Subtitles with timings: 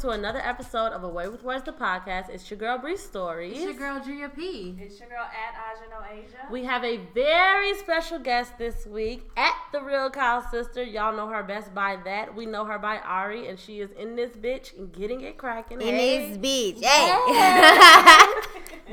[0.00, 2.30] to another episode of Away with Words, the podcast.
[2.30, 3.52] It's your girl Bree Stories.
[3.52, 4.74] It's your girl Gia P.
[4.80, 6.38] It's your girl at Ajano Asia.
[6.50, 10.82] We have a very special guest this week at the Real Kyle Sister.
[10.82, 12.34] Y'all know her best by that.
[12.34, 15.82] We know her by Ari, and she is in this bitch and getting it cracking.
[15.82, 16.30] In Hey.
[16.34, 16.82] this bitch.
[16.82, 18.30] Hey.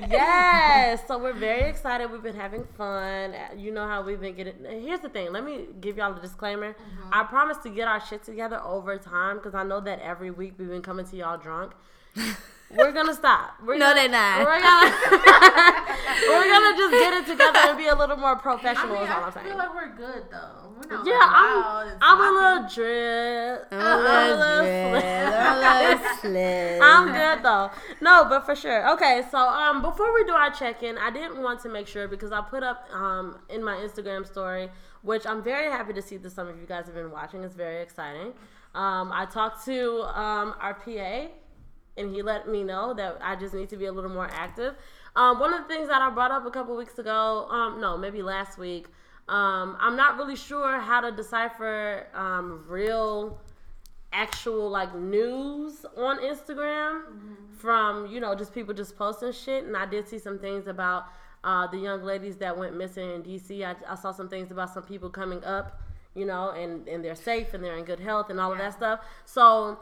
[0.09, 1.01] yes.
[1.07, 2.11] So we're very excited.
[2.11, 3.33] We've been having fun.
[3.55, 4.55] You know how we've been getting.
[4.63, 5.31] Here's the thing.
[5.31, 6.73] Let me give y'all a disclaimer.
[6.73, 7.09] Mm-hmm.
[7.11, 10.53] I promise to get our shit together over time because I know that every week
[10.57, 11.73] we've been coming to y'all drunk.
[12.69, 13.55] We're gonna stop.
[13.65, 14.39] We're No, gonna, they not.
[14.45, 14.91] We're gonna,
[16.27, 18.93] we're gonna just get it together and be a little more I professional.
[18.95, 19.47] mean, is all I I'm saying.
[19.47, 20.73] feel like we're good though.
[20.75, 21.97] We're not yeah, I'm.
[22.01, 23.67] I'm a little drip.
[23.71, 26.81] I'm a little drip, I'm a little slip.
[26.83, 27.71] I'm good though.
[28.01, 28.91] No, but for sure.
[28.93, 32.31] Okay, so um, before we do our check-in, I didn't want to make sure because
[32.31, 34.69] I put up um in my Instagram story,
[35.03, 37.43] which I'm very happy to see that some of you guys have been watching.
[37.43, 38.33] It's very exciting.
[38.75, 41.27] Um, I talked to um our PA,
[41.97, 44.75] and he let me know that I just need to be a little more active.
[45.15, 47.97] Um, one of the things that I brought up a couple weeks ago, um, no,
[47.97, 48.87] maybe last week.
[49.27, 53.39] Um, I'm not really sure how to decipher um, real
[54.13, 57.01] actual like news on Instagram
[57.57, 61.07] from you know just people just posting shit and I did see some things about
[61.43, 64.73] uh, the young ladies that went missing in DC I, I saw some things about
[64.73, 65.81] some people coming up
[66.15, 68.73] you know and and they're safe and they're in good health and all of that
[68.73, 69.77] stuff so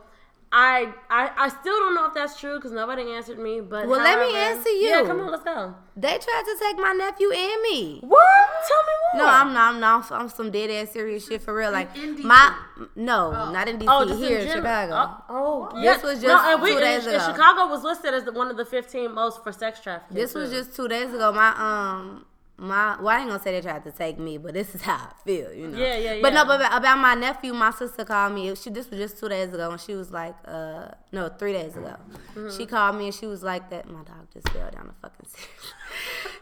[0.58, 3.60] I, I I still don't know if that's true because nobody answered me.
[3.60, 4.88] But Well, let me answer you.
[4.88, 5.76] Yeah, come on, let's go.
[5.98, 8.00] They tried to take my nephew and me.
[8.00, 8.48] What?
[8.66, 9.26] Tell me more.
[9.26, 9.74] No, I'm not.
[9.74, 10.12] I'm not.
[10.14, 11.72] I'm some dead ass serious shit for real.
[11.74, 12.58] Like in my
[12.96, 13.86] no, not in DC.
[13.90, 14.64] Oh, here in general.
[14.64, 15.24] Chicago.
[15.28, 16.02] Oh, oh This yeah.
[16.02, 17.26] was no, just and we, two days and ago.
[17.34, 20.16] Chicago was listed as one of the 15 most for sex trafficking.
[20.16, 21.34] This was just two days ago.
[21.34, 22.26] My um
[22.58, 24.96] my well, I ain't gonna say they tried to take me, but this is how
[24.96, 25.78] I feel, you know.
[25.78, 26.22] Yeah, yeah, yeah.
[26.22, 28.56] But no, but about- my nephew, my sister called me.
[28.56, 31.76] She this was just two days ago, and she was like, uh, no, three days
[31.76, 31.96] ago.
[32.36, 32.56] Mm-hmm.
[32.58, 33.90] She called me and she was like that.
[33.90, 35.74] My dog just fell down the fucking stairs.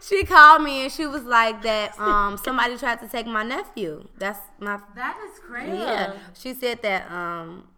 [0.00, 1.98] she called me and she was like that.
[1.98, 4.06] Um, somebody tried to take my nephew.
[4.18, 5.78] That's my That is crazy.
[5.78, 6.12] yeah.
[6.34, 7.68] She said that um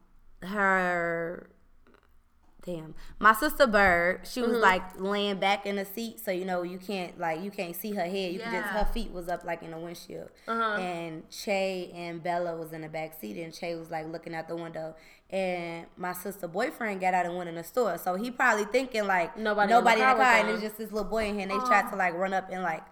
[0.42, 1.48] her
[2.66, 4.50] damn my sister Bird, she Mm-hmm.
[4.50, 7.74] was like laying back in the seat, so you know you can't like you can't
[7.76, 8.32] see her head.
[8.32, 8.84] You can just Yeah.
[8.84, 10.28] her feet was up like in the windshield.
[10.48, 10.76] Uh-huh.
[10.80, 14.48] And Che and Bella was in the back seat, and Che was like looking out
[14.48, 14.94] the window.
[15.28, 19.08] And my sister boyfriend got out and went in the store, so he probably thinking
[19.08, 21.34] like Nobody in the nobody in the car, and it's just this little boy in
[21.34, 21.42] here.
[21.42, 22.84] And they tried to like run up and like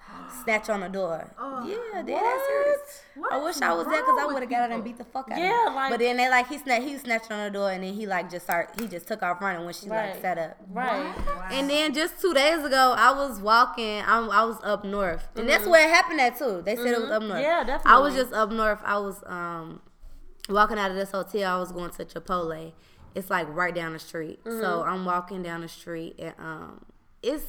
[0.43, 1.31] snatch on the door.
[1.39, 1.65] Oh.
[1.65, 3.03] yeah, dead ass serious.
[3.15, 5.05] What I wish I was there because I would have got out and beat the
[5.05, 5.75] fuck out Yeah, of him.
[5.77, 8.05] like- but then they like he snatched he snatched on the door and then he
[8.05, 10.11] like just start he just took off running when she Right.
[10.15, 10.57] like set up.
[10.73, 11.15] right.
[11.53, 14.03] And then just two days ago, I was walking.
[14.05, 16.63] I'm, I was up north, and that's where it happened at too.
[16.67, 17.35] They said it was up north.
[17.45, 17.69] Mm-hmm.
[17.69, 18.81] Yeah, I was just up north.
[18.85, 19.81] I was um
[20.49, 21.57] walking out of this hotel.
[21.57, 22.73] I was going to Chipotle.
[23.15, 24.41] It's like right down the street.
[24.45, 24.89] So Mm-hmm.
[24.91, 26.85] I'm walking down the street, and um,
[27.23, 27.45] it's.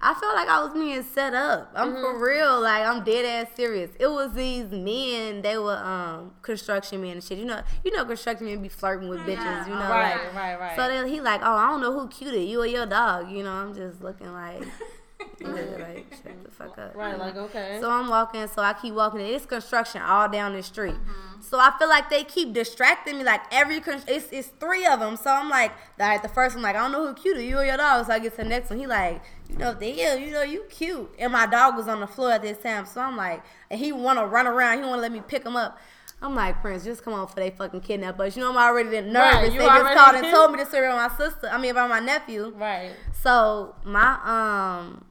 [0.00, 1.72] I felt like I was being set up.
[1.74, 2.02] I'm Mm-hmm.
[2.02, 2.60] for real.
[2.60, 3.90] Like I'm dead ass serious.
[3.98, 5.42] It was these men.
[5.42, 7.38] They were um construction men and shit.
[7.38, 9.66] You know, you know, construction men be flirting with bitches.
[9.66, 10.76] You know, Right, like right, right.
[10.76, 13.28] so then he like, oh, I don't know who cuter, you or your dog.
[13.32, 14.62] You know, I'm just looking like,
[15.40, 16.94] yeah, like shut the fuck up.
[16.94, 17.78] Right, like okay.
[17.80, 19.20] So I'm walking, so I keep walking.
[19.20, 20.94] It's construction all down the street.
[20.94, 21.40] Mm-hmm.
[21.40, 23.24] So I feel like they keep distracting me.
[23.24, 25.16] Like every, con- it's, it's three of them.
[25.16, 27.58] So I'm like, all right, the first one, like, I don't know who cuter, you
[27.58, 28.06] or your dog.
[28.06, 28.78] So I get to the next one.
[28.78, 31.10] He like, you know, damn, you know, you cute.
[31.18, 32.86] And my dog was on the floor at this time.
[32.86, 34.78] So I'm like, and he want to run around.
[34.78, 35.78] He want to let me pick him up.
[36.20, 38.36] I'm like, Prince, just come on for they fucking kidnap us.
[38.36, 39.14] You know, I'm already nervous.
[39.14, 41.48] Right, they just called and told me the story about my sister.
[41.48, 42.52] I mean, about my nephew.
[42.56, 42.92] right.
[43.22, 45.04] So my um,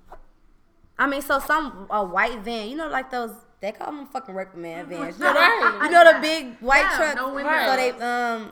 [1.00, 4.34] I mean, so some a white van, you know, like those they call them fucking
[4.36, 5.18] reprimand vans.
[5.18, 5.78] You know, Right.
[5.80, 7.16] the, you know the big white Yeah, trucks.
[7.16, 7.66] no windows.
[7.66, 8.52] So they um.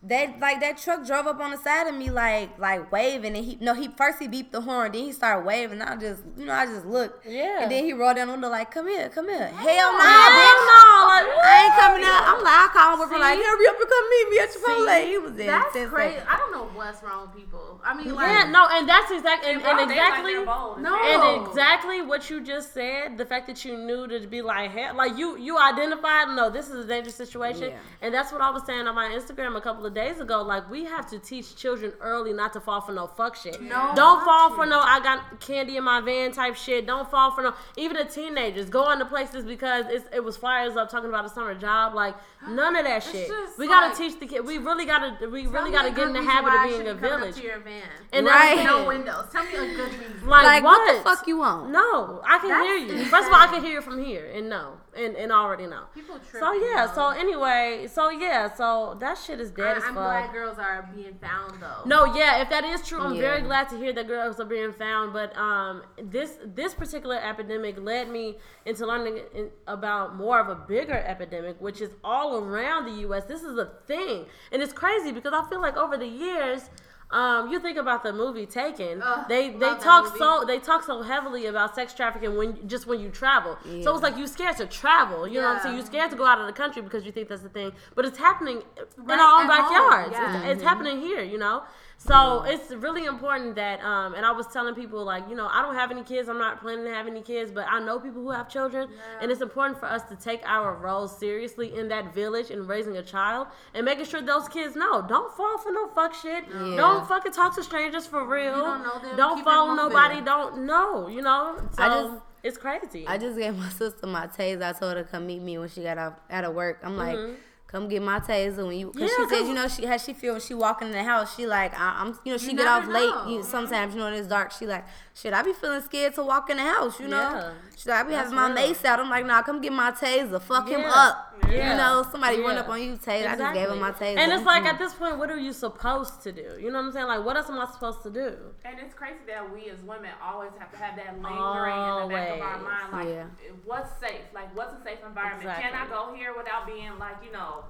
[0.00, 3.44] They like that truck drove up on the side of me like like waving and
[3.44, 6.46] he no he first he beeped the horn then he started waving I just you
[6.46, 7.62] know I just looked Yeah.
[7.62, 10.30] and then he rolled down the window like come here come here hell no Hell
[10.30, 13.44] bitch no, like, I ain't coming out I'm like I called him like See?
[13.44, 16.14] hurry up and come meet me at Chipotle he was there in That's 10 crazy.
[16.14, 16.28] seconds.
[16.32, 17.80] I don't know what's wrong with people.
[17.84, 20.46] I mean, like, Yeah, no, and that's exactly and, Bro, and they like exactly they're
[20.46, 20.80] bold.
[20.80, 20.94] No.
[20.94, 23.18] and exactly what you just said.
[23.18, 26.28] The fact that you knew to be like, hell, like you you identified.
[26.36, 27.78] No, this is a dangerous situation, Yeah.
[28.02, 30.42] and that's what I was saying on my Instagram a couple of days ago.
[30.42, 33.60] Like we have to teach children early not to fall for no fuck shit.
[33.62, 34.56] No, don't fuck fall you.
[34.56, 36.86] for no I got candy in my van type shit.
[36.86, 40.76] Don't fall for no even the teenagers go into places because it's, it was flyers
[40.76, 41.94] up talking about a summer job.
[41.94, 42.14] Like
[42.48, 43.28] none of that shit.
[43.28, 44.44] just We gotta teach the kid.
[44.46, 47.12] We really gotta we really gotta get in the habit of being a shouldn't come
[47.12, 47.36] up village.
[47.36, 47.82] To your van.
[48.12, 48.56] And Right.
[48.56, 48.86] that's the No thing.
[48.88, 49.24] windows.
[49.32, 50.26] Tell me a good reason.
[50.28, 50.78] Like, like what?
[50.86, 52.92] what the fuck you want No, I can That's hear you.
[52.92, 53.04] insane.
[53.10, 55.84] First of all, I can hear you from here and no, and, and already know.
[55.94, 56.94] People So yeah, though.
[56.94, 60.04] so anyway, so yeah, so that shit is dead as I'm fuck.
[60.28, 61.82] glad girls are being found though.
[61.86, 64.72] No, yeah, if that is true, I'm very glad to hear that girls are being
[64.72, 65.12] found.
[65.12, 68.36] But um, this this particular epidemic led me
[68.66, 73.24] into learning in, about more of a bigger epidemic, which is all around the U.S.
[73.24, 76.70] This is a thing, and it's crazy because I feel like over the years.
[77.10, 79.02] Um, you think about the movie Taken.
[79.28, 80.18] They they talk movie.
[80.18, 83.56] so they talk so heavily about sex trafficking when just when you travel.
[83.82, 85.26] So it's like you're scared to travel.
[85.26, 85.76] You know what I'm saying?
[85.78, 87.72] You scared to go out of the country because you think that's the thing.
[87.94, 88.62] But it's happening
[88.98, 90.12] in our own backyards.
[90.12, 90.42] yeah.
[90.42, 91.22] It's, it's happening here.
[91.22, 91.62] You know.
[92.00, 95.62] So it's really important that, um, and I was telling people like, you know, I
[95.62, 96.28] don't have any kids.
[96.28, 98.88] I'm not planning to have any kids, but I know people who have children,
[99.20, 102.96] and it's important for us to take our roles seriously in that village and raising
[102.96, 106.44] a child and making sure those kids know don't fall for no fuck shit.
[106.48, 106.76] Yeah.
[106.76, 108.52] Don't fucking talk to strangers for real.
[108.54, 110.20] don't know them, Don't follow nobody.
[110.20, 111.08] Don't know.
[111.08, 111.56] You know.
[111.76, 113.04] So I just- it's crazy.
[113.08, 114.62] I just gave my sister my taser.
[114.62, 116.78] I told her to come meet me when she got off out of work.
[116.84, 117.34] I'm like, Mhm.
[117.68, 118.86] Come get my taser when you.
[118.90, 120.94] Cause Yeah, she said, 'cause- you know, she how she feel when she walking in
[120.94, 121.36] the house.
[121.36, 123.12] She like, I, I'm, you know, she You get off late.
[123.28, 124.52] You, sometimes you know when it's dark.
[124.52, 124.84] She like,
[125.14, 126.98] shit, I be feeling scared to walk in the house.
[126.98, 127.50] You know, Yeah.
[127.76, 128.54] she like, I be That's having my real.
[128.68, 129.00] mace out.
[129.00, 130.40] I'm like, nah, come get my taser.
[130.40, 131.27] Fuck him up.
[131.48, 131.70] Yeah.
[131.72, 133.26] You know, somebody run up on you, taser.
[133.28, 134.18] I just gave him my taser.
[134.18, 136.58] And it's like at this point, what are you supposed to do?
[136.60, 137.06] You know what I'm saying?
[137.06, 138.36] Like, what else am I supposed to do?
[138.64, 142.14] And it's crazy that we as women always have to have that lingering in the
[142.14, 142.64] back of our Always.
[142.64, 143.24] mind, like Yeah.
[143.64, 145.48] what's safe, like what's a safe environment?
[145.60, 147.64] Can I go here without being like you know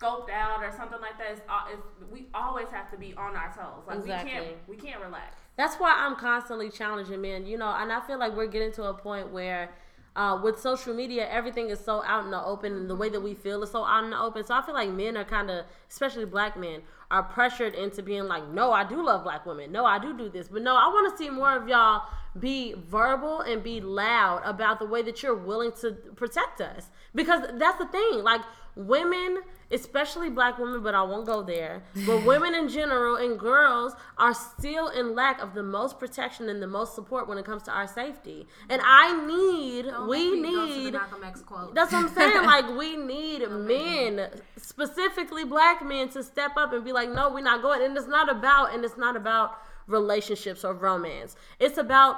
[0.00, 1.32] scoped out or something like that?
[1.32, 1.40] It's,
[1.72, 3.84] it's, we always have to be on our toes.
[3.86, 5.34] Like we can't we can't relax.
[5.56, 8.84] That's why I'm constantly challenging men, you know, and I feel like we're getting to
[8.84, 9.70] a point where
[10.16, 13.20] uh, with social media, everything is so out in the open, and the way that
[13.20, 14.44] we feel is so out in the open.
[14.44, 18.24] So I feel like men are kind of, especially black men, are pressured into being
[18.24, 19.72] like, no, I do love black women.
[19.72, 20.48] No, I do do this.
[20.48, 22.02] But no, I want to see more of y'all
[22.38, 26.90] be verbal and be loud about the way that you're willing to protect us.
[27.14, 28.22] Because that's the thing.
[28.22, 28.40] Like,
[28.76, 29.40] women,
[29.74, 34.32] especially black women, but I won't go there, but women in general and girls are
[34.32, 37.72] still in lack of the most protection and the most support when it comes to
[37.72, 38.46] our safety.
[38.68, 40.92] And I need, Don't we make go to the need.
[40.94, 41.74] Malcolm X quote.
[41.74, 42.44] That's what I'm saying.
[42.54, 47.40] Like we need men, specifically black men, to step up and be like, no, we're
[47.40, 47.82] not going.
[47.82, 51.36] And it's not about, and it's not about relationships or romance.
[51.58, 52.16] It's about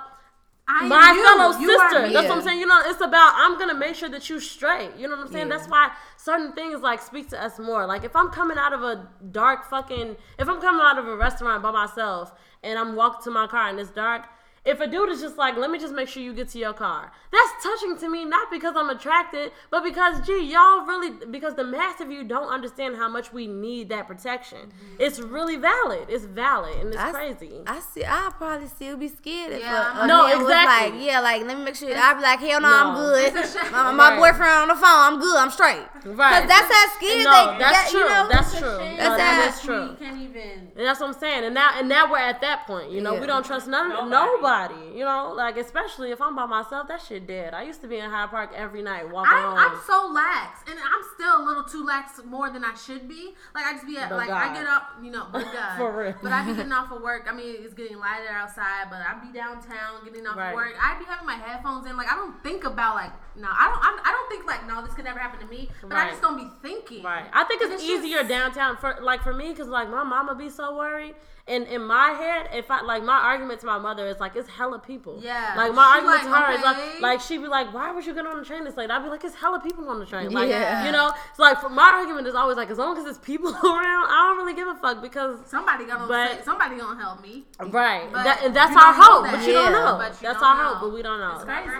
[0.69, 2.13] I my fellow You sister.
[2.13, 2.59] That's what I'm saying.
[2.59, 4.91] You know, it's about I'm gonna make sure that you straight.
[4.97, 5.49] You know what I'm saying?
[5.49, 5.57] Yeah.
[5.57, 7.87] That's why certain things like speak to us more.
[7.87, 11.17] Like if I'm coming out of a dark fucking, if I'm coming out of a
[11.17, 12.33] restaurant by myself
[12.65, 14.25] and I'm walking to my car and it's dark.
[14.67, 16.73] If a dude is just like, let me just make sure you get to your
[16.73, 21.55] car, that's touching to me, not because I'm attracted, but because, gee, y'all really, because
[21.55, 24.59] the mass of you don't understand how much we need that protection.
[24.59, 24.97] Mm-hmm.
[24.99, 26.07] It's really valid.
[26.09, 27.53] It's valid, and it's I, crazy.
[27.67, 28.03] I see.
[28.05, 30.99] I'll probably still be scared if Yeah, a, a No, man was exactly.
[30.99, 31.91] like, yeah, like let me make sure.
[31.97, 32.77] I'll be like, hell no, No.
[32.77, 33.35] I'm good.
[33.37, 33.71] It's a shame.
[33.73, 34.19] my, my Right.
[34.33, 35.37] boyfriend on the phone, I'm good.
[35.37, 35.87] I'm straight.
[36.05, 36.41] Right.
[36.41, 37.59] Cause that's how scared no, they.
[37.59, 38.01] that's that, true.
[38.01, 38.79] You know, that's It's a true.
[38.79, 39.91] shame No, That's that how- is true.
[39.91, 40.51] We can't even.
[40.77, 41.45] And that's what I'm saying.
[41.45, 42.91] And now and now we're at that point.
[42.91, 44.11] You know, we don't trust none Nobody.
[44.11, 44.56] nobody.
[44.95, 47.55] You know, like especially if I'm by myself, that shit dead.
[47.55, 49.59] I used to be in Hyde Park every night walking home.
[49.59, 53.35] I'm so lax, and I'm still a little too lax more than I should be.
[53.55, 54.51] Like I just be at, But like God.
[54.51, 56.15] I get up, you know, but God, For real.
[56.23, 57.27] But I be getting off of work.
[57.29, 60.51] I mean, it's getting lighter outside, but I be downtown getting off Right.
[60.51, 60.75] of work.
[60.83, 61.97] I be having my headphones in.
[61.97, 63.79] Like I don't think about like no, I don't.
[63.85, 65.69] I'm, I don't think like no, this could never happen to me.
[65.83, 66.11] But I Right.
[66.11, 67.03] just don't be thinking.
[67.05, 67.25] Right.
[67.33, 70.03] I think it's, And it's just- easier downtown for like for me because like my
[70.05, 71.15] mama be so worried.
[71.49, 74.49] And in my head, if I like my argument to my mother is like it's
[74.49, 75.21] hella people.
[75.23, 75.55] Yeah.
[75.57, 78.05] Like my She argument to like, her is like like she'd be like, why would
[78.05, 78.91] you get on the train this late?
[78.91, 80.33] I'd be like, it's hella people on the train.
[80.33, 80.85] Like Yeah.
[80.87, 83.51] you know, it's like for my argument is always like as long as it's people
[83.65, 87.23] around, I don't really give a fuck because Somebody gonna But- say, somebody gonna help
[87.23, 87.45] me.
[87.61, 88.09] Right.
[88.13, 89.35] But that, and that's our hope, that.
[89.39, 89.99] but you don't know.
[89.99, 90.69] But you that's don't our know.
[90.71, 91.37] hope, but we don't know.
[91.37, 91.71] It's crazy.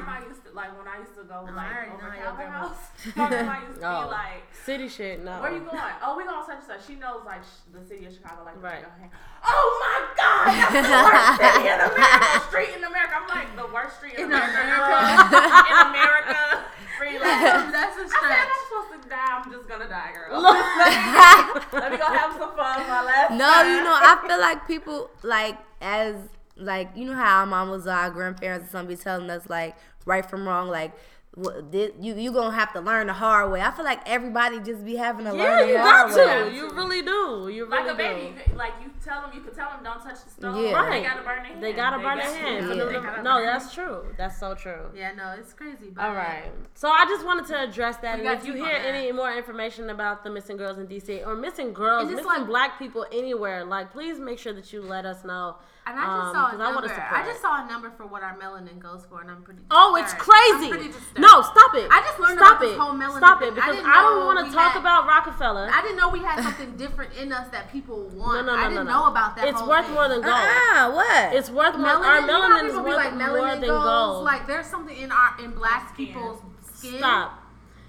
[0.65, 2.25] Grandma used to like when I used to go like already over know to your
[2.33, 2.49] Calvin.
[2.49, 2.85] House.
[3.17, 4.01] My grandma used to Oh.
[4.03, 5.33] be like, City shit, no.
[5.41, 5.79] "Where you going?
[6.03, 8.43] Oh, we going to such and such." She knows like sh- the city of Chicago,
[8.49, 8.83] like Right.
[8.83, 9.11] right.
[9.45, 12.41] Oh my God, that's the worst city in America.
[12.51, 13.15] Street in America.
[13.15, 14.59] I'm like the worst street in, In America.
[14.59, 15.39] America.
[15.71, 16.41] in America.
[16.99, 18.49] Free like, That's a I said stretch.
[18.49, 19.31] I'm supposed to die.
[19.37, 20.41] I'm just gonna die, girl.
[20.43, 23.69] Let me go have some fun my last No, time.
[23.69, 26.17] you know, I feel like people like as
[26.57, 29.77] like you know how our mamas, our uh, grandparents, or something be telling us like
[30.07, 30.93] right from wrong, like
[31.35, 33.61] what, this, you you gonna have to learn the hard way.
[33.61, 36.49] I feel like everybody just be having to yeah, learn you the got hard to.
[36.49, 36.55] way.
[36.57, 37.51] You really do.
[37.53, 38.53] You Like really a baby, do.
[38.53, 40.57] you like you tell them, you can tell them, don't touch the stove.
[40.57, 40.89] Yeah.
[40.89, 41.63] They gotta burn their hand.
[41.63, 42.67] They gotta burn their hands.
[42.69, 42.75] Yeah.
[42.75, 44.07] No, No, burn that's true.
[44.17, 44.87] That's so true.
[44.97, 45.91] Yeah, no, it's crazy.
[45.95, 46.51] But All right.
[46.75, 48.19] So I just wanted to address that.
[48.19, 51.75] And if you hear any more information about the missing girls in DC or missing
[51.75, 55.57] girls, missing like- black people anywhere, like please make sure that you let us know.
[55.89, 56.89] And I just Um, saw a 'cause I wanna number.
[56.89, 59.61] support I, just saw a number for what our melanin goes for, and I'm pretty.
[59.71, 60.33] Oh, it's disturbed.
[60.43, 60.91] I'm crazy.
[60.91, 61.21] pretty.
[61.23, 61.87] No, stop it.
[61.93, 63.49] I just learned Stop about this whole melanin Stop thing.
[63.49, 65.71] it I because didn't I, don't know want we to talk had- about Rockefeller.
[65.73, 68.35] I didn't know we had something different in us that people want.
[68.35, 68.93] no, no, no, I didn't no.
[68.93, 69.47] know about that.
[69.47, 69.95] It's whole worth thing.
[69.95, 70.35] more than gold.
[70.35, 71.33] Uh-uh, what?
[71.35, 71.87] It's worth more.
[71.89, 74.25] Melanin, Our you know melanin is worth like, more than goes, gold.
[74.25, 76.07] Like there's something in our in black Skin.
[76.09, 76.41] people's
[76.75, 77.39] skin Stop.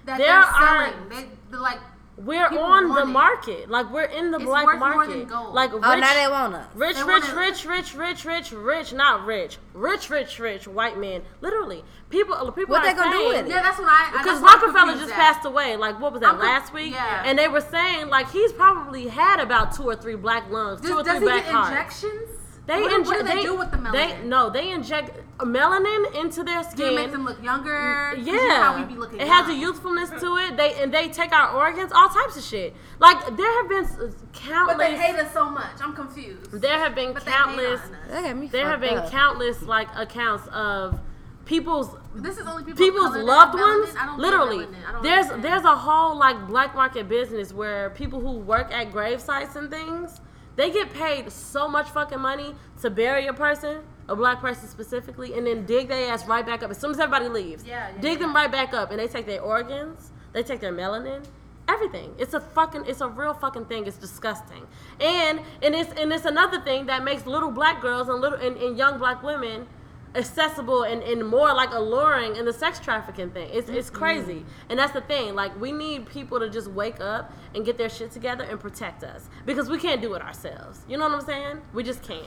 [0.04, 1.08] that There they're are- selling.
[1.50, 1.80] They, like
[2.18, 3.06] We're People on the it.
[3.06, 3.70] market.
[3.70, 5.12] Like we're in the It's black worth more market.
[5.18, 5.54] than gold.
[5.54, 6.66] Like oh, rich, oh, now they want us.
[6.74, 10.66] rich, They rich, wanna- rich, rich, rich, rich, rich, not rich, rich, rich, rich, rich,
[10.68, 11.22] white men.
[11.40, 13.48] Literally, people, uh, people What are they gonna do with it?
[13.48, 14.10] yeah, that's what I.
[14.14, 15.16] I- Because that's why I'm Rockefeller just at.
[15.34, 15.76] passed away.
[15.76, 16.92] Like what was that I'm conf- last week?
[16.92, 17.22] yeah.
[17.24, 20.94] And they were saying like he's probably had about two or three black lungs, two
[20.94, 21.70] or Does, does three he black get hearts.
[22.02, 22.30] injections?
[22.66, 23.92] They what, do- what do they, they do with the melanin?
[23.92, 25.16] They no, they inject
[25.46, 26.92] melanin into their Do skin.
[26.92, 28.14] it make them look younger.
[28.16, 30.56] Yeah, you know how we be looking it has a youthfulness to it.
[30.56, 32.74] They and they take our organs, all types of shit.
[32.98, 34.76] Like there have been countless.
[34.76, 35.80] But they hate us so much.
[35.80, 36.50] I'm confused.
[36.52, 37.80] there have been But they hate countless.
[37.80, 38.08] on us.
[38.10, 39.10] That got me There have been up.
[39.10, 40.98] countless like accounts of
[41.44, 42.78] people's This is only people.
[42.84, 43.80] people's color loved melanin.
[43.84, 43.94] ones.
[43.98, 44.66] I don't Literally.
[44.86, 45.44] I don't there's understand.
[45.44, 49.70] there's a whole like black market business where people who work at grave sites and
[49.70, 50.20] things,
[50.56, 55.34] they get paid so much fucking money to bury a person, a black person specifically,
[55.34, 57.64] and then dig their ass right back up as soon as everybody leaves.
[57.64, 60.72] Yeah, yeah, dig them right back up, and they take their organs, they take their
[60.72, 61.24] melanin.
[61.68, 62.14] Everything.
[62.16, 62.84] It's a fucking.
[62.86, 63.86] It's a real fucking thing.
[63.86, 64.66] It's disgusting.
[65.00, 68.56] And and it's and it's another thing that makes little black girls and little and,
[68.56, 69.66] and young black women
[70.14, 73.50] accessible and, and more like alluring in the sex trafficking thing.
[73.52, 73.98] It's it's mm-hmm.
[73.98, 74.44] crazy.
[74.70, 75.34] And that's the thing.
[75.34, 79.04] Like we need people to just wake up and get their shit together and protect
[79.04, 79.28] us.
[79.44, 80.80] Because we can't do it ourselves.
[80.88, 81.60] You know what I'm saying?
[81.72, 82.24] We just can't.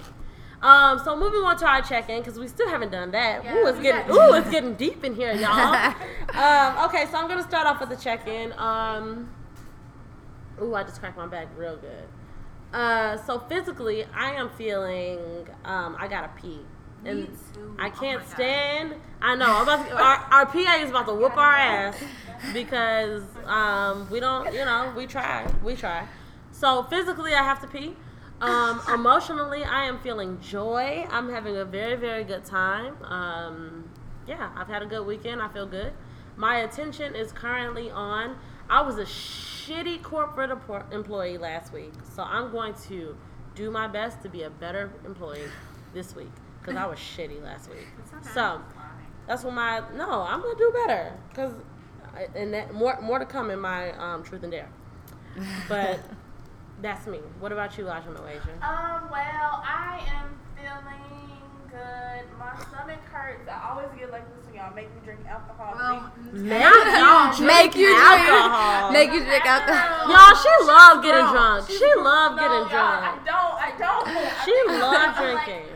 [0.61, 3.43] Um, so moving on to our check-in because we still haven't done that.
[3.43, 5.73] Yeah, ooh, it's getting ooh, it's getting deep in here, y'all.
[6.35, 8.53] um, okay, so I'm gonna start off with the check-in.
[8.59, 9.29] Um,
[10.61, 12.07] ooh, I just cracked my back real good.
[12.73, 16.59] Uh, so physically, I am feeling um, I gotta pee.
[17.03, 17.35] And
[17.79, 18.29] I Oh can't God.
[18.29, 18.93] stand.
[19.23, 19.47] I know.
[19.47, 21.97] I'm about to, our, our PA is about to whoop our ass
[22.53, 24.53] because um, we don't.
[24.53, 25.51] You know, we try.
[25.63, 26.07] We try.
[26.51, 27.95] So physically, I have to pee.
[28.41, 31.05] Um, emotionally, I am feeling joy.
[31.11, 32.95] I'm having a very, very good time.
[33.03, 33.89] Um,
[34.27, 35.41] yeah, I've had a good weekend.
[35.41, 35.93] I feel good.
[36.35, 38.35] My attention is currently on.
[38.67, 40.51] I was a shitty corporate
[40.91, 43.15] employee last week, so I'm going to
[43.53, 45.43] do my best to be a better employee
[45.93, 47.87] this week because I was shitty last week.
[48.33, 48.61] So
[49.27, 51.53] that's what my no, I'm gonna do better because
[52.35, 54.69] and that, more more to come in my um, truth and dare.
[55.69, 55.99] But
[56.81, 57.19] that's me.
[57.39, 58.53] What about you, Aja Asia?
[58.61, 62.23] Um, well, I am feeling good.
[62.39, 63.47] My stomach hurts.
[63.49, 65.73] I always get like this when y'all make me drink alcohol.
[65.75, 67.47] Well, Make not you y'all.
[67.47, 68.91] Make you alcohol.
[68.91, 69.09] drink.
[69.11, 70.09] Make you drink alcohol.
[70.09, 71.67] Y'all, she love getting drunk.
[71.67, 73.55] She's She love No, getting y'all, I don't.
[73.61, 74.07] I don't.
[74.45, 75.67] She think- love I'm like, drinking.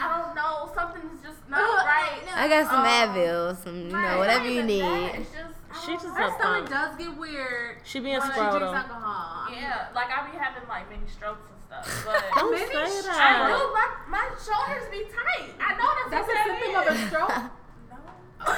[0.00, 0.70] I don't know.
[0.74, 2.20] Something's just not Uh, right.
[2.34, 4.82] I got some Um, Advil, some you know whatever you need.
[4.82, 5.49] that, It's just I
[5.84, 6.14] She just know.
[6.14, 6.68] Her stomach punk.
[6.70, 7.76] does get weird.
[7.84, 9.46] She being when she drinks alcohol.
[9.46, 12.86] I Yeah, like I be having like many strokes and stuff, but Don't Maybe say
[13.02, 13.54] sh- I that.
[13.54, 13.72] do.
[13.72, 13.86] My
[14.18, 15.54] my shoulders be tight.
[15.62, 17.50] I know that's, That's a what symptom that of a stroke.
[17.90, 18.50] No.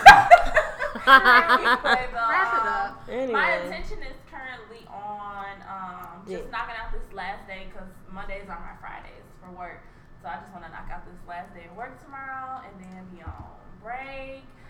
[1.03, 2.93] Anyway, though, Wrap it up.
[3.33, 6.51] My attention is currently on um, just Yeah.
[6.55, 9.83] knocking out this last day because Mondays are my Fridays for work.
[10.23, 13.03] So I just want to knock out this last day of work tomorrow and then
[13.11, 13.43] be on
[13.83, 14.62] break and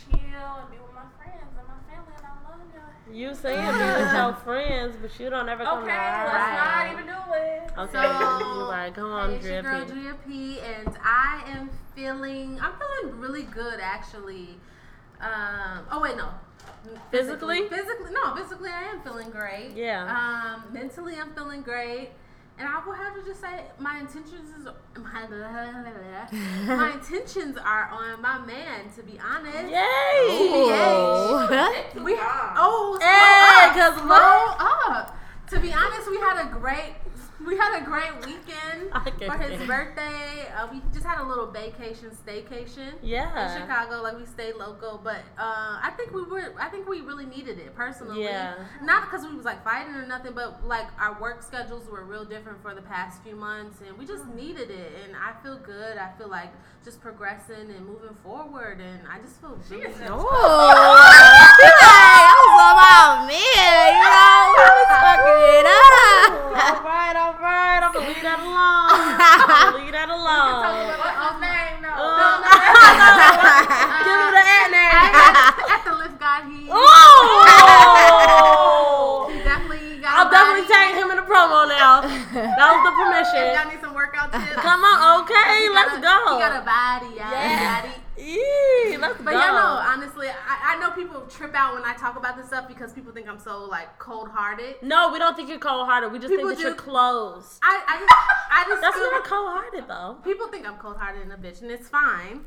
[0.00, 0.18] chill
[0.60, 2.14] and be with my friends and my family.
[2.16, 3.14] And I love y'all.
[3.14, 6.38] You saying be with your friends, but you don't ever come Okay, to our let's
[6.38, 6.84] house.
[6.84, 7.70] not even do it.
[7.78, 8.92] Okay, So, you right.
[8.94, 10.00] Come on, Hey, it's your girl Drippy.
[10.00, 12.58] Drea P, and I am feeling.
[12.60, 14.58] I'm feeling really good actually.
[15.20, 15.86] Um.
[15.90, 16.28] Oh wait, no.
[17.10, 17.68] Physically?
[17.68, 18.34] Physically, no.
[18.34, 19.72] Physically, I am feeling great.
[19.76, 20.04] Yeah.
[20.56, 20.72] Um.
[20.72, 22.10] Mentally, I'm feeling great.
[22.58, 25.26] And I will have to just say, my intentions is my,
[26.76, 28.90] my intentions are on my man.
[28.96, 30.28] To be honest, Yay!
[30.30, 32.04] Ooh.
[32.04, 32.14] we
[32.56, 35.16] oh slow Hey, up, slow up.
[35.50, 36.94] To be honest, we had a great
[37.46, 38.90] we had a great weekend
[39.26, 39.66] for his hear.
[39.66, 40.48] birthday.
[40.56, 43.54] Uh, we just had a little vacation, staycation Yeah.
[43.56, 44.02] in Chicago.
[44.02, 47.58] Like we stayed local, but uh, I think we were I think we really needed
[47.58, 48.22] it personally.
[48.24, 48.54] Yeah.
[48.82, 52.24] Not because we was like fighting or nothing, but like our work schedules were real
[52.24, 54.92] different for the past few months, and we just needed it.
[55.04, 55.96] And I feel good.
[55.98, 56.52] I feel like
[56.84, 60.08] just progressing and moving forward, and I just feel really is good.
[60.10, 60.18] Oh,
[61.56, 64.31] she like, I was about me, you know,
[68.12, 69.80] leave that alone.
[69.80, 70.68] leave that alone.
[71.00, 71.80] What's his name?
[71.80, 71.96] No.
[71.96, 72.44] Uh,
[73.00, 73.08] no,
[74.04, 75.16] Give me the ad name.
[75.72, 76.68] At the lift guy, he.
[76.68, 76.76] Ooh!
[79.32, 80.12] he definitely got.
[80.12, 82.02] I'll definitely tag him in the promo now.
[82.32, 83.44] That was the permission.
[83.52, 84.56] Y'all need some workout tips.
[84.60, 86.32] Come on, okay, let's a, go.
[86.32, 87.30] He got a body, y'all.
[87.32, 87.82] Yeah.
[87.82, 89.38] Body Let's but go.
[89.38, 92.68] yeah, no, honestly, I, I know people trip out when I talk about this stuff
[92.68, 94.76] because people think I'm so like cold hearted.
[94.82, 96.12] No, we don't think you're cold hearted.
[96.12, 96.68] We just people think that do.
[96.68, 97.58] you're closed.
[97.62, 98.14] I, I just,
[98.50, 100.18] I just that's not cold hearted though.
[100.24, 102.42] People think I'm cold hearted and a bitch, and it's fine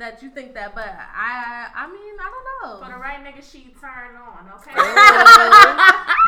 [0.00, 2.86] that you think that, but I, I mean, I don't know.
[2.86, 4.72] For the right nigga, she turned on, okay?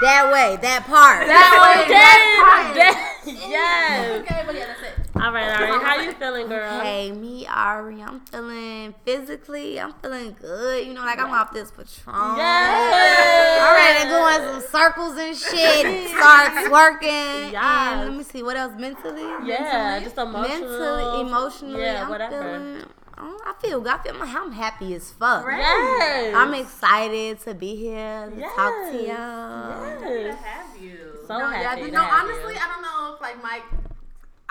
[0.05, 1.27] that way, that part.
[1.27, 2.77] That way, that, part.
[2.77, 3.49] Yes.
[3.49, 4.21] yes.
[4.21, 5.01] Okay, but yeah, that's it.
[5.14, 5.83] All right, all right.
[5.83, 6.81] How you feeling, girl?
[6.81, 10.87] Hey, me, Ari, I'm feeling physically, I'm feeling good.
[10.87, 12.37] You know, like I'm off this Patron.
[12.37, 13.61] Yes.
[13.61, 16.09] I'm ready to go in some circles and shit.
[16.16, 17.52] Start twerking.
[17.52, 17.62] Yes.
[17.62, 18.73] And let me see, what else?
[18.78, 19.23] Mentally?
[19.47, 20.49] Yeah, just emotional.
[20.49, 21.83] Mentally, emotionally.
[21.83, 22.40] Yeah, I'm whatever.
[22.40, 22.83] Feeling,
[23.19, 23.92] oh, I feel good.
[23.92, 25.45] I feel my, I'm happy as fuck.
[25.47, 26.35] Yes.
[26.35, 29.85] I'm excited to be here to talk to y'all.
[29.85, 30.99] Happy to have you.
[31.28, 31.81] So no, yeah, happy.
[31.83, 32.61] but to no, have honestly, you.
[32.61, 33.62] I don't know if like Mike.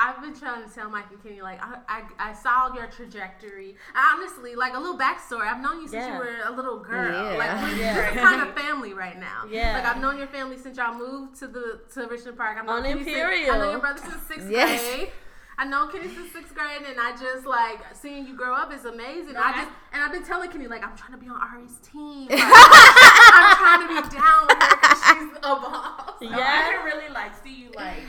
[0.04, 3.76] I've been trying to tell Mike and Kenny like I, I, I saw your trajectory.
[3.96, 5.42] Honestly, like a little backstory.
[5.48, 6.14] I've known you since Yeah.
[6.14, 7.12] you were a little girl.
[7.34, 7.38] Yeah.
[7.38, 8.16] Like we're Yeah.
[8.16, 9.44] kind of family right now.
[9.50, 9.74] Yeah.
[9.76, 12.58] Like I've known your family since y'all moved to the to Richmond Park.
[12.58, 13.56] I've known On Kenny since- Imperial.
[13.56, 14.82] I know your brother since sixth Yes.
[14.96, 15.12] grade.
[15.58, 18.86] I know Kenny since sixth grade, and I just like seeing you grow up is
[18.86, 19.36] amazing.
[19.38, 22.28] I just and I've been telling Kenny like I'm trying to be on Ari's team.
[22.30, 26.14] Like, I'm trying to be down with her because she's a boss.
[26.20, 26.70] So I Yeah.
[26.72, 28.02] can really like see you like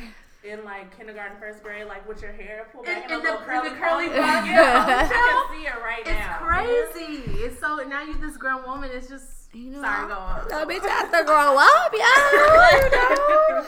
[0.45, 3.27] in like kindergarten, first grade, like with your hair pulled back And- in and a
[3.27, 4.17] the- little curly, and the curly bun.
[4.19, 5.09] bun, Yeah, oh, yeah.
[5.13, 6.39] I can see it right It's now.
[6.41, 7.45] crazy.
[7.45, 8.91] It's so now you this grown woman.
[8.93, 10.49] It's just You know, sorry, go on.
[10.49, 12.83] That bitch has to grow up, y'all.
[12.83, 13.67] You know?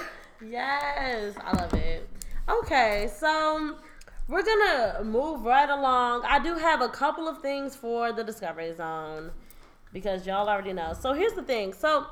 [0.50, 2.08] Yes, I love it.
[2.48, 3.76] Okay, so
[4.28, 6.24] we're gonna move right along.
[6.26, 9.30] I do have a couple of things for the Discovery Zone
[9.92, 10.92] because y'all already know.
[10.98, 11.72] So here's the thing.
[11.72, 12.06] So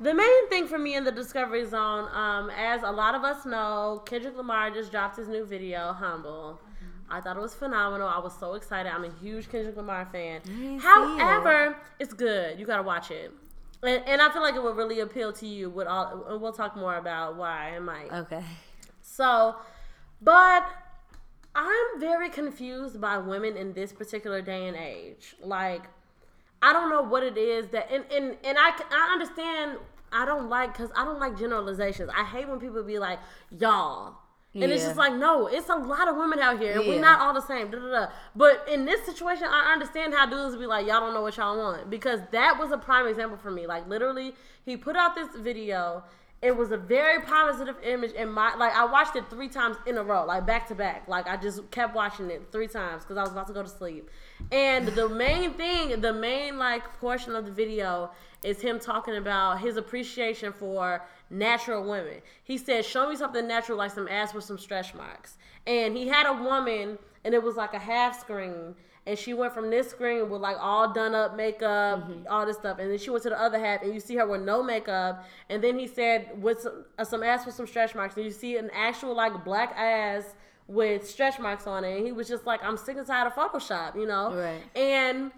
[0.00, 3.46] the main thing for me in the Discovery Zone, um, as a lot of us
[3.46, 6.60] know, Kendrick Lamar just dropped his new video, "Humble."
[7.08, 8.08] I thought it was phenomenal.
[8.08, 8.90] I was so excited.
[8.92, 10.40] I'm a huge Kendrick Lamar fan.
[10.80, 12.58] However, it's good.
[12.58, 13.32] You gotta watch it.
[13.82, 15.70] And, and I feel like it would really appeal to you.
[15.70, 18.12] With all, and we'll talk more about why and Mike.
[18.12, 18.42] Okay.
[19.02, 19.56] So,
[20.20, 20.68] but
[21.54, 25.36] I'm very confused by women in this particular day and age.
[25.40, 25.84] Like,
[26.60, 29.78] I don't know what it is that, and and and I I understand.
[30.12, 32.10] I don't like because I don't like generalizations.
[32.16, 33.18] I hate when people be like
[33.50, 34.16] y'all.
[34.62, 37.20] And it's just like, no, it's a lot of women out here, and we're not
[37.20, 37.70] all the same.
[37.70, 38.06] Da, da, da.
[38.34, 41.58] But in this situation, I understand how dudes be like, y'all don't know what y'all
[41.58, 41.90] want.
[41.90, 43.66] Because that was a prime example for me.
[43.66, 46.04] Like, literally, he put out this video.
[46.42, 49.96] It was a very positive image in my like I watched it three times in
[49.96, 51.08] a row, like back to back.
[51.08, 53.68] Like I just kept watching it three times because I was about to go to
[53.68, 54.10] sleep.
[54.52, 58.10] And the main thing, the main like portion of the video
[58.46, 62.20] is him talking about his appreciation for natural women.
[62.44, 66.06] He said, "Show me something natural like some ass with some stretch marks." And he
[66.06, 69.90] had a woman, and it was like a half screen, and she went from this
[69.90, 73.30] screen with like all done up makeup, all this stuff, and then she went to
[73.30, 76.60] the other half, and you see her with no makeup, and then he said with
[76.60, 79.74] some, uh, some ass with some stretch marks, and you see an actual like black
[79.76, 80.34] ass
[80.68, 83.34] with stretch marks on it, and he was just like, "I'm sick and tired of
[83.34, 84.62] Photoshop," you know, Right.
[84.76, 85.32] and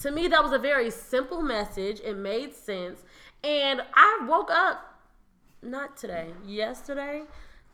[0.00, 2.00] to me that was a very simple message.
[2.00, 3.02] It made sense.
[3.42, 5.00] And i woke up
[5.62, 7.22] not today yesterday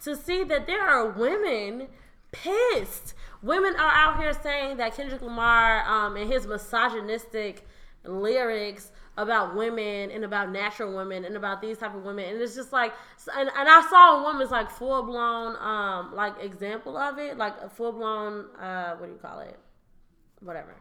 [0.03, 1.89] to see that there are women
[2.33, 3.15] pissed.
[3.43, 7.67] Women are out here saying that kendrick lamar um, and his misogynistic
[8.05, 12.27] lyrics about women and about natural women and about these type of women.
[12.27, 12.93] And it's just like
[13.37, 17.69] and, and i saw a woman's like full-blown um like example of it like a
[17.69, 19.59] full-blown uh what do you call it?
[20.41, 20.75] Whatever.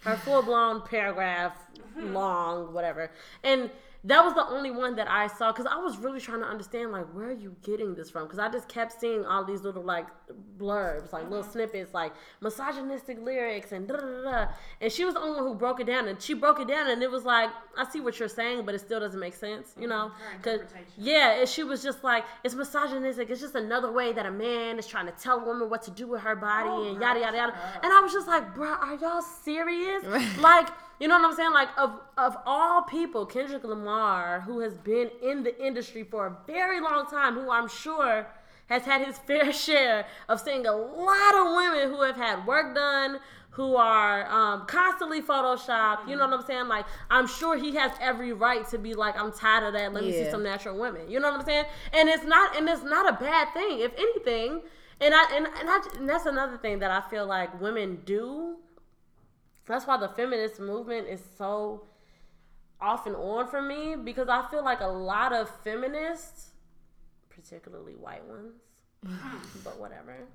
[0.00, 1.56] Her full blown paragraph
[1.96, 2.14] mm-hmm.
[2.14, 3.10] long, whatever.
[3.42, 3.70] And
[4.04, 6.90] that was the only one that I saw because I was really trying to understand
[6.90, 8.24] like where are you getting this from?
[8.24, 10.06] Because I just kept seeing all these little like
[10.58, 11.52] blurbs, like little mm-hmm.
[11.52, 14.46] snippets, like misogynistic lyrics and da da da.
[14.80, 16.88] And she was the only one who broke it down, and she broke it down,
[16.88, 19.74] and it was like I see what you're saying, but it still doesn't make sense,
[19.76, 19.90] you mm-hmm.
[19.90, 20.08] know?
[20.08, 20.92] Her 'Cause- interpretation.
[20.96, 23.28] yeah, and she was just like, it's misogynistic.
[23.30, 25.90] It's just another way that a man is trying to tell a woman what to
[25.90, 27.52] do with her body Oh, and yada yada yada.
[27.52, 27.84] up.
[27.84, 30.04] And I was just like, bro, are y'all serious?
[30.38, 30.68] like,
[31.00, 31.52] you know what I'm saying?
[31.52, 36.36] Like, of of all people, Kendrick Lamar, who has been in the industry for a
[36.46, 38.26] very long time, who I'm sure
[38.66, 42.74] has had his fair share of seeing a lot of women who have had work
[42.74, 43.18] done,
[43.52, 46.06] who are um, constantly photoshopped.
[46.06, 46.68] You know what I'm saying?
[46.68, 49.94] Like, I'm sure he has every right to be like, I'm tired of that.
[49.94, 51.10] Let me see some natural women.
[51.10, 51.64] You know what I'm saying?
[51.94, 53.80] And it's not, and it's not a bad thing.
[53.80, 54.60] If anything,
[55.00, 58.56] and I and and, I, and that's another thing that I feel like women do.
[59.70, 61.84] That's why the feminist movement is so
[62.80, 66.50] off and on for me because I feel like a lot of feminists,
[67.28, 68.54] particularly white ones,
[69.06, 69.36] hmm.
[69.62, 70.26] but whatever,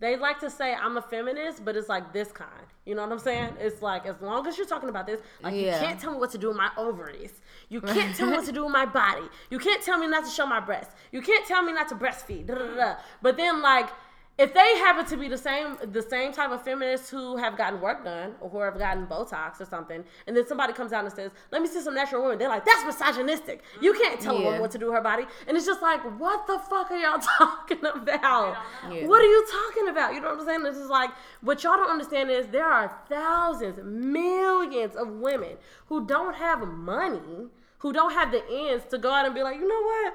[0.00, 2.50] they like to say I'm a feminist, but it's like this kind.
[2.84, 3.54] You know what I'm saying?
[3.60, 5.80] It's like as long as you're talking about this, like Yeah.
[5.80, 7.40] you can't tell me what to do with my ovaries.
[7.68, 9.26] You can't tell me what to do with my body.
[9.50, 10.94] You can't tell me not to show my breasts.
[11.12, 12.46] You can't tell me not to breastfeed.
[12.46, 12.94] Da, da, da, da.
[13.22, 13.88] But then like
[14.36, 17.80] if they happen to be the same the same type of feminists who have gotten
[17.80, 21.14] work done or who have gotten Botox or something, and then somebody comes out and
[21.14, 23.62] says, "Let me see some natural women," they're like, "That's misogynistic.
[23.80, 24.02] You mm-hmm.
[24.02, 26.46] can't tell a woman what to do with her body." And it's just like, what
[26.48, 28.56] the fuck are y'all talking about?
[28.90, 29.06] Yeah.
[29.06, 30.14] What are you talking about?
[30.14, 30.62] You know what I'm saying?
[30.64, 36.06] This is like what y'all don't understand is there are thousands, millions of women who
[36.06, 39.68] don't have money, who don't have the ends to go out and be like, you
[39.68, 40.14] know what?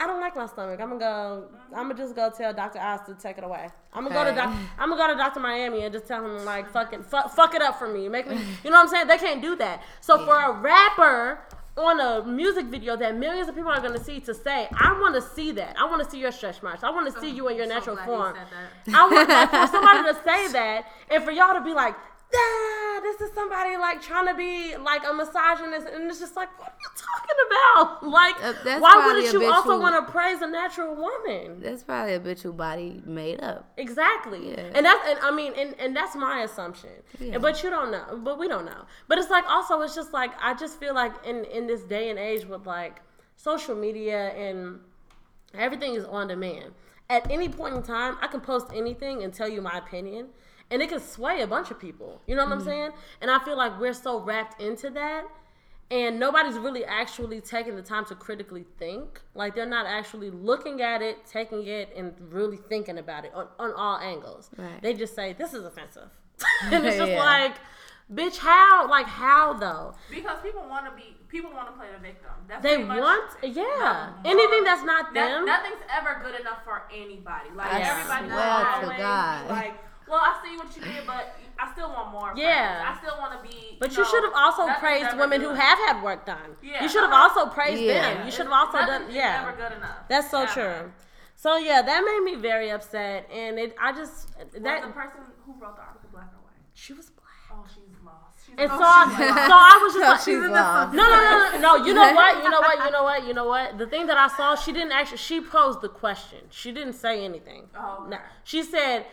[0.00, 0.80] I don't like my stomach.
[0.80, 1.44] I'm gonna go.
[1.76, 2.80] I'm gonna just go tell Dr.
[2.80, 3.68] Oz to take it away.
[3.92, 4.58] I'm gonna go to Doctor.
[4.78, 5.40] I'm gonna go to Dr.
[5.40, 8.08] Miami and just tell him like fucking fuck, fuck it up for me.
[8.08, 8.36] Make me.
[8.64, 9.08] You know what I'm saying?
[9.08, 9.82] They can't do that.
[10.00, 11.40] So for a rapper
[11.76, 15.14] on a music video that millions of people are gonna see to say, I want
[15.16, 15.76] to see that.
[15.78, 16.82] I want to see your stretch marks.
[16.82, 18.36] I want to see you in your so natural form.
[18.92, 21.94] I want like, for somebody to say that and for y'all to be like,
[22.34, 26.48] ah, this is somebody like trying to be like a misogynist, and it's just like,
[26.58, 28.02] what are you talking about?
[28.20, 31.60] Like, Uh, why wouldn't you also want to praise a natural woman?
[31.60, 33.70] That's probably a bitch who body made up.
[33.76, 34.70] Exactly, Yeah.
[34.74, 36.90] and that's and I mean, and, and that's my assumption.
[37.18, 37.38] Yeah.
[37.38, 38.84] But you don't know, but we don't know.
[39.08, 42.10] But it's like also, it's just like I just feel like in in this day
[42.10, 43.00] and age with like
[43.36, 44.80] social media and
[45.54, 46.72] everything is on demand.
[47.08, 50.28] At any point in time, I can post anything and tell you my opinion,
[50.70, 52.20] and it can sway a bunch of people.
[52.26, 52.68] You know what I'm mm-hmm.
[52.68, 52.90] saying?
[53.20, 55.24] And I feel like we're so wrapped into that,
[55.90, 59.20] and nobody's really actually taking the time to critically think.
[59.34, 63.48] Like they're not actually looking at it, taking it, and really thinking about it on,
[63.58, 64.50] on all angles.
[64.56, 64.80] Right.
[64.80, 66.08] They just say this is offensive,
[66.64, 67.18] and it's just Yeah.
[67.24, 67.56] like,
[68.12, 68.88] bitch, how?
[68.88, 69.94] Like how though?
[70.08, 72.30] Because people want to be, people want to play the victim.
[72.46, 75.46] That's They pretty much- want, yeah, No, anything that's not That- them.
[75.46, 77.50] nothing's ever good enough for anybody.
[77.54, 79.50] Like I everybody will swear to always God.
[79.50, 82.32] like, well, I see what you did, but I still want more.
[82.36, 82.82] Yeah.
[82.82, 82.98] friends.
[82.98, 83.76] I still want to be.
[83.80, 86.56] But you know, should have also praised women who have had work done.
[86.62, 87.40] Yeah, You should have uh-huh.
[87.40, 88.14] also praised Yeah.
[88.14, 88.26] them.
[88.26, 89.44] You should have also done, is yeah.
[89.44, 90.08] Never good enough.
[90.08, 90.52] That's so Ever.
[90.52, 90.92] true.
[91.36, 93.74] So yeah, that made me very upset, and it.
[93.80, 96.60] I just Was that the person who wrote the article black or white?
[96.74, 97.26] she was black.
[97.52, 98.46] Oh, she's lost.
[98.46, 99.16] She's And oh, so, I, lost.
[99.18, 100.94] so I was just Oh, like, she's no, lost.
[100.94, 101.84] no, no, no, no.
[101.86, 102.44] You know what?
[102.44, 102.84] You know what?
[102.84, 103.26] You know what?
[103.26, 103.78] You know what?
[103.78, 105.16] The thing that I saw, she didn't actually.
[105.16, 106.40] She posed the question.
[106.50, 107.68] She didn't say anything.
[107.74, 108.10] Oh, okay.
[108.10, 108.18] No.
[108.44, 109.06] She said,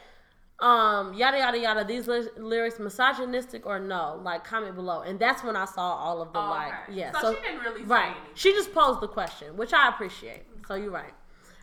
[0.60, 1.84] um, yada yada yada.
[1.84, 4.20] These ly- lyrics misogynistic or no?
[4.24, 6.94] Like comment below, and that's when I saw all of the Oh, like, okay.
[7.00, 7.12] yeah.
[7.20, 8.06] So she didn't really say right.
[8.08, 8.22] anything.
[8.36, 10.44] She just posed the question, which I appreciate.
[10.68, 11.14] So you're right.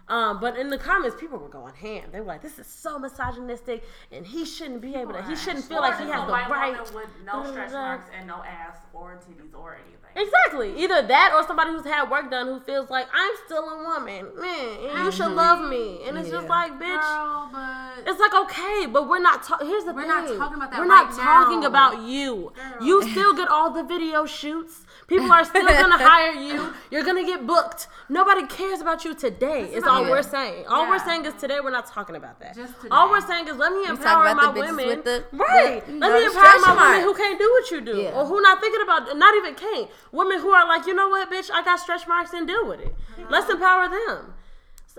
[0.06, 2.10] Um, but in the comments, people were going ham.
[2.12, 5.22] They were like, "This is so misogynistic, and he shouldn't be able to.
[5.22, 8.26] He shouldn't feel Or like he has a the right." with no stretch marks and
[8.26, 10.03] no ass or titties or anything.
[10.16, 10.82] Exactly.
[10.82, 14.28] Either that or somebody who's had work done who feels like I'm still a woman,
[14.38, 15.34] man, and you should mm-hmm.
[15.34, 16.00] love me.
[16.06, 17.00] And it's just like, bitch.
[17.00, 19.42] Girl, but It's like okay, but we're not.
[19.42, 21.66] Ta- Here's the thing We're not talking about that We're not talking now.
[21.66, 22.52] about you.
[22.54, 22.86] Girl.
[22.86, 24.83] You still get all the video shoots.
[25.06, 26.72] People are still gonna hire you.
[26.90, 27.88] You're gonna get booked.
[28.08, 29.64] Nobody cares about you today.
[29.72, 30.10] It's all Yeah.
[30.10, 30.66] we're saying.
[30.66, 32.54] All we're saying is today we're not talking about that.
[32.54, 34.86] Just All we're saying is let me empower my women.
[34.86, 35.84] with the- right.
[35.86, 38.10] the, let know, me empower my stretch women who can't do what you do, Yeah.
[38.18, 39.90] or who not thinking about, not even can't.
[40.12, 42.80] Women who are like, you know what, bitch, I got stretch marks and deal with
[42.80, 42.94] it.
[43.28, 44.34] Let's empower them.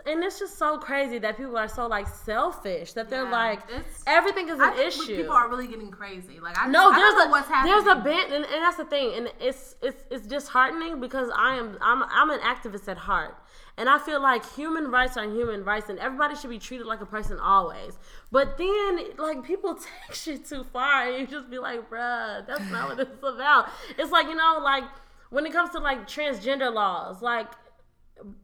[0.05, 3.60] And it's just so crazy that people are so like selfish that they're Yeah, like
[4.05, 5.15] everything is I an think issue.
[5.15, 6.39] people are really getting crazy.
[6.41, 7.73] Like I No, I there's don't know a what's happening.
[7.73, 11.55] there's a band, and, and that's the thing, and it's it's it's disheartening because I
[11.55, 13.38] am I'm I'm an activist at heart,
[13.77, 16.99] and I feel like human rights are human rights, and everybody should be treated like
[17.01, 17.97] a person always.
[18.31, 19.75] But then like people
[20.08, 23.69] take shit too far, and you just be like, bruh, that's not what it's about.
[23.97, 24.84] It's like you know, like
[25.29, 27.47] when it comes to like transgender laws, like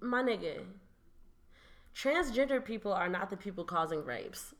[0.02, 0.60] my nigga,
[1.96, 4.54] transgender people are not the people causing rapes.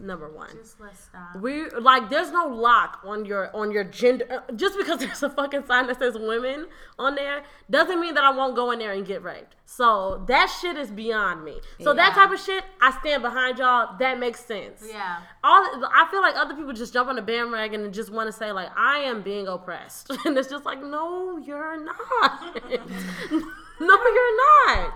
[0.00, 0.50] Number one.
[0.56, 1.36] Just let's stop.
[1.40, 5.30] We like there's no lock on your on your gender uh, just because there's a
[5.30, 6.66] fucking sign that says women
[6.98, 9.56] on there doesn't mean that I won't go in there and get raped.
[9.64, 11.60] So that shit is beyond me.
[11.82, 13.96] So that type of shit, I stand behind y'all.
[13.98, 14.84] That makes sense.
[14.86, 15.18] Yeah.
[15.42, 18.32] All I feel like other people just jump on the bandwagon and just want to
[18.32, 22.54] say like I am being oppressed, and it's just like no, you're not.
[22.70, 23.40] no,
[23.80, 24.94] you're not.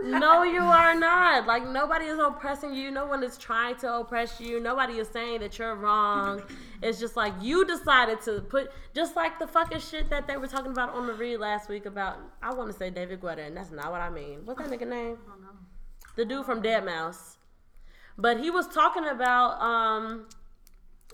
[0.00, 1.46] No, you are not.
[1.46, 2.90] Like nobody is oppressing you.
[2.90, 4.58] No one is trying to oppress you.
[4.58, 6.42] Nobody is saying that you're wrong.
[6.82, 10.46] It's just like you decided to put just like the fucking shit that they were
[10.48, 13.56] talking about on the read last week about I want to say David Guetta, and
[13.56, 14.40] that's not what I mean.
[14.44, 15.18] What's that nigga name?
[15.26, 15.48] I don't know.
[16.16, 17.36] The dude from Deadmau5.
[18.18, 20.26] But he was talking about um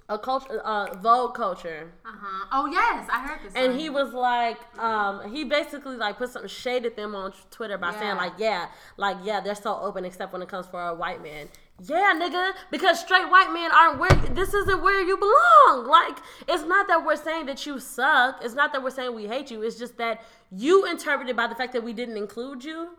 [0.09, 1.93] a culture uh Vogue culture.
[2.05, 2.47] Uh huh.
[2.53, 3.53] Oh yes, I heard this.
[3.55, 3.79] And one.
[3.79, 7.93] he was like, um, he basically like put some shade at them on Twitter by
[7.93, 11.23] saying like, yeah, like yeah, they're so open except when it comes for a white
[11.23, 11.49] man.
[11.81, 15.87] Yeah, nigga, because straight white men aren't where this isn't where you belong.
[15.87, 16.19] Like,
[16.49, 18.41] it's not that we're saying that you suck.
[18.43, 19.63] It's not that we're saying we hate you.
[19.63, 22.97] It's just that you interpreted by the fact that we didn't include you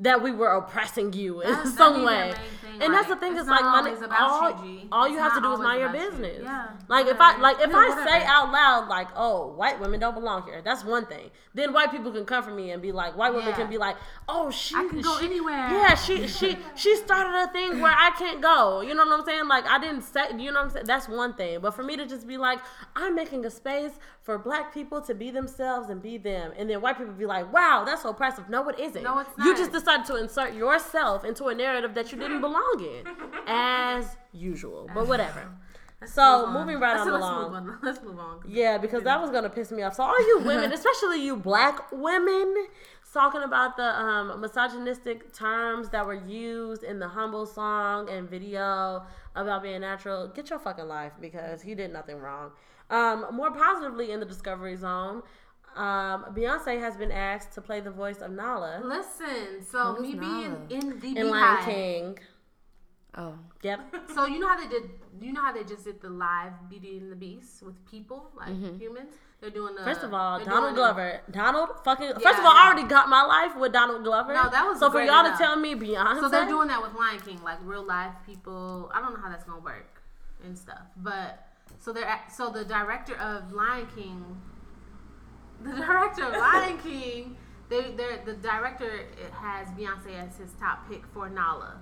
[0.00, 2.32] that we were oppressing you in That's- some that'd be the way.
[2.62, 5.34] thing, And that's the thing it's is like money, about all, you, all you have
[5.34, 6.10] to do is mind your about you.
[6.10, 6.40] business.
[6.44, 8.06] Yeah, Like if I like if I whatever.
[8.08, 11.30] say out loud like, "Oh, white women don't belong here." That's one thing.
[11.54, 13.56] Then white people can come for me and be like, white women Yeah.
[13.56, 13.96] can be like,
[14.28, 17.90] "Oh, she I can go she- anywhere." Yeah, she she she started a thing where
[17.92, 18.80] I can't go.
[18.82, 19.48] You know what I'm saying?
[19.48, 20.26] Like I didn't say.
[20.38, 20.86] You know what I'm saying?
[20.86, 21.58] That's one thing.
[21.60, 22.60] But for me to just be like,
[22.94, 26.80] I'm making a space for black people to be themselves and be them, and then
[26.80, 29.02] white people be like, "Wow, that's so oppressive." No, it isn't.
[29.02, 29.44] No, it's not.
[29.46, 33.06] You just decided to insert yourself into a narrative that you didn't belong in,
[33.46, 34.88] as usual.
[34.94, 35.48] But whatever.
[36.00, 37.44] Let's So, moving right let's, on let's along.
[37.44, 37.78] Move on.
[37.82, 38.40] Let's move on.
[38.46, 39.94] Yeah, because that was gonna piss me off.
[39.94, 42.68] So all you women, especially you black women,
[43.12, 49.02] talking about the um, misogynistic terms that were used in the humble song and video
[49.34, 52.52] about being natural, get your fucking life because he did nothing wrong.
[52.90, 55.22] Um, more positively in the Discovery Zone,
[55.76, 60.18] um, Beyonce has been asked to play the voice of Nala Listen, so Who's me
[60.18, 61.64] being in the in Lion.
[61.64, 62.18] King.
[63.16, 63.34] Oh.
[63.62, 63.80] Yep.
[64.14, 64.90] So you know how they did?
[65.20, 68.48] You know how they just did the live Beauty and the Beast with people, like
[68.48, 69.14] humans.
[69.40, 69.80] They're doing the.
[69.80, 69.90] Mm-hmm.
[69.90, 72.06] First of all, Donald doing it- Glover, Donald fucking.
[72.06, 74.34] Yeah, first of all, I I already got my life with Donald Glover.
[74.34, 76.20] No, that was so for y'all to tell me Beyonce.
[76.20, 78.90] So they're doing that with Lion King, like real live people.
[78.94, 80.02] I don't know how that's gonna work
[80.44, 81.46] and stuff, but
[81.78, 84.24] so they're so the director of Lion King,
[85.62, 87.36] the director of Lion King,
[87.68, 91.76] they they're the director has Beyonce as his top pick for Nala,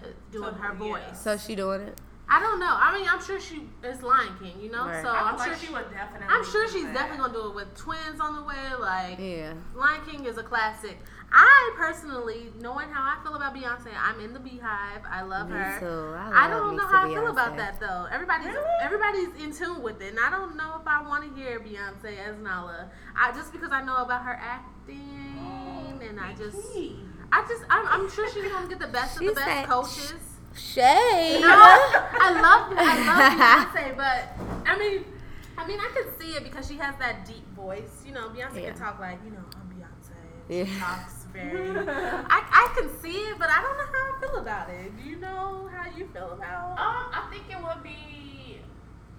[0.00, 0.78] uh, doing So, her yeah.
[0.78, 1.20] voice.
[1.20, 2.00] So she doing it?
[2.28, 2.70] I don't know.
[2.70, 4.86] I mean, I'm sure she is Lion King, you know.
[4.86, 5.02] Right.
[5.02, 6.28] So I'm sure she would definitely.
[6.30, 6.94] I'm sure she's that.
[6.94, 8.56] definitely gonna do it with twins on the way.
[8.80, 9.52] Like Yeah.
[9.74, 10.98] Lion King is a classic.
[11.34, 15.02] I personally, knowing how I feel about Beyonce, I'm in the BeyHive.
[15.10, 15.80] I love Me her.
[15.80, 16.14] too.
[16.18, 18.06] I, I don't me know some how I feel about that though.
[18.12, 18.82] Everybody's Really?
[18.82, 22.18] everybody's in tune with it, and I don't know if I want to hear Beyonce
[22.18, 22.90] as Nala.
[23.16, 26.56] I just because I know about her acting, and I just,
[27.32, 30.14] I just, I'm, I'm sure she's gonna get the best of the best said- coaches.
[30.54, 35.04] Shay, No, I love I love Beyonce, but I mean,
[35.56, 38.02] I mean, I can see it because she has that deep voice.
[38.04, 38.70] You know, Beyonce Yeah.
[38.72, 40.12] can talk like, you know, I'm Beyonce.
[40.68, 40.78] Yeah.
[40.78, 41.68] Talks very.
[41.88, 44.96] I, I can see it, but I don't know how I feel about it.
[45.02, 46.72] Do you know how you feel about?
[46.72, 48.58] Um, I think it would be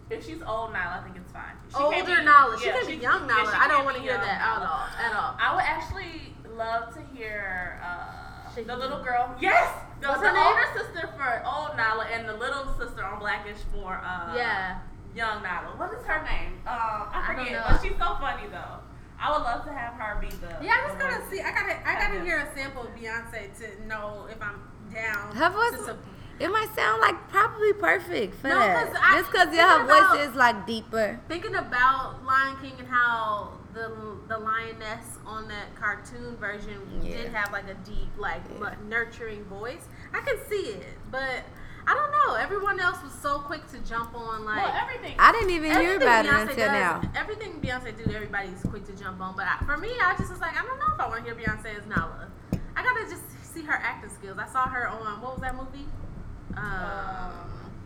[0.10, 1.00] if she's old Nala.
[1.00, 1.56] I think it's fine.
[1.70, 2.58] She Older be- Nala.
[2.60, 3.52] She yeah, can be young yeah, Nala.
[3.56, 4.88] I don't want to hear that at all.
[5.00, 5.36] At all.
[5.40, 9.36] I would actually love to hear uh, the little girl.
[9.42, 9.70] Yes,
[10.02, 10.46] the, What's the her name?
[10.46, 14.80] older sister for old Nala and the little sister on Blackish for uh, Yeah.
[15.16, 15.74] young Nala.
[15.78, 16.54] What is her name?
[16.68, 17.64] Um, I I forget, know.
[17.70, 18.80] but she's so funny though.
[19.24, 20.48] I would love to have her be the.
[20.62, 21.40] Yeah, I'm just the gotta see.
[21.42, 21.88] I gotta.
[21.90, 24.60] I gotta hear a sample of Beyonce to know if I'm
[24.94, 25.36] down.
[25.36, 25.98] Her voice- to
[26.40, 28.88] It might sound like probably perfect for No, that.
[28.88, 31.20] 'cause I- Just because yeah, her about- voice is like deeper.
[31.30, 33.92] thinking about Lion King and how the
[34.28, 37.18] the lioness on that cartoon version Yeah.
[37.18, 39.88] did have like a deep, like lu- nurturing voice.
[40.14, 41.44] I can see it, but
[41.86, 42.36] I don't know.
[42.36, 44.64] Everyone else was so quick to jump on like.
[44.64, 45.16] Well, everything.
[45.20, 47.12] I didn't even hear everything about it Beyonce until does, now.
[47.16, 49.36] Everything Beyonce do, everybody's quick to jump on.
[49.36, 51.34] But I, for me, I just was like, I don't know if I want to
[51.34, 52.28] hear Beyonce as Nala.
[52.76, 54.38] I gotta just see her acting skills.
[54.40, 55.86] I saw her on what was that movie?
[56.58, 57.32] Um,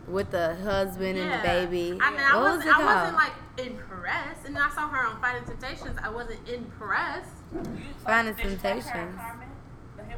[0.06, 1.98] With the husband and the baby.
[2.00, 4.88] I mean, I what was wasn't, it I wasn't like impressed, and then I saw
[4.88, 5.98] her on Fighting Temptations.
[6.02, 7.34] I wasn't impressed.
[7.52, 7.62] You
[8.04, 9.18] Finding did her, Temptations.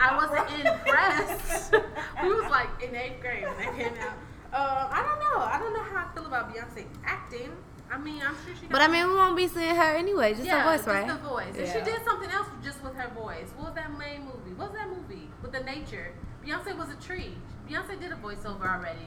[0.09, 0.31] Carmen?
[0.31, 1.73] The I wasn't impressed.
[2.23, 4.17] we was like in eighth grade when that came out.
[4.53, 5.45] Uh, I don't know.
[5.45, 7.51] I don't know how I feel about Beyonce acting.
[7.93, 8.67] I mean, I'm sure she.
[8.67, 10.35] But I mean, we won't be seeing her anyway.
[10.35, 11.07] Just yeah, her voice, just right?
[11.07, 11.57] the voice.
[11.57, 11.73] And Yeah.
[11.73, 13.49] she did something else just with her voice.
[13.57, 14.53] What was that main movie?
[14.57, 16.13] What was that movie with the nature?
[16.45, 17.35] Beyonce was a tree.
[17.69, 19.07] Beyonce did a voiceover already.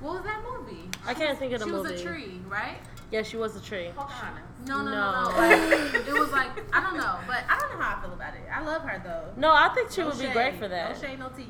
[0.00, 0.90] What was that movie?
[1.06, 1.92] I can't think of the she movie.
[1.92, 2.78] was a tree, right?
[3.10, 3.90] Yeah, she was a tree.
[3.94, 4.42] Pocahontas.
[4.66, 5.30] No, no, no, No.
[5.30, 5.36] no.
[5.36, 8.34] Like, it was like I don't know, but I don't know how I feel about
[8.34, 8.40] it.
[8.52, 9.40] I love her though.
[9.40, 10.94] No, I think she No would be great for that.
[10.94, 11.48] No shade, no tea.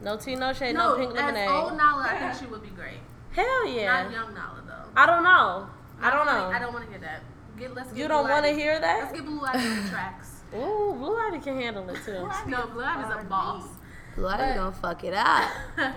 [0.00, 1.48] No tea, no shade, no, pink as lemonade.
[1.48, 2.98] old Nala, I think she would be great.
[3.32, 4.02] Hell yeah.
[4.04, 5.00] Not young Nala though.
[5.00, 5.66] I don't know.
[6.00, 6.48] I don't wanna- know.
[6.50, 7.20] I don't want to hear that.
[7.58, 8.98] Get, let's get you don't want to hear that.
[9.04, 10.30] Let's get Blue Ivy on the tracks.
[10.54, 12.28] Ooh, Blue Ivy can handle it too.
[12.48, 13.64] No, Blue Ivy's a boss.
[14.16, 15.50] Blue Ivy gonna fuck it up.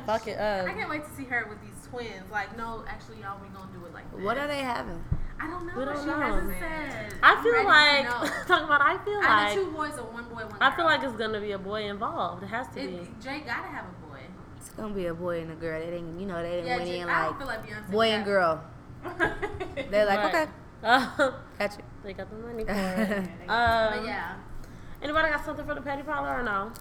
[0.06, 0.68] Fuck it up.
[0.68, 2.30] I can't wait to see her with these twins.
[2.32, 4.22] Like, no, actually, y'all, we gonna do it like this.
[4.24, 5.04] What are they having?
[5.40, 5.74] I don't know.
[5.78, 6.18] We don't she know.
[6.20, 7.14] hasn't said.
[7.22, 8.06] I I'm feel ready like
[8.48, 8.82] talking about.
[8.82, 10.58] I feel Out of like two boys or one boy, one girl.
[10.62, 12.44] I feel like it's gonna be a boy involved.
[12.44, 12.82] It has to be.
[12.82, 14.20] it, Jay gotta have a boy.
[14.58, 15.80] It's gonna be a boy and a girl.
[15.80, 18.08] They didn't, you know, they didn't Yeah, went Jay, in I like feel like boy
[18.08, 18.64] and girl.
[19.90, 20.36] They're like, Right.
[20.36, 20.52] okay,
[20.84, 21.08] Uh,
[21.60, 21.84] got you.
[22.04, 23.18] they got the money for it.
[23.50, 24.36] Um, But yeah,
[25.04, 26.72] Anybody got something for the petty parlor or no?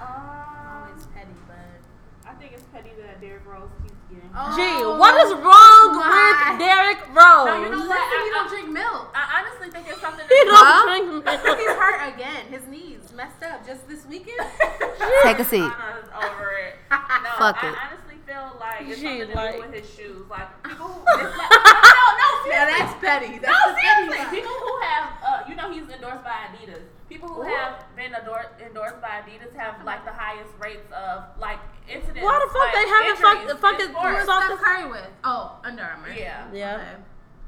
[0.00, 3.95] Oh, it's petty, but I think it's petty that Derrick Rose keeps getting.
[4.38, 6.52] Oh, Gee, what is wrong my.
[6.52, 7.48] with Derrick Rose?
[7.48, 7.96] No, you know what?
[7.96, 9.10] Listen, he I- don't drink milk.
[9.16, 10.24] I honestly think it's something.
[10.28, 10.84] He don't Huh?
[10.86, 11.58] drink milk.
[11.58, 12.46] He's hurt again.
[12.52, 14.38] His knees messed up just this weekend.
[15.22, 15.64] Take a seat.
[15.64, 16.76] Anna's over it.
[16.90, 17.74] No, Fuck I it.
[17.80, 20.22] honestly feel like it's Gee, something to like- do with his shoes.
[20.28, 22.76] Like people who, like, no, no, Now seriously.
[22.78, 23.32] that's petty.
[23.40, 24.36] That's No, the petty seriously.
[24.38, 26.84] People who have, uh, you know, he's endorsed by Adidas.
[27.08, 31.58] People who have been ador- endorsed by Adidas have like the highest rates of like
[31.88, 32.20] incidents.
[32.22, 33.86] Why the fuck like, they haven't injuries fuck- fucking
[34.20, 35.06] is Fuck Steph this- Curry with?
[35.24, 36.08] Oh, Under Armour.
[36.10, 36.46] Yeah.
[36.52, 36.74] Yeah.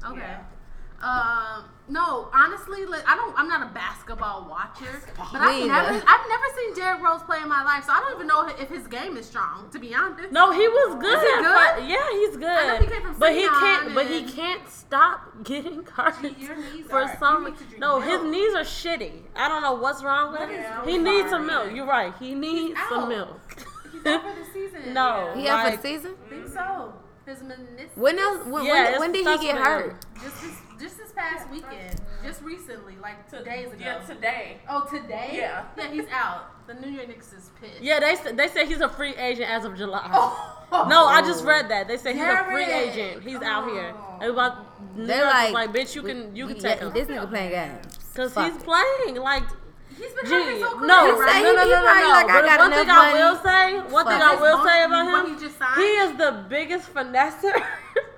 [0.03, 0.11] Okay.
[0.11, 0.19] Okay.
[0.21, 0.39] Yeah.
[1.01, 3.33] Um, no, honestly, like, I don't.
[3.39, 6.03] I'm not a basketball watcher, but I've never.
[6.07, 8.69] I've never seen Derrick Rose play in my life, so I don't even know if
[8.69, 9.69] his game is strong.
[9.71, 10.31] To be honest.
[10.31, 11.17] No, he was good.
[11.17, 11.89] Is he good?
[11.89, 12.45] Yeah, he's good.
[12.45, 13.95] I know he came from but he can't.
[13.95, 17.43] But he can't stop getting hurt Your knees for are- some.
[17.45, 19.21] you need to drink No, his knees are shitty.
[19.35, 20.51] I don't know what's wrong with him.
[20.51, 21.03] is He wrong?
[21.05, 21.71] needs some milk.
[21.73, 22.13] You're right.
[22.19, 23.09] He needs some out.
[23.09, 23.39] milk.
[23.93, 24.93] He's out for the season.
[24.93, 25.33] No.
[25.35, 26.15] He out for the season?
[26.25, 26.93] I think so.
[27.25, 27.95] His meniscus.
[27.95, 28.45] When else?
[28.47, 30.03] When, Yeah, when, when did he get hurt?
[30.21, 32.01] Just this, just this past weekend.
[32.23, 33.77] Just recently, like two days ago.
[33.79, 34.57] Yeah, today.
[34.69, 35.31] oh, today?
[35.33, 35.65] Yeah.
[35.77, 36.67] Yeah, he's out.
[36.67, 37.81] The New York Knicks is pissed.
[37.81, 40.09] Yeah, they said- they say he's a free agent as of July.
[40.13, 40.85] Oh.
[40.87, 41.87] No, I just read that.
[41.87, 43.23] They say he's a free agent.
[43.23, 43.91] He's out here.
[43.97, 44.17] Oh.
[44.19, 46.79] They about They New York was like, like, bitch, you can you can yeah, take
[46.79, 47.97] him This nigga playing games.
[48.13, 49.43] because Fuck he's playing like.
[49.97, 52.09] He's been Gee, hurt his no, career, no, no, no, no, no, no.
[52.09, 55.35] like, But one thing enough I will say, one thing I will say about him,
[55.35, 57.65] he just he is the biggest finesser.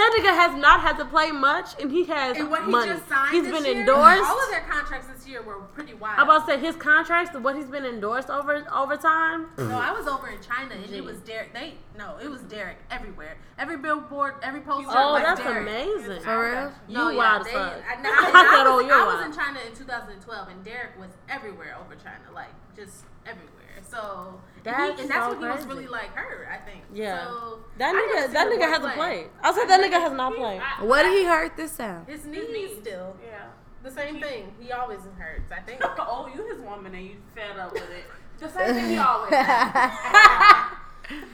[0.00, 2.90] that nigga has not had to play much, and he has And what he money.
[2.90, 4.22] just signed He's this been year, endorsed.
[4.24, 6.18] All of their contracts this year were pretty wild.
[6.18, 9.46] I'm about to say his contracts, what he's been endorsed over over time.
[9.58, 11.52] no, I was over in China and it was Derrick.
[11.54, 13.36] They no, it was Derrick everywhere.
[13.58, 14.90] Every billboard, every poster.
[14.92, 15.62] Oh, was that's Derrick.
[15.68, 16.22] amazing.
[16.22, 16.72] For real?
[16.88, 17.72] You yeah, wild as fuck.
[17.88, 21.10] I, I, no, I, I was, I was in China in 2012, and Derrick was
[21.28, 23.82] everywhere over China, like just everywhere.
[23.88, 26.48] So and That's he, and that's so when he was really like hurt.
[26.50, 26.82] I think.
[26.92, 27.24] Yeah.
[27.26, 28.94] So, That nigga, that nigga hasn't play.
[28.94, 29.26] played.
[29.42, 30.60] I said that nigga has not played.
[30.60, 32.04] I- What did he hurt this time?
[32.06, 33.46] His knees still Yeah.
[33.82, 34.52] the same thing.
[34.60, 35.50] He always hurts.
[35.52, 35.80] I think.
[35.98, 38.04] Oh, you his woman and you fed up with it.
[38.38, 39.32] The same thing he always.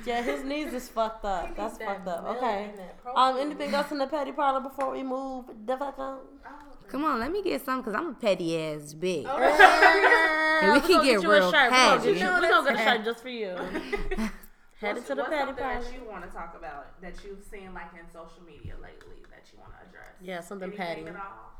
[0.07, 1.55] Yeah, his knees is fucked up.
[1.55, 2.25] That's that fucked up.
[2.37, 2.71] Okay.
[3.15, 6.19] Um, anything else in the petty parlor before we move the fuck on?
[6.88, 9.25] Come on, let me get some because I'm a petty ass bitch.
[9.25, 11.70] Yeah, we can get you a real shirt.
[11.70, 12.12] petty.
[12.12, 13.57] We're gonna get you, we gonna get a shirt just for you.
[14.79, 17.42] Headed What's, to the what's petty something that you want to talk about that you've
[17.51, 20.14] seen like in social media lately that you want to address?
[20.22, 21.07] Yeah, something Anything petty.
[21.09, 21.53] at all?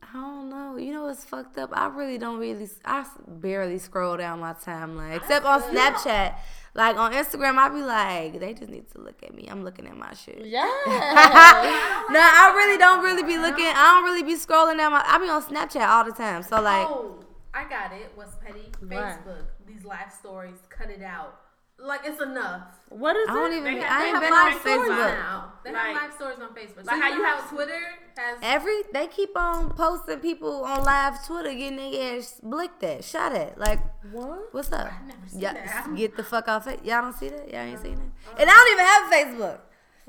[0.00, 0.76] I don't know.
[0.76, 1.70] You know what's fucked up?
[1.72, 2.68] I really don't really.
[2.84, 6.34] I barely scroll down my timeline except on Snapchat.
[6.74, 9.48] Like on Instagram, I be like, they just need to look at me.
[9.50, 10.44] I'm looking at my shit.
[10.44, 10.60] Yeah.
[10.86, 13.66] no, I really don't really be looking.
[13.66, 15.02] I don't really be scrolling down my.
[15.04, 16.42] I be on Snapchat all the time.
[16.42, 18.12] So like, oh, I got it.
[18.14, 18.70] What's petty?
[18.80, 18.90] What?
[18.90, 19.44] Facebook.
[19.66, 20.58] These live stories.
[20.68, 21.40] Cut it out.
[21.80, 22.62] Like it's enough.
[22.88, 23.56] what is I don't it?
[23.58, 23.74] even.
[23.74, 25.14] They I have- ain't been on live stories Facebook.
[25.14, 25.52] now.
[25.64, 26.86] They Like- have live stories on Facebook.
[26.86, 27.80] Like you how you have- Twitter
[28.16, 28.38] has.
[28.42, 33.32] Every they keep on posting people on live Twitter getting their ass blicked at, shot
[33.32, 33.58] at.
[33.58, 33.78] Like,
[34.10, 34.52] What?
[34.52, 34.86] what's up?
[34.92, 35.94] I've never seen Yeah, that.
[35.94, 36.84] get the fuck off it.
[36.84, 37.48] Y'all don't see that?
[37.48, 37.98] Y'all ain't seen it.
[37.98, 38.36] Uh-huh.
[38.38, 39.58] And I don't even have Facebook.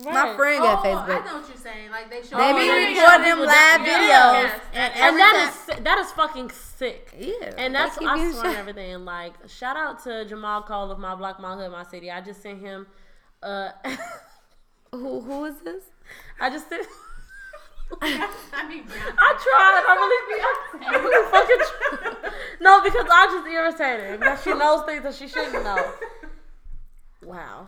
[0.06, 0.38] My Right.
[0.38, 1.08] friend oh, got I Facebook.
[1.08, 1.59] know what you're saying.
[2.02, 2.38] Like they show.
[2.38, 4.00] They be yeah, they yeah, recording them live Yeah.
[4.00, 4.44] videos.
[4.44, 4.62] Yes.
[4.74, 7.14] And, And every that time- is si- that is fucking sick.
[7.18, 7.54] Yeah.
[7.58, 9.06] And that's keep I getting swear and everything.
[9.06, 12.10] Like shout out to Jahmal Cole of My Block, My Hood, My City.
[12.12, 12.88] I just sent him.
[13.44, 13.70] Uh,
[14.92, 15.84] Who, who is this?
[16.42, 16.86] I just sent.
[18.02, 19.12] I mean, yeah.
[19.18, 19.84] I tried.
[19.88, 22.34] I really, I really fucking tried.
[22.62, 25.92] No, because I'm just irritated that she knows things that she shouldn't know.
[27.24, 27.68] Wow.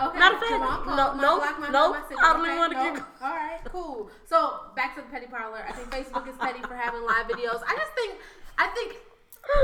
[0.00, 0.60] Okay, Not a fan.
[0.60, 3.04] No, no, my no, Home, my I don't Okay, even wanna no.
[3.22, 4.10] All right, cool.
[4.26, 5.64] So back to the petty parlor.
[5.68, 7.62] I think Facebook is petty for having live videos.
[7.62, 8.18] I just think,
[8.58, 8.96] I think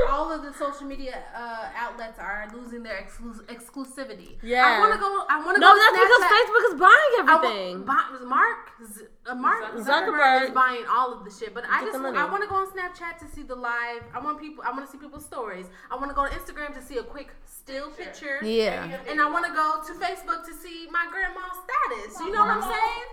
[0.09, 4.37] all of the social media uh, outlets are losing their exclus- exclusivity.
[4.43, 4.65] Yeah.
[4.65, 5.25] I want to go.
[5.29, 5.75] I want to No, go.
[5.75, 7.83] to that's because Facebook is buying I wa- everything.
[7.85, 9.85] buy- Mark, Z- uh, Mark Zuckerberg.
[9.85, 11.53] Zuckerberg, is buying all of the shit.
[11.53, 12.15] But I just want.
[12.15, 14.03] I want to go on Snapchat to see the live.
[14.13, 14.63] I want people.
[14.65, 15.65] I want to see people's stories.
[15.91, 18.39] I want to go to Instagram to see a quick still picture.
[18.43, 18.99] Yeah.
[19.09, 22.19] And I want to go to Facebook to see my grandma's status.
[22.19, 23.07] You know what I'm saying?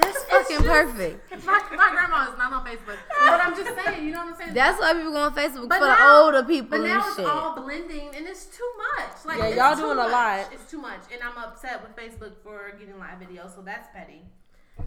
[0.00, 1.44] That's fucking perfect.
[1.46, 4.04] My, my grandma is not on Facebook, but I'm just saying.
[4.04, 4.54] You know what I'm saying?
[4.54, 7.16] That's why people go on Facebook But for the older people But now and it's
[7.16, 7.26] shit.
[7.26, 9.24] all blending, and it's too much.
[9.24, 10.48] Like Yeah, y'all too doing a lot.
[10.52, 13.54] It's too much, and I'm upset with Facebook for getting live videos.
[13.54, 14.22] So that's petty.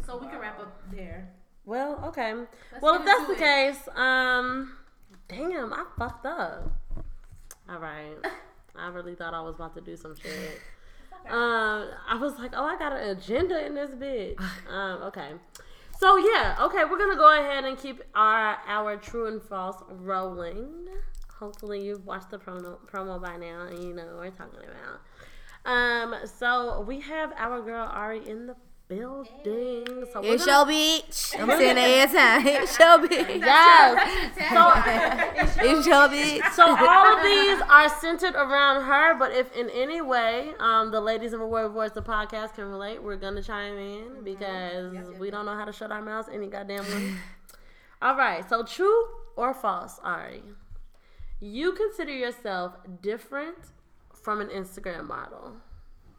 [0.05, 1.29] So we can wrap up there.
[1.65, 2.33] Well, okay.
[2.81, 4.77] well, if that's into the case, um,
[5.27, 6.71] damn, I fucked up.
[7.69, 8.15] All right.
[8.77, 10.61] I really thought I was about to do some shit.
[11.29, 14.37] Um, I was like, oh, I got an agenda in this bitch.
[14.69, 15.31] Um, okay.
[15.97, 20.87] So yeah, okay, we're gonna go ahead and keep our our true and false rolling.
[21.39, 25.71] Hopefully you've watched the promo promo by now and you know what we're talking about.
[25.71, 28.55] Um, so we have our girl Ari in the
[28.87, 29.85] building.
[30.11, 31.39] So we're It's gonna- your bitch.
[31.41, 32.47] I'm saying that every time.
[32.63, 33.39] It's your bitch.
[33.39, 34.35] Yes.
[35.55, 36.51] So, It's your bitch.
[36.53, 41.01] so all of these are centered around her, but if in any way um, the
[41.01, 45.29] ladies of a Word Voice, the podcast, can relate, we're gonna chime in because we
[45.31, 47.13] don't know how to shut our mouths any goddamn way.
[48.01, 50.43] all right, so true or false, Ari?
[51.39, 53.57] You consider yourself different
[54.13, 55.53] from an Instagram model.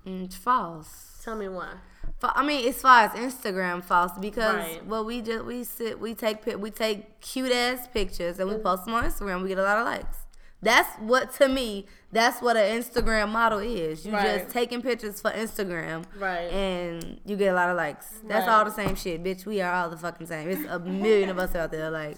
[0.07, 1.21] Mm, It's false.
[1.25, 1.75] Tell me why.
[2.23, 4.87] I mean, as far as Instagram false because Right.
[4.87, 8.85] well, we just we sit we take we take cute ass pictures and we post
[8.85, 9.43] them on Instagram.
[9.43, 10.17] We get a lot of likes.
[10.63, 11.87] That's what to me.
[12.13, 14.07] That's what an Instagram model is.
[14.07, 14.39] You Right.
[14.39, 16.51] just taking pictures for Instagram, Right.
[16.51, 18.07] And you get a lot of likes.
[18.27, 18.55] That's Right.
[18.55, 19.45] all the same shit, bitch.
[19.45, 20.49] We are all the fucking same.
[20.51, 22.17] It's a million of us out there, like.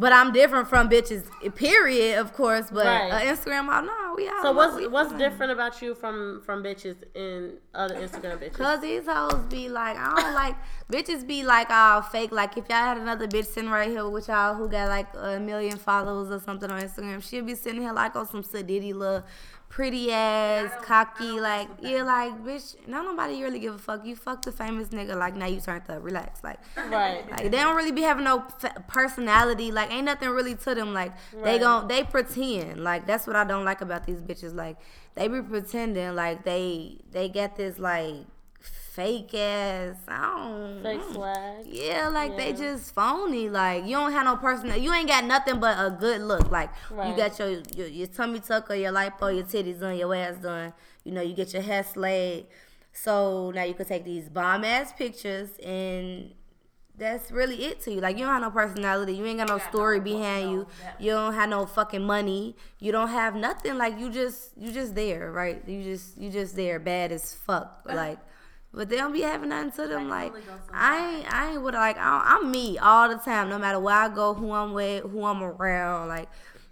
[0.00, 1.24] But I'm different from bitches.
[1.54, 2.68] Period, of course.
[2.72, 3.12] But uh, Right.
[3.26, 4.42] an Instagram model, no, we all.
[4.42, 8.54] So what's we what's different about you from from bitches in other Instagram bitches?
[8.54, 10.56] Cause these hoes be like, I don't like
[10.92, 12.32] bitches be like all fake.
[12.32, 15.38] Like if y'all had another bitch sitting right here with y'all who got like a
[15.38, 19.22] million followers or something on Instagram, she'll be sitting here like on some sedity little
[19.70, 22.76] pretty ass, cocky, like yeah, like bitch.
[22.86, 24.04] No nobody really give a fuck.
[24.04, 25.16] You fucked the famous nigga.
[25.16, 26.02] Like now you turned up.
[26.04, 26.44] Relax.
[26.44, 27.24] Like right.
[27.30, 29.72] like they don't really be having no f- personality.
[29.72, 30.92] Like ain't nothing really to them.
[30.92, 31.60] Like they Right.
[31.60, 32.82] gon' they pretend.
[32.84, 34.54] Like that's what I don't like about these bitches.
[34.54, 34.76] Like
[35.14, 38.16] they be pretending like they they get this like
[38.94, 39.96] fake ass.
[40.08, 41.66] I don't Fake swag.
[41.66, 43.48] Yeah, like they just phony.
[43.48, 44.76] Like you don't have no personal.
[44.76, 46.50] You ain't got nothing but a good look.
[46.50, 47.08] Like Right.
[47.10, 50.36] you got your, your your tummy tuck or your lipo, your titties done, your ass
[50.36, 50.72] done.
[51.04, 52.46] You know you get your hair slayed.
[52.92, 56.32] So now you can take these bomb ass pictures and.
[56.98, 58.00] That's really it to you.
[58.02, 59.14] Like you don't have no personality.
[59.14, 60.66] You ain't got no got story no- behind no you.
[60.82, 61.00] depth.
[61.00, 62.54] You don't have no fucking money.
[62.78, 63.78] You don't have nothing.
[63.78, 65.66] Like you just you just there, right?
[65.66, 67.80] You just you just there, bad as fuck.
[67.86, 68.18] Like,
[68.72, 70.08] but they don't be having nothing to them.
[70.08, 70.32] Like,
[70.72, 73.94] I ain't I ain't with like I, I'm me all the time, no matter where
[73.96, 76.08] I go, who I'm with, who I'm around.
[76.08, 76.28] Like,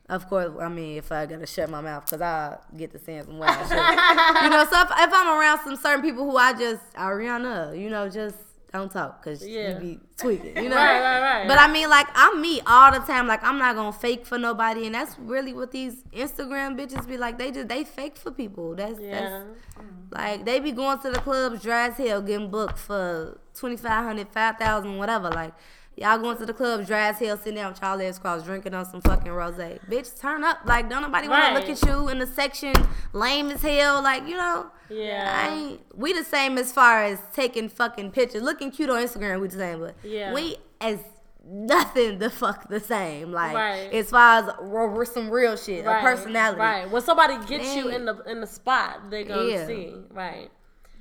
[0.08, 3.24] of course, I mean if I gotta shut my mouth, cause I get to saying
[3.24, 3.78] some wild shit.
[4.42, 7.90] You know, so if, if I'm around some certain people who I just Ariana, you
[7.90, 8.36] know, just
[8.72, 9.74] don't talk, cause Yeah.
[9.74, 10.56] you be tweaking.
[10.56, 11.48] You know, Right, right, right.
[11.48, 13.26] But I mean, like I'm me all the time.
[13.26, 17.16] Like I'm not gonna fake for nobody, and that's really what these Instagram bitches be
[17.16, 17.38] like.
[17.38, 18.74] They just they fake for people.
[18.74, 19.20] That's Yeah.
[19.20, 19.44] that's
[20.10, 24.98] like they be going to the clubs dry as hell, getting booked for 2500 5000
[24.98, 25.30] whatever.
[25.30, 25.54] Like
[26.00, 28.74] y'all going to the club, dry as hell, sitting down with y'all legs crossed, drinking
[28.74, 29.54] on some fucking rose.
[29.54, 30.58] Bitch, turn up.
[30.64, 32.74] Like don't nobody want to look at you in the section
[33.12, 34.02] lame as hell.
[34.02, 34.70] Like you know.
[34.90, 35.44] Yeah.
[35.46, 35.54] I Yeah.
[35.54, 39.40] ain't, we the same as far as taking fucking pictures, looking cute on Instagram.
[39.40, 40.32] We the same, but Yeah.
[40.32, 40.98] we as
[41.44, 43.32] nothing the fuck the same.
[43.32, 43.92] Like Right.
[43.92, 46.60] as far as r- r- some real shit, a personality.
[46.60, 46.90] Right.
[46.90, 49.66] When somebody gets you in the in the spot, they gonna Yeah.
[49.66, 49.94] see.
[50.10, 50.50] Right.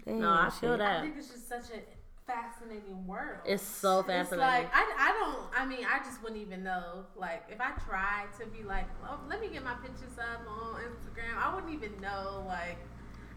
[0.05, 0.81] Damn, No, I feel shit.
[0.81, 1.01] I that.
[1.01, 1.79] think it's just such a
[2.27, 3.39] fascinating world.
[3.45, 4.45] It's so fascinating.
[4.45, 7.71] It's like I, I don't I mean I just wouldn't even know like if I
[7.87, 11.73] tried to be like oh let me get my pictures up on Instagram I wouldn't
[11.73, 12.77] even know like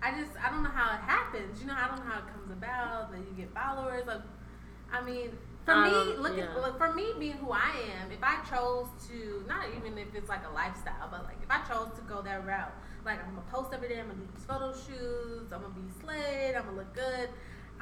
[0.02, 2.26] I just I don't know how it happens you know I don't know how it
[2.34, 4.22] comes about that you get followers like
[4.92, 5.30] I mean
[5.64, 6.44] for I me um, look yeah.
[6.44, 7.70] at look, for me being who I
[8.02, 11.50] am if I chose to not even if it's like a lifestyle but like if
[11.50, 12.72] I chose to go that route
[13.04, 15.86] like I'm gonna post every day I'm gonna do these photo shoots I'm gonna be
[16.02, 17.28] slayed I'm gonna look good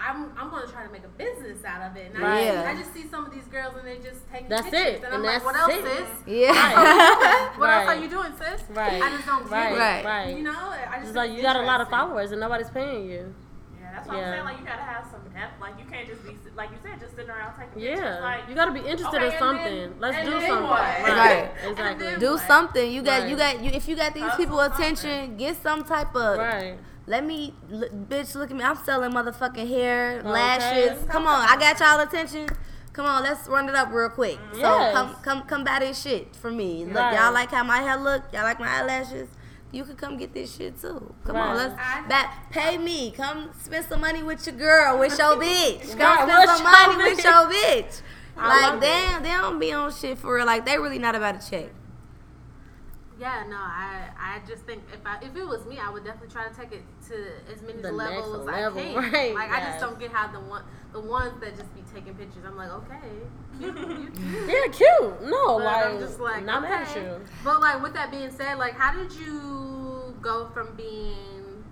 [0.01, 2.13] I'm, I'm gonna try to make a business out of it.
[2.15, 2.45] And I, Right.
[2.45, 2.71] just, Yeah.
[2.71, 4.81] I just see some of these girls and they just take That's pictures.
[5.01, 5.05] it.
[5.05, 5.85] And I'm And like, that's what else, it.
[5.85, 6.09] sis?
[6.27, 7.51] Yeah.
[7.59, 8.63] What else are you doing, sis?
[8.71, 9.03] Right.
[9.03, 9.69] I just don't Right.
[9.71, 9.79] get it.
[9.81, 10.05] Right.
[10.05, 10.37] Right.
[10.37, 13.11] You know, I just It's like you got a lot of followers and nobody's paying
[13.11, 13.35] you.
[13.81, 14.23] Yeah, that's what Yeah.
[14.25, 14.45] I'm saying.
[14.45, 15.61] Like you gotta have some depth.
[15.61, 17.99] Like you can't just be like you said, just sitting around taking pictures.
[18.01, 18.21] Yeah.
[18.21, 19.65] Like You gotta be interested Okay, in something.
[19.91, 20.69] then- Let's and do then something.
[20.69, 20.81] what?
[20.81, 21.03] Right.
[21.03, 21.51] Right.
[21.71, 22.07] Exactly.
[22.07, 22.47] And Do Right.
[22.47, 22.93] something.
[22.93, 24.81] You got you got you if you got these Hustle people something.
[24.85, 26.79] attention, get some type of Right.
[27.09, 28.63] Let me, l- bitch, look at me.
[28.63, 30.29] I'm selling motherfucking hair, Okay.
[30.29, 31.05] lashes.
[31.09, 32.47] Come on, I got y'all attention.
[32.93, 34.39] Come on, let's run it up real quick.
[34.53, 34.93] So Yes.
[34.95, 36.85] come, come, come buy this shit for me.
[36.85, 37.15] Look, Right.
[37.15, 38.23] y'all like how my hair look.
[38.33, 39.29] Y'all like my eyelashes.
[39.71, 41.15] You could come get this shit too.
[41.25, 41.49] Come Right.
[41.49, 43.11] on, let's I- back, pay me.
[43.17, 45.91] Come spend some money with your girl, with your bitch.
[45.91, 48.03] Come Right, spend with some your money with your bitch.
[48.37, 50.47] I Like love they, they don't be on shit for real.
[50.47, 51.67] Like they really not about to check.
[53.19, 56.29] Yeah, no, I I just think if I if it was me, I would definitely
[56.29, 58.95] try to take it to as many The levels as level, I can.
[59.13, 60.63] right, Like I just don't get how the one
[60.93, 62.45] the ones that just be taking pictures.
[62.47, 63.09] I'm like, okay,
[63.59, 64.49] cute, you cute.
[64.49, 65.23] Yeah, cute.
[65.29, 66.73] No, But like, I'm just like, not okay.
[66.73, 67.21] mad at you.
[67.43, 71.65] But like with that being said, like how did you go from being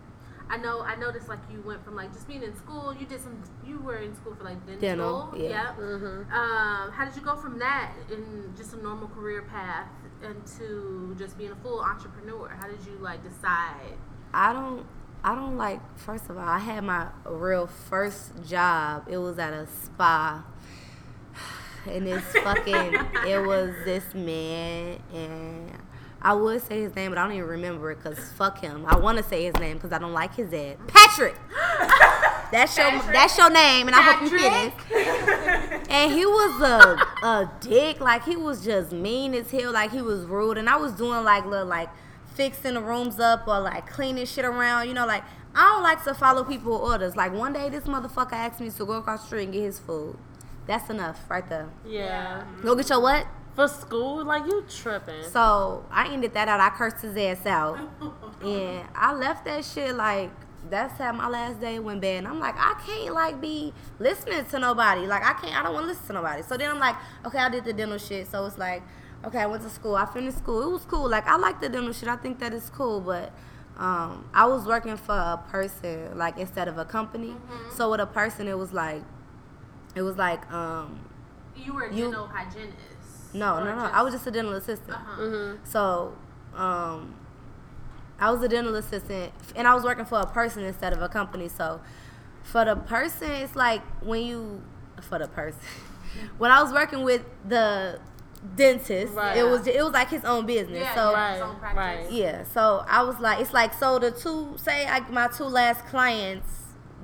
[0.49, 3.20] I know I noticed like you went from like just being in school, you did
[3.20, 5.30] some you were in school for like dental.
[5.32, 5.74] Dental, yeah.
[5.78, 6.32] Mm-hmm.
[6.32, 9.88] Um, how did you go from that in just a normal career path
[10.23, 12.49] into just being a full entrepreneur?
[12.49, 13.97] How did you like decide?
[14.33, 14.87] I don't
[15.27, 15.81] I don't like.
[15.99, 19.07] First of all, I had my real first job.
[19.09, 20.45] It was at a spa,
[21.87, 22.95] and it's fucking.
[23.27, 25.73] it was this man, and
[26.23, 28.85] I would say his name, but I don't even remember it because fuck him.
[28.87, 30.77] I want to say his name because I don't like his ass.
[30.87, 31.37] Patrick.
[32.53, 33.12] That's your Patrick?
[33.12, 35.83] that's your name, and I hope you get it.
[35.91, 40.01] And he was a a dick, like he was just mean as hell, like he
[40.01, 40.57] was rude.
[40.59, 41.89] And I was doing like little like
[42.35, 45.25] fixing the rooms up or like cleaning shit around, you know, like
[45.57, 47.17] I don't like to follow people orders.
[47.17, 49.79] Like one day this motherfucker asked me to go across the street and get his
[49.81, 50.17] food.
[50.67, 51.69] That's enough right there.
[51.87, 52.45] Yeah.
[52.62, 53.27] Go get your what?
[53.57, 55.25] For school, like you tripping.
[55.25, 56.61] So I ended that out.
[56.61, 57.79] I cursed his ass out.
[58.43, 60.31] and I left that shit like
[60.69, 62.19] that's how my last day went bad.
[62.19, 65.07] And I'm like, I can't like be listening to nobody.
[65.07, 66.43] Like I can't I don't want to listen to nobody.
[66.43, 68.29] So then I'm like, okay, I did the dental shit.
[68.31, 68.83] So it's like,
[69.25, 69.97] okay, I went to school.
[69.97, 70.63] I finished school.
[70.63, 71.09] It was cool.
[71.09, 72.09] Like I like the dental shit.
[72.09, 73.33] I think that is cool, but
[73.79, 77.35] um, I was working for a person like instead of a company.
[77.75, 79.03] So with a person it was like
[79.95, 81.01] it was like um
[81.57, 82.77] You were a dental hygienist.
[83.39, 83.82] No, no, no.
[83.82, 84.91] just- I was just a dental assistant.
[84.97, 85.20] Uh-huh.
[85.22, 85.59] Mhm.
[85.64, 86.16] So,
[86.55, 87.14] um,
[88.18, 91.09] I was a dental assistant, and I was working for a person instead of a
[91.09, 91.49] company.
[91.49, 91.80] So,
[92.43, 94.62] for the person, it's like when you
[95.03, 95.61] for the person.
[96.39, 98.01] when I was working with the
[98.55, 99.37] dentist, Right.
[99.37, 100.80] it was it was like his own business.
[100.80, 101.11] Yeah, so.
[101.11, 101.16] yeah.
[101.32, 101.41] Right.
[101.43, 101.76] own practice.
[102.07, 102.11] Right.
[102.12, 105.84] Yeah, so I was like, it's like, so the two, say, I, my two last
[105.87, 106.49] clients,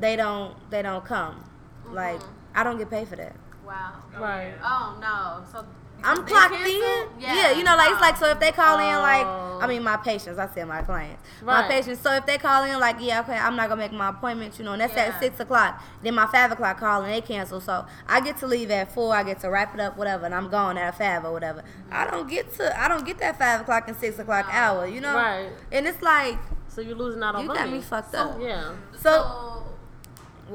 [0.00, 1.44] they don't, they don't come,
[1.90, 2.28] like, Mhm.
[2.54, 3.34] I don't get paid for that.
[3.66, 3.92] Wow.
[4.18, 4.54] Right.
[4.62, 5.44] Oh no.
[5.50, 5.64] So
[6.04, 7.08] I'm they clocked in.
[7.20, 7.52] Yeah.
[7.52, 9.58] you know, like it's like so if they call in like Oh.
[9.62, 9.84] I mean oh.
[9.84, 11.22] my patients, I said my clients.
[11.42, 12.00] My patients.
[12.00, 14.64] So if they call in like, yeah, okay, I'm not gonna make my appointment, you
[14.64, 15.04] know, and that's Yeah.
[15.04, 15.82] at six o'clock.
[16.02, 17.60] Then my five o'clock call and they cancel.
[17.60, 20.34] So I get to leave at four, I get to wrap it up, whatever, and
[20.34, 21.62] I'm gone at five or whatever.
[21.90, 22.10] I mm-hmm.
[22.10, 24.52] don't get to I don't get that five o'clock and six o'clock No.
[24.52, 25.14] hour, you know?
[25.14, 25.50] Right.
[25.70, 26.38] And it's like
[26.68, 27.60] So you're losing out on you money.
[27.60, 28.38] got me fucked So- up.
[28.40, 28.72] Yeah.
[28.98, 29.61] So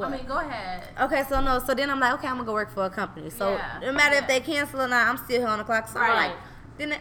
[0.02, 0.84] I mean, go ahead.
[1.00, 3.30] Okay, so no, so then I'm like, okay, I'm gonna go work for a company.
[3.30, 4.22] So Yeah, no matter yeah.
[4.22, 5.88] if they cancel or not, I'm still here on the clock.
[5.88, 6.30] So I'm Right.
[6.30, 6.38] like,
[6.78, 6.96] then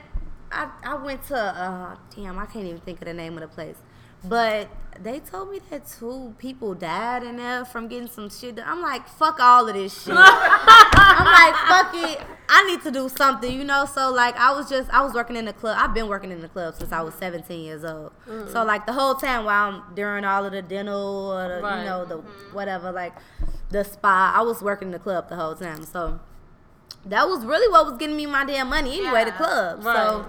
[0.52, 3.48] I I went to uh damn, I can't even think of the name of the
[3.48, 3.76] place,
[4.24, 4.68] but
[5.02, 8.56] they told me that two people died in there from getting some shit.
[8.56, 8.64] done.
[8.68, 10.14] I'm like, fuck all of this shit.
[10.16, 12.20] I'm like, fuck it.
[12.48, 13.86] I need to do something, you know.
[13.86, 15.76] So like, I was just I was working in the club.
[15.80, 18.12] I've been working in the club since I was 17 years old.
[18.28, 18.52] Mm.
[18.52, 21.78] So like the whole time while I'm during all of the dental or the, Right.
[21.80, 22.54] you know the mm-hmm.
[22.54, 23.12] whatever like
[23.70, 25.84] the spa, I was working in the club the whole time.
[25.84, 26.20] So
[27.04, 29.24] that was really what was getting me my damn money anyway.
[29.24, 29.84] The club.
[29.84, 29.96] Right.
[29.96, 30.26] So.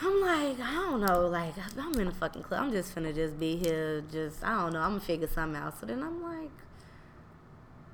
[0.00, 2.62] I'm like, I don't know, like I'm in a fucking club.
[2.64, 4.80] I'm just finna just be here, just I don't know.
[4.80, 5.78] I'm gonna figure something out.
[5.80, 6.50] So then I'm like,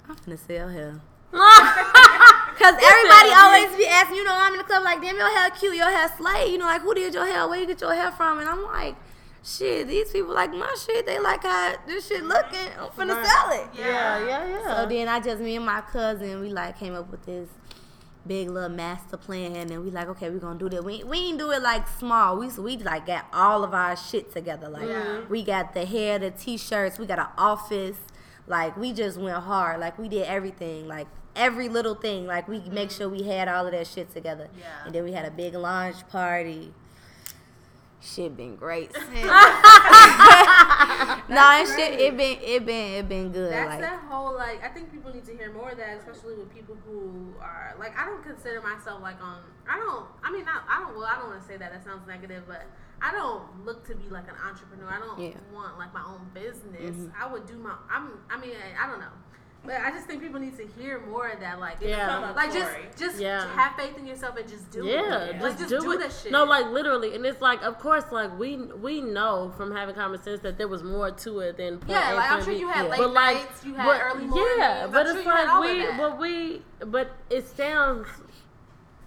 [0.08, 1.00] I'm finna sell hair.
[1.32, 5.50] Cause everybody always be asking, you know, I'm in the club like, damn, your hair
[5.50, 6.48] cute, your hair slay.
[6.50, 7.48] You know, like who did your hair?
[7.48, 8.38] Where you get your hair from?
[8.38, 8.94] And I'm like,
[9.42, 11.06] shit, these people like my shit.
[11.06, 12.68] They like how this shit looking.
[12.78, 13.26] I'm finna Right.
[13.26, 13.68] sell it.
[13.78, 14.76] Yeah, yeah, yeah.
[14.82, 17.48] So then I just me and my cousin we like came up with this
[18.26, 20.84] big little master plan and we like okay we're gonna do that.
[20.84, 22.38] We we ain't do it like small.
[22.38, 24.68] We we like got all of our shit together.
[24.68, 27.96] Like we got the hair, the t-shirts, we got an office.
[28.46, 29.80] Like we just went hard.
[29.80, 30.86] Like we did everything.
[30.88, 31.06] Like
[31.36, 32.26] every little thing.
[32.26, 32.98] Like we make mm-hmm.
[32.98, 34.48] sure we had all of that shit together.
[34.58, 34.64] Yeah.
[34.86, 36.72] And then we had a big launch party.
[38.04, 38.92] Shit been great.
[38.94, 39.00] no,
[41.56, 43.50] it shit it been it been it been good.
[43.50, 44.62] That's like that whole like.
[44.62, 47.98] I think people need to hear more of that, especially with people who are like.
[47.98, 49.38] I don't consider myself like on.
[49.66, 50.04] I don't.
[50.22, 50.64] I mean, not.
[50.68, 50.94] I don't.
[50.96, 51.72] Well, I don't want to say that.
[51.72, 52.66] That sounds negative, but
[53.00, 54.90] I don't look to be like an entrepreneur.
[54.90, 55.28] I don't Yeah.
[55.30, 55.54] Mm-hmm.
[55.54, 57.08] want like my own business.
[57.18, 57.74] I would do my.
[57.90, 58.20] I'm.
[58.30, 59.16] I mean, I, I don't know.
[59.66, 61.58] But I just think people need to hear more of that.
[61.58, 62.32] Like, Yeah.
[62.36, 63.46] like just, just Yeah.
[63.56, 64.92] have faith in yourself and just do yeah,
[65.24, 65.36] it.
[65.36, 66.00] Yeah, like, just do, do, it.
[66.00, 66.32] that shit.
[66.32, 70.22] No, like literally, and it's like, of course, like we we know from having common
[70.22, 72.84] sense that there was more to it than point yeah, like I'm sure you had
[72.84, 72.90] Yeah.
[72.90, 74.50] late But like, nights, you had but- early mornings.
[74.58, 78.06] yeah, I'm but sure it's you had like all we, but we, but it sounds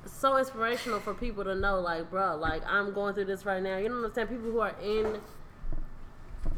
[0.06, 3.78] so inspirational for people to know, like, bro, like I'm going through this right now.
[3.78, 4.28] You know what I'm saying?
[4.30, 5.20] People who are in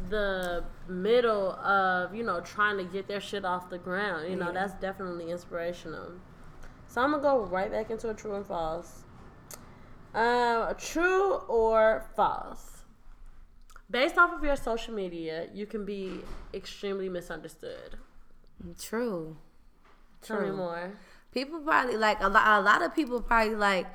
[0.08, 4.28] the middle of you know trying to get their shit off the ground.
[4.30, 4.52] You know Yeah.
[4.52, 6.12] that's definitely inspirational.
[6.88, 9.04] So I'm gonna go right back into a true and false.
[10.14, 12.82] Um, true or false?
[13.88, 16.20] Based off of your social media, you can be
[16.54, 17.96] extremely misunderstood.
[18.78, 19.36] true.
[20.22, 20.56] Tell me True.
[20.56, 20.92] more.
[21.32, 22.46] People probably like a lot.
[22.46, 23.86] A lot of people probably like.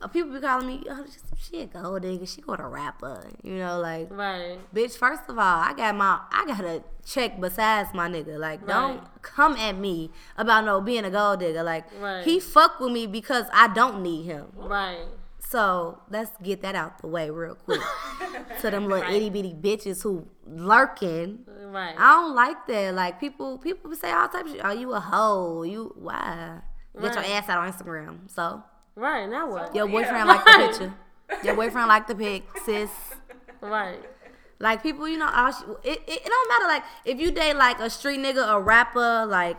[0.00, 1.04] Uh, People be calling me, oh,
[1.38, 2.26] she a gold digger.
[2.26, 3.24] She go to rapper.
[3.42, 4.58] You know, like, Right.
[4.74, 4.96] bitch.
[4.96, 8.38] First of all, I got my, I got a check besides my nigga.
[8.38, 11.62] Like, don't come at me about no being a gold digger.
[11.62, 12.24] Like, Right.
[12.24, 14.46] he fuck with me because I don't need him.
[14.56, 15.06] Right.
[15.38, 17.80] So let's get that out the way real quick.
[18.60, 19.14] to them little Right.
[19.14, 21.44] itty bitty bitches who lurking.
[21.70, 21.94] Right.
[21.96, 22.94] I don't like that.
[22.94, 24.64] Like people, people be say all types of shit.
[24.64, 25.62] Oh, you a hoe?
[25.62, 26.60] You why?
[27.00, 28.30] Get your ass out on Instagram.
[28.30, 28.62] So
[28.96, 29.28] right.
[29.28, 29.74] Now what?
[29.74, 29.92] your Yeah.
[29.92, 30.94] boyfriend like the picture.
[31.44, 32.88] Your boyfriend like the pic, sis.
[33.60, 33.98] Right.
[34.60, 36.66] Like people, you know, all sh- it, it, it don't matter.
[36.68, 39.58] Like if you date like a street nigga, a rapper, like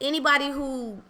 [0.00, 1.02] anybody who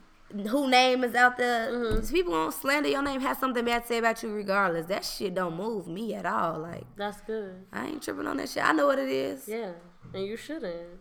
[0.48, 2.12] who name is out there, Mm-hmm.
[2.14, 4.86] people won't slander your name, have something bad to say about you regardless.
[4.86, 6.58] That shit don't move me at all.
[6.60, 7.54] Like That's good.
[7.72, 8.64] I ain't tripping on that shit.
[8.64, 9.46] I know what it is.
[9.46, 9.72] Yeah.
[10.14, 10.98] And you shouldn't.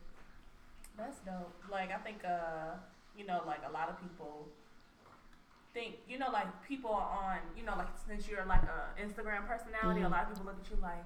[0.97, 1.53] That's dope.
[1.71, 2.75] Like I think uh,
[3.17, 4.49] you know, like a lot of people
[5.73, 9.47] think, you know, like people are on, you know, like since you're like a Instagram
[9.47, 10.05] personality, Mm-hmm.
[10.05, 11.03] a lot of people look at you like,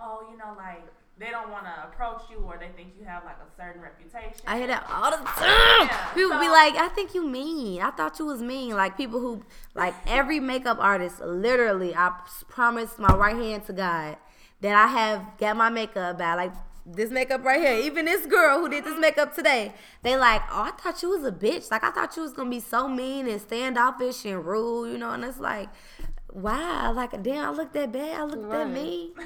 [0.00, 0.84] oh, you know, like
[1.18, 4.40] they don't want to approach you or they think you have like a certain reputation.
[4.46, 5.88] I hear that all the time.
[5.88, 7.80] Yeah, people be like, I think you mean.
[7.82, 8.74] I thought you was mean.
[8.76, 9.42] Like people who,
[9.74, 12.12] like every makeup artist, literally, I
[12.48, 14.16] promise my right hand to God
[14.60, 16.36] that I have got my makeup bad.
[16.36, 16.52] Like
[16.94, 17.74] this makeup right here.
[17.74, 19.00] Even this girl who did this uh-huh.
[19.00, 19.72] makeup today,
[20.02, 21.70] they like, oh, I thought you was a bitch.
[21.70, 25.10] Like I thought you was gonna be so mean and standoffish and rude, you know.
[25.10, 25.68] And it's like,
[26.32, 28.20] wow, like damn, I look that bad.
[28.20, 28.68] I look that Right.
[28.68, 29.10] mean.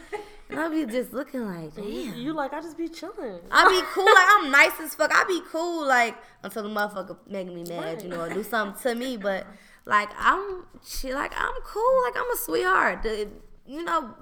[0.50, 1.84] And I be just looking like, damn.
[1.86, 3.40] You, you like I just be chilling.
[3.50, 5.10] I be cool, like I'm nice as fuck.
[5.14, 8.82] I be cool, like until the motherfucker making me mad, you know, or do something
[8.82, 9.16] to me.
[9.16, 9.46] But
[9.86, 13.02] like I'm, she like I'm cool, like I'm a sweetheart.
[13.02, 13.28] The-
[13.66, 14.14] you know,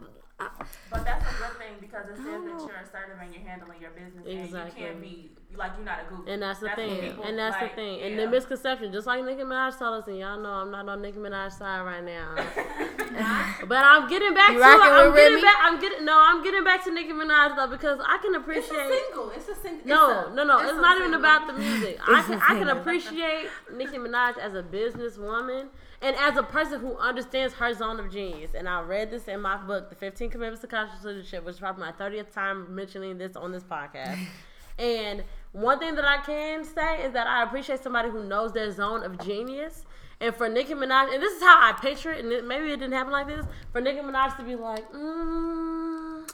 [0.91, 2.66] But that's a good thing because it says that oh.
[2.66, 6.14] you're assertive and you're handling your business and you can't be like you're not a
[6.14, 6.30] goofy.
[6.30, 7.01] And that's the what thing.
[7.01, 8.01] people, and that's like, the thing.
[8.03, 8.24] And yeah.
[8.24, 11.18] the misconception, just like Nicki Minaj told us, and y'all know I'm not on Nicki
[11.18, 12.34] Minaj's side right now.
[13.68, 15.43] but I'm getting back You to rocking I'm getting Remy?
[15.43, 18.43] back I'm getting no, I'm getting back to Nicki Minaj though because I can It's
[18.43, 19.30] appreciate a single.
[19.30, 19.86] It's a single.
[19.86, 20.59] No, no, no.
[20.61, 21.99] It's, a not even about the music.
[22.09, 25.68] I can a I can appreciate Nicki Minaj as a businesswoman
[26.03, 28.53] and as a person who understands her zone of genius.
[28.55, 31.61] And I read this in my book, The 15 Commitments to Conscious Leadership, which is
[31.61, 34.18] probably my 30th time mentioning this on this podcast.
[34.78, 35.22] and
[35.53, 39.03] one thing that I can say is that I appreciate somebody who knows their zone
[39.03, 39.84] of genius.
[40.22, 42.76] And for Nicki Minaj, and this is how I picture it, and it, maybe it
[42.76, 46.30] didn't happen like this, for Nicki Minaj to be like, mm,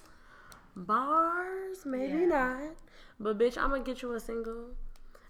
[0.74, 2.26] bars, maybe Yeah.
[2.26, 2.60] not.
[3.18, 4.70] But bitch, I'm gonna get you a single.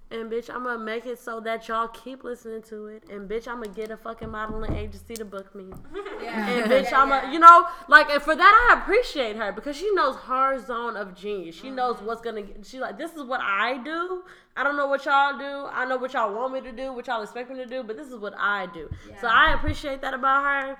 [0.09, 3.03] And bitch, I'm gonna make it so that y'all keep listening to it.
[3.11, 5.65] And bitch, I'm gonna get a fucking modeling agency to book me.
[6.23, 6.49] Yeah.
[6.49, 7.29] And bitch, Yeah, I'm yeah.
[7.31, 10.97] a, you know, like, and for that, I appreciate her because she knows her zone
[10.97, 11.55] of genius.
[11.55, 12.43] She knows what's gonna.
[12.43, 14.23] get She like, this is what I do.
[14.57, 15.67] I don't know what y'all do.
[15.71, 17.97] I know what y'all want me to do, what y'all expect me to do, but
[17.97, 18.89] this is what I do.
[19.09, 19.21] Yeah.
[19.21, 20.79] So I appreciate that about her.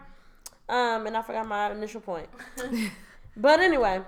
[0.69, 2.29] Um, and I forgot my initial point.
[3.37, 4.01] but anyway,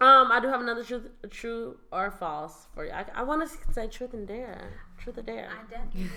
[0.00, 2.90] um, I do have another truth, true or false for you.
[2.90, 5.48] I, I want to say truth and dare, truth or dare.
[5.50, 6.10] I definitely.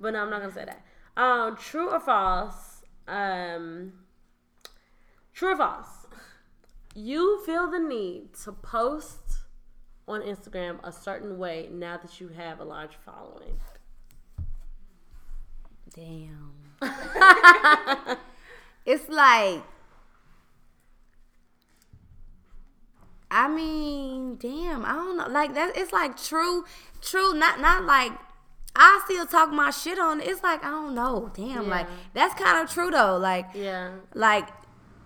[0.00, 0.82] But no, I'm not gonna say that.
[1.16, 2.82] Um, true or false?
[3.06, 3.92] Um,
[5.32, 6.06] true or false?
[6.94, 9.42] You feel the need to post
[10.08, 13.60] on Instagram a certain way now that you have a large following.
[15.94, 16.52] damn.
[18.86, 19.62] it's like,
[23.32, 24.84] I mean, damn.
[24.84, 25.26] I don't know.
[25.28, 25.76] Like that.
[25.76, 26.64] It's like true,
[27.00, 27.32] true.
[27.34, 28.12] Not not like.
[28.74, 30.20] I still talk my shit on.
[30.20, 30.28] it.
[30.28, 31.30] It's like I don't know.
[31.34, 31.68] Damn.
[31.68, 33.16] Like that's kind of true though.
[33.18, 33.90] Like Yeah.
[34.14, 34.48] like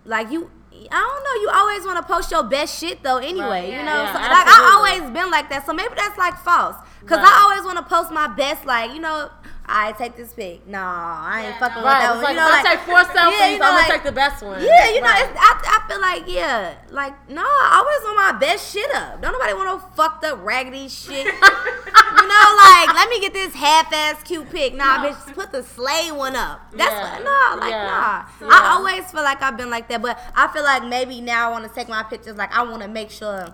[0.05, 3.47] like you I don't know, you always want to post your best shit though anyway,
[3.47, 4.03] Right, you know?
[4.03, 4.47] Yeah, so, like.
[4.47, 5.65] I always been like that.
[5.65, 6.75] So maybe that's like false.
[7.05, 7.25] Cuz Right.
[7.27, 9.29] I always want to post my best like, you know,
[9.69, 10.65] I take this pic.
[10.65, 11.83] No, I ain't Yeah, fucking no.
[11.83, 11.99] with Right.
[12.01, 12.23] that It's one.
[12.23, 14.03] like you know, I like, take four selfies, yeah, you know, I'm like- gonna take
[14.03, 14.61] the best one.
[14.63, 15.23] yeah, you know, Right.
[15.29, 15.51] it's, I,
[15.83, 19.21] I feel like, yeah, like, no, I always want my best shit up.
[19.21, 21.25] Don't nobody want no fucked up, raggedy shit.
[21.25, 24.73] you know, like, let me get this half-ass cute pic.
[24.73, 25.09] Nah, No.
[25.09, 26.61] bitch, put the slay one up.
[26.73, 27.13] That's Yeah.
[27.15, 27.83] what, no, like, Yeah.
[27.87, 28.23] nah.
[28.47, 28.47] Yeah.
[28.49, 31.51] I always feel like I've been like that, but I feel like maybe now I
[31.51, 33.53] want to take my pictures, like, I want to make sure,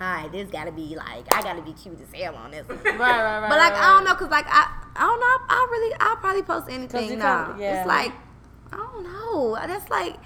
[0.00, 2.78] all right, this gotta be, like, I gotta be cute as hell on this one.
[2.84, 3.48] Right, right, right.
[3.48, 5.26] But like right, I don't know, cause like I I don't know.
[5.26, 7.56] I, I really I'll probably post anything now.
[7.58, 7.80] yeah.
[7.80, 8.12] It's like
[8.72, 9.54] I don't know.
[9.66, 10.16] That's like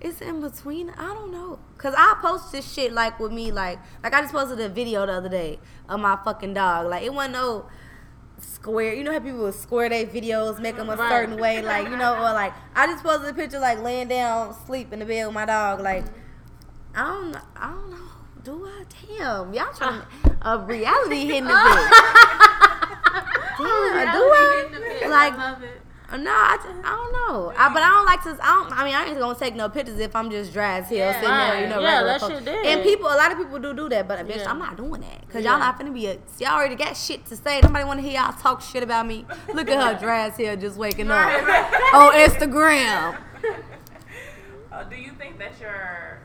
[0.00, 0.90] it's in between.
[0.90, 1.58] I don't know.
[1.76, 5.04] Cause I post this shit like with me like like I just posted a video
[5.06, 5.58] the other day
[5.88, 6.86] of my fucking dog.
[6.88, 7.66] Like it wasn't no
[8.38, 8.94] square.
[8.94, 11.10] You know how people will square their videos, make them a Right.
[11.10, 14.54] certain way, like you know, or like I just posted a picture like laying down,
[14.66, 15.80] sleep in the bed with my dog.
[15.80, 16.04] Like
[16.94, 17.96] I don't I don't know.
[18.44, 18.84] Do I?
[19.18, 20.02] Damn, y'all trying
[20.42, 21.90] a reality hitting the bitch.
[23.58, 25.06] Damn, do I?
[25.08, 25.80] Like, I love it.
[26.10, 27.52] uh, no, I, just, I don't know.
[27.56, 28.38] I, but I don't like to.
[28.42, 28.72] I don't.
[28.78, 31.12] I mean, I ain't gonna take no pictures if I'm just dry as hell Yeah.
[31.20, 31.60] sitting there.
[31.62, 32.66] You know, Yeah, that shit did.
[32.66, 34.50] And people, a lot of people do do that, but bitch, Yeah.
[34.50, 35.50] I'm not doing that because Yeah.
[35.50, 36.18] y'all not finna be a.
[36.38, 37.60] Y'all already got shit to say.
[37.62, 39.26] Nobody want to hear y'all talk shit about me.
[39.52, 41.26] Look at her dry as hell just waking up
[41.94, 43.18] on Instagram.
[44.72, 46.20] Uh, do you think that your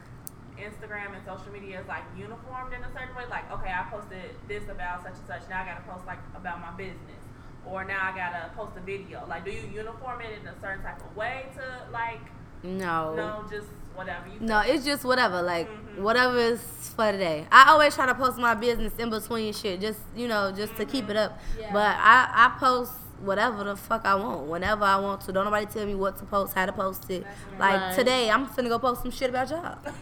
[0.58, 3.24] Instagram and social media is like uniformed in a certain way.
[3.30, 5.50] Like, okay, I posted this about such and such.
[5.50, 7.22] Now I gotta post like about my business,
[7.66, 9.24] or now I gotta post a video.
[9.28, 12.22] Like, do you uniform it in a certain type of way to like?
[12.64, 13.14] No.
[13.16, 14.40] No, just whatever you.
[14.40, 15.42] No, it's just whatever.
[15.42, 16.00] Like Mhm.
[16.02, 16.62] whatever is
[16.96, 17.48] for today.
[17.52, 20.86] I always try to post my business in between shit, just you know, just to
[20.86, 21.38] keep it up.
[21.60, 21.72] Yeah.
[21.74, 22.92] But I I post
[23.22, 25.32] whatever the fuck I want, whenever I want to.
[25.32, 27.26] Don't nobody tell me what to post, how to post it.
[27.58, 27.96] Like Right.
[27.96, 29.78] today, I'm finna go post some shit about y'all.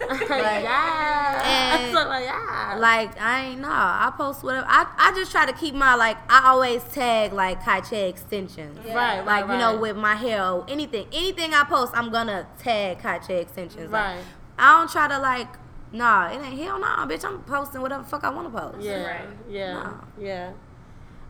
[0.64, 1.78] yeah.
[1.78, 2.76] and- So, like, yeah.
[2.78, 3.68] Like I ain't nah.
[4.06, 4.66] I post whatever.
[4.68, 6.16] I, I just try to keep my like.
[6.28, 8.78] I always tag like Kaiche extensions.
[8.84, 8.94] Yeah.
[8.94, 9.80] Right, right, Like you know, right.
[9.80, 13.90] with my hair or anything, anything I post, I'm gonna tag Kaiche extensions.
[13.90, 14.24] Like, Right.
[14.58, 15.48] I don't try to like.
[15.92, 17.24] Nah, it ain't hell nah, bitch.
[17.24, 18.80] I'm posting whatever the fuck I want to post.
[18.84, 19.28] Yeah, Right.
[19.48, 19.94] yeah, No.
[20.18, 20.50] yeah.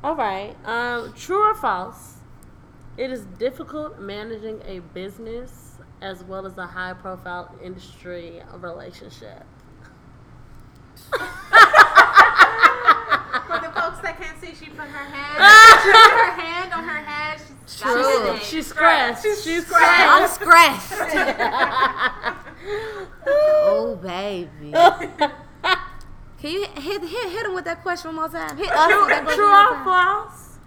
[0.04, 0.54] All right.
[0.66, 2.16] Um, true or false?
[2.98, 9.44] It is difficult managing a business as well as a high-profile industry relationship.
[11.10, 11.16] For
[13.60, 17.02] the folks that can't see, she put her hand, she put her hand on her
[17.02, 17.40] head.
[17.66, 18.26] She's got True.
[18.26, 18.40] it in.
[18.42, 19.22] She's scratched.
[19.22, 20.82] She's I'm scratched.
[20.82, 22.36] scratched.
[23.26, 24.74] oh baby.
[26.44, 28.54] Can you hit, hit hit him with that question one more time?
[28.58, 30.58] Hit us with that True, question true or false?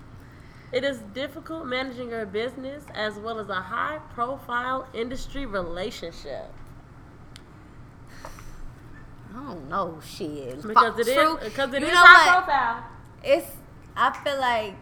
[0.72, 6.52] It is difficult managing your business as well as a high-profile industry relationship.
[8.26, 10.64] I don't know shit.
[10.64, 11.38] Because it is true.
[11.44, 12.44] because it You is high what?
[12.46, 12.84] profile.
[13.24, 13.52] It's
[13.96, 14.74] I feel like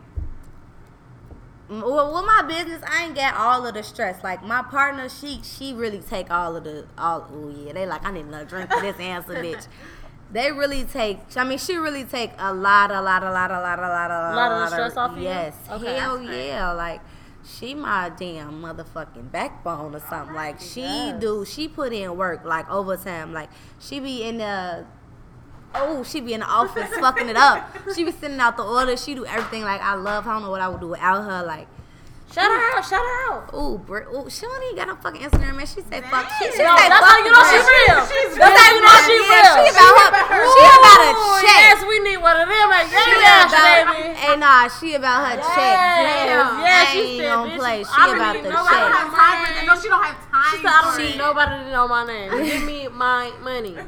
[1.68, 4.24] well, with my business, I ain't got all of the stress.
[4.24, 7.28] Like my partner, she she really take all of the all.
[7.34, 9.68] Oh yeah, they like I need another drink for this answer, bitch.
[10.32, 11.20] They really take.
[11.38, 14.12] I mean, she really take a lot, a lot, a lot, a lot, a lot,
[14.12, 15.24] a lot, lot of the stress off of you?
[15.24, 15.96] Yes, Okay.
[15.98, 16.72] hell yeah.
[16.72, 17.02] Like
[17.46, 20.36] she my damn motherfucking backbone or something.
[20.36, 21.22] Like she Yes.
[21.22, 21.46] do.
[21.46, 23.34] She put in work like overtime.
[23.34, 23.50] Like
[23.80, 24.86] she be in the
[25.78, 27.70] Oh, she be in the office fucking it up.
[27.94, 29.04] She be sending out the orders.
[29.04, 29.62] She do everything.
[29.64, 30.24] Like I love.
[30.24, 30.32] her.
[30.32, 31.44] I don't know what I would do without her.
[31.46, 31.68] Like,
[32.36, 33.48] Shout her out, shout her out.
[33.56, 35.64] ooh, Brit, ooh, she don't even got no fucking Instagram, man.
[35.66, 36.28] She say fuck.
[36.36, 37.88] She, she No, say that's fuck how you know the she's Brit.
[37.88, 38.02] real.
[38.12, 39.56] She's That's how you know Yeah, she's yeah, real.
[39.56, 40.44] She about her.
[40.52, 41.64] She about a check.
[41.64, 44.20] Yes, we need one of them at She Yes, about, baby.
[44.20, 45.76] hey, nah, she about her check.
[45.80, 47.78] Yes, Damn, yes, I she ain't said, gonna bitch, play.
[47.88, 49.00] She don't about need the nobody I don't check.
[49.00, 49.64] have time for that.
[49.66, 52.28] No, she don't have time She said, I don't need nobody to know my name.
[52.46, 53.76] Give me my money.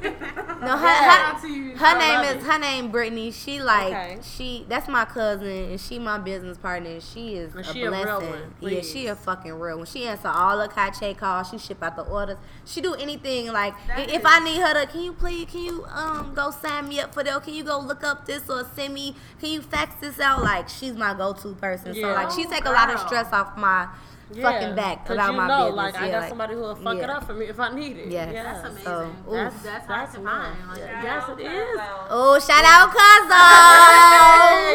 [0.60, 1.76] No, her, Shout her, out to you.
[1.78, 3.30] her name is her name Brittany.
[3.30, 4.18] She like Okay.
[4.24, 7.84] she that's my cousin and she my business partner and she is And a she
[7.84, 8.37] a real blessing.
[8.42, 9.10] One, yeah, she please.
[9.10, 9.86] a fucking real one.
[9.86, 11.50] She answer all the Kache calls.
[11.50, 12.38] She ship out the orders.
[12.66, 15.64] She do anything like That if is- I need her to, can you please, can
[15.64, 17.44] you um go sign me up for that?
[17.44, 19.16] Can you go look up this or send me?
[19.40, 20.44] Can you fax this out?
[20.44, 21.94] Like she's my go to person.
[21.94, 23.88] So like she take a lot of stress off my
[24.36, 25.76] fucking back 'cause about you my know, business.
[25.78, 27.18] like I Yeah, got like- somebody who will fuck it yeah.
[27.18, 28.08] up for me if I need it.
[28.10, 28.30] Yes.
[28.34, 28.44] Yeah.
[28.44, 28.84] That's amazing.
[28.84, 29.32] So, ooh.
[29.36, 30.56] that's That's- that's hard that's to mine.
[30.56, 30.70] find.
[30.70, 30.86] Like, Yeah.
[31.02, 31.04] that.
[31.04, 31.80] Yes, it is.
[32.10, 32.98] Oh, shout out Hey,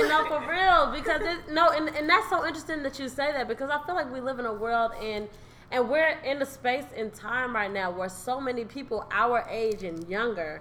[0.00, 0.08] cousin.
[0.08, 0.86] no, for real.
[0.92, 3.94] Because it, no, and, and that's so interesting that you say that because I feel
[3.94, 5.28] like we live in a world and
[5.70, 9.82] and we're in a space in time right now where so many people our age
[9.84, 10.60] and younger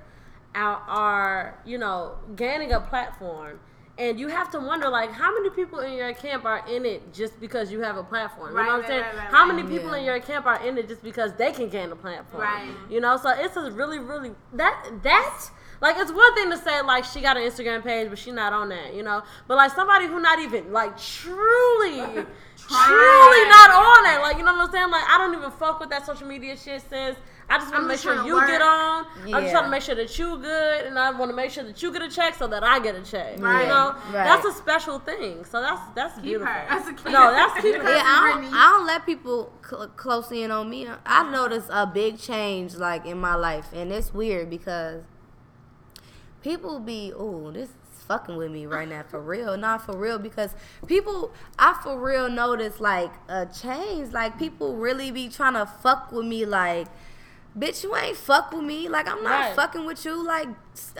[0.55, 3.59] are, are you know gaining a platform.
[3.97, 7.13] And you have to wonder, like, how many people in your camp are in it
[7.13, 8.51] just because you have a platform?
[8.51, 9.01] You Right, know what I'm saying?
[9.01, 9.97] right, right, how many people Yeah.
[9.97, 12.41] in your camp are in it just because they can gain a platform?
[12.41, 12.69] Right.
[12.89, 15.39] You know, so it's a really, really that that
[15.81, 18.53] like it's one thing to say like she got an Instagram page, but she not
[18.53, 19.23] on that, you know.
[19.47, 21.97] But like somebody who not even like truly,
[22.57, 24.89] truly not on that, like you know what I'm saying?
[24.91, 26.81] Like I don't even fuck with that social media shit.
[26.89, 27.15] Says
[27.51, 28.47] I just want to make sure you work.
[28.47, 29.05] get on.
[29.25, 31.63] I'm just trying to make sure that you good, and I want to make sure
[31.65, 33.39] that you get a check so that I get a check.
[33.39, 33.63] Right.
[33.63, 34.13] You know, Right.
[34.13, 35.43] that's a special thing.
[35.45, 36.53] So that's that's Keep beautiful.
[36.53, 36.65] her.
[36.69, 37.11] That's a key.
[37.11, 37.83] No, that's Keep her.
[37.95, 40.87] Yeah, I don't, I don't let people cl- close in on me.
[41.05, 45.03] I've noticed a big change like in my life, and it's weird because
[46.41, 47.75] people be oh this is
[48.07, 50.55] fucking with me right now for real, not for real because
[50.87, 54.11] people I for real notice like a change.
[54.13, 56.87] Like people really be trying to fuck with me like.
[57.57, 58.87] Bitch, you ain't fuck with me.
[58.87, 59.55] Like I'm not Right.
[59.55, 60.25] fucking with you.
[60.25, 60.47] Like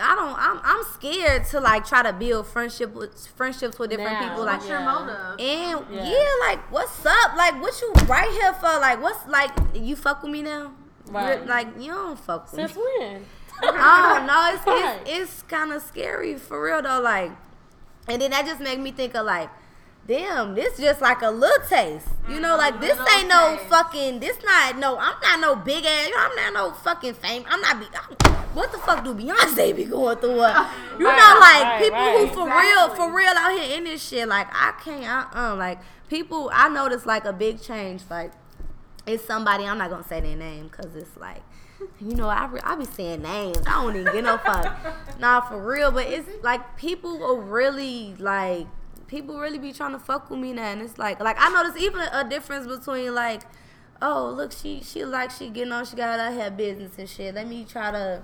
[0.00, 0.36] I don't.
[0.38, 0.60] I'm.
[0.62, 4.28] I'm scared to like try to build friendship with friendships with different Now.
[4.28, 4.44] people.
[4.44, 4.92] Like What's your Yeah.
[4.92, 5.40] motive?
[5.40, 6.04] and Yeah.
[6.10, 6.46] yeah.
[6.46, 7.36] like what's up?
[7.36, 8.66] Like what you right here for?
[8.80, 10.72] Like what's like you fuck with me now?
[11.08, 11.46] Right.
[11.46, 12.82] Like you don't fuck with Since me.
[12.98, 13.24] Since when?
[13.80, 14.50] I don't know.
[14.54, 15.00] It's Right.
[15.06, 17.00] it's, it's kind of scary for real though.
[17.00, 17.30] Like,
[18.08, 19.48] and then that just made me think of like,
[20.06, 22.08] damn, this just like a little taste.
[22.28, 24.20] You know, like this ain't no fucking.
[24.20, 24.96] This not no.
[24.98, 26.08] I'm not no big ass.
[26.08, 27.44] You know, I'm not no fucking fame.
[27.48, 27.80] I'm not.
[27.80, 30.40] Be, I'm, what the fuck do Beyonce be going through?
[30.40, 32.28] Uh, you Right, know, like right, people right.
[32.28, 34.28] who for real, for real out here in this shit.
[34.28, 35.04] Like I can't.
[35.34, 35.78] Uh, uh like
[36.08, 36.50] people.
[36.52, 38.02] I noticed like a big change.
[38.10, 38.32] Like
[39.06, 41.42] it's somebody I'm not gonna say their name because it's like,
[42.00, 43.58] you know, I, re- I be saying names.
[43.66, 44.76] I don't even get no fuck.
[45.18, 45.90] nah, for real.
[45.90, 48.66] But it's like people will really like
[49.12, 51.62] people really be trying to fuck with me now, and it's like like I know
[51.62, 53.42] there's even a difference between like,
[54.00, 57.34] oh look she she like she getting on she got out her business and shit.
[57.34, 58.22] Let me try to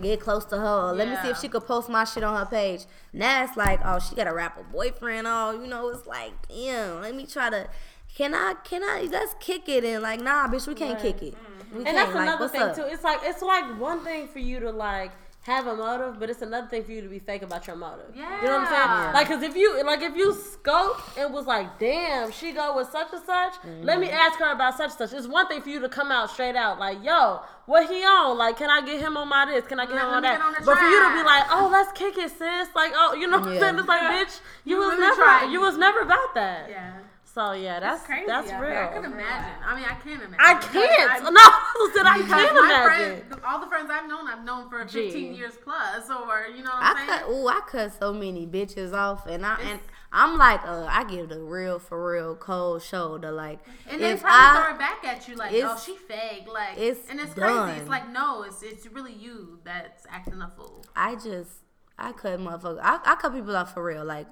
[0.00, 0.92] get close to her.
[0.92, 2.84] Let me see if she could post my shit on her page.
[3.12, 5.26] Now it's like, oh, she got a rapper boyfriend.
[5.26, 7.00] Oh, you know, it's like, damn.
[7.00, 7.68] Let me try to.
[8.14, 8.54] Can I?
[8.62, 9.08] Can I?
[9.10, 11.34] Let's kick it and like, nah, bitch, we can't kick it.
[11.34, 11.78] Mm-hmm.
[11.78, 12.76] We And that's like, another thing up?
[12.76, 12.82] too.
[12.82, 15.12] It's like it's like one thing for you to like
[15.44, 18.14] have a motive, but it's another thing for you to be fake about your motive.
[18.14, 18.42] Yeah.
[18.42, 18.76] You know what I'm saying?
[18.90, 19.12] Yeah.
[19.14, 22.90] Like, cause if you like if you scope and was like, damn, she go with
[22.90, 23.54] such and such.
[23.82, 24.16] Let me Mm-hmm.
[24.16, 25.12] ask her about such and such.
[25.18, 28.36] It's one thing for you to come out straight out like, yo, what he on?
[28.36, 29.66] Like, can I get him on my this?
[29.66, 30.40] Can I get Let him on that?
[30.42, 32.68] on but for you to be like, oh, let's kick it, sis.
[32.74, 33.60] Like, oh, you know what I'm Yeah.
[33.60, 33.78] saying?
[33.78, 35.50] It's like, bitch, you, You was really never, tried.
[35.52, 36.68] you was never about that.
[36.68, 36.92] Yeah.
[37.32, 38.26] So yeah, that's That's crazy.
[38.26, 38.76] that's real.
[38.76, 39.54] I can imagine.
[39.64, 40.34] I mean, I can't imagine.
[40.40, 41.10] I can't.
[41.26, 43.28] I- no, I said I can't imagine.
[43.28, 45.04] friends, all the friends I've known, I've known for Gee.
[45.10, 47.20] 15 years plus, or you know what I'm I saying?
[47.20, 47.30] cut.
[47.30, 49.80] Ooh, I cut so many bitches off, and I and
[50.12, 53.30] I'm like, uh, I give the real for real cold shoulder.
[53.30, 56.78] Like, And they probably I, throw it back at you like, "Oh, she fake." Like,
[56.78, 57.66] it's and it's done.
[57.68, 57.80] crazy.
[57.82, 60.84] It's like, no, it's it's really you that's acting a fool.
[60.96, 61.50] I just,
[61.96, 62.80] I cut motherfucker.
[62.82, 64.04] I, I cut people off for real.
[64.04, 64.26] Like,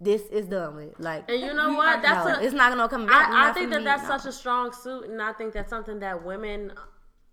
[0.00, 0.98] this is done with.
[0.98, 2.02] Like, And you know what?
[2.02, 3.30] That's no, a, it's not gonna come back.
[3.30, 4.16] I, I think that me, that's no.
[4.16, 6.72] such a strong suit, and I think that's something that women,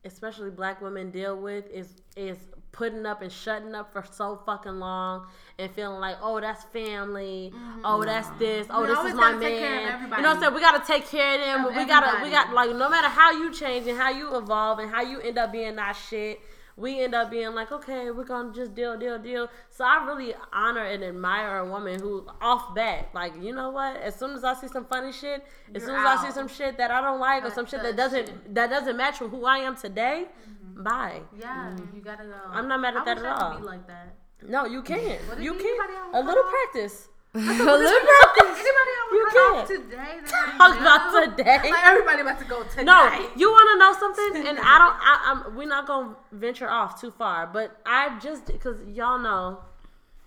[0.04, 2.38] especially black women, deal with is is
[2.72, 5.26] putting up and shutting up for so fucking long
[5.58, 7.82] and feeling like, oh, that's family, mm-hmm.
[7.86, 9.94] oh, that's this, oh, We this is my gotta take care of man.
[9.94, 10.20] everybody.
[10.20, 10.54] You know what I'm saying?
[10.56, 12.32] We gotta take care of them, Of but we gotta, we everybody.
[12.32, 15.38] got like, no matter how you change and how you evolve and how you end
[15.38, 16.42] up being that shit.
[16.78, 19.50] We end up being like, okay, we're gonna just deal, deal, deal.
[19.70, 23.96] So I really honor and admire a woman who, off bat, like, you know what?
[24.02, 26.50] As soon as I see some funny shit, as You're soon as I see some
[26.50, 28.56] shit that I don't like or some shit that doesn't shit.
[28.56, 30.84] that doesn't match with who I am today, mm-hmm.
[30.84, 31.22] bye.
[31.40, 31.96] Yeah, mm-hmm.
[31.96, 32.36] you gotta go.
[32.52, 33.58] I'm not mad at I that at all.
[33.60, 34.16] Be like that.
[34.48, 35.22] No, you can't.
[35.40, 35.92] You can't.
[36.14, 37.08] A little practice.
[37.36, 37.76] Little.
[38.46, 39.68] Anybody You can't.
[39.68, 40.20] today?
[40.58, 41.60] Talk about today.
[41.72, 42.86] Like everybody about to go tonight.
[42.86, 44.96] No, you want to know something, and I don't.
[45.00, 45.56] I, I'm.
[45.56, 49.60] We're not gonna venture off too far, but I just because y'all know,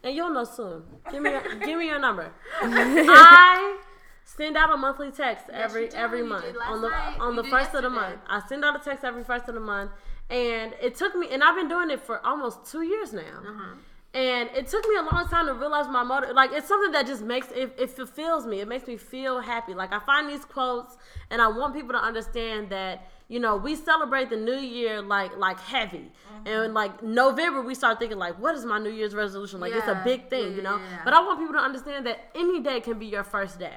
[0.05, 0.85] and you'll know soon.
[1.11, 2.33] Give me, your, give me your number.
[2.63, 3.79] I
[4.25, 5.97] send out a monthly text every do.
[5.97, 7.17] every month on the night.
[7.21, 8.21] on You the first of the month.
[8.29, 9.91] I send out a text every first of the month,
[10.31, 13.21] and it took me, and I've been doing it for almost two years now.
[13.47, 13.75] Uh-huh.
[14.19, 16.35] And it took me a long time to realize my motive.
[16.35, 18.59] Like it's something that just makes it, it fulfills me.
[18.61, 19.75] It makes me feel happy.
[19.75, 20.97] Like I find these quotes,
[21.31, 25.37] and I want people to understand that you know we celebrate the new year like
[25.37, 26.49] like heavy, mm-hmm.
[26.49, 29.61] and like November we start thinking like, what is my New Year's resolution?
[29.61, 30.77] Like it's a big thing, Yeah, you know.
[30.79, 31.05] yeah, yeah.
[31.05, 33.77] But I want people to understand that any day can be your first day.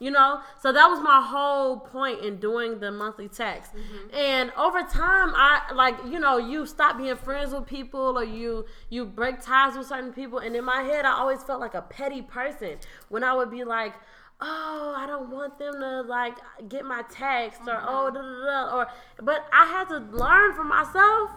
[0.00, 3.74] You know, so that was my whole point in doing the monthly text.
[3.74, 4.14] Mm-hmm.
[4.14, 8.64] And over time, I like you know you stop being friends with people or you
[8.90, 10.38] you break ties with certain people.
[10.38, 12.76] And in my head, I always felt like a petty person
[13.08, 13.94] when I would be like,
[14.40, 16.36] oh, I don't want them to like
[16.68, 17.86] get my text or Mm-hmm.
[17.88, 18.86] oh da da da or.
[19.20, 21.30] But I had to learn for myself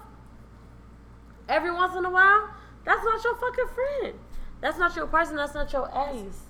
[1.50, 2.50] every once in a while.
[2.86, 4.20] That's not your fucking friend.
[4.62, 5.36] That's not your person.
[5.36, 6.42] That's not your ace.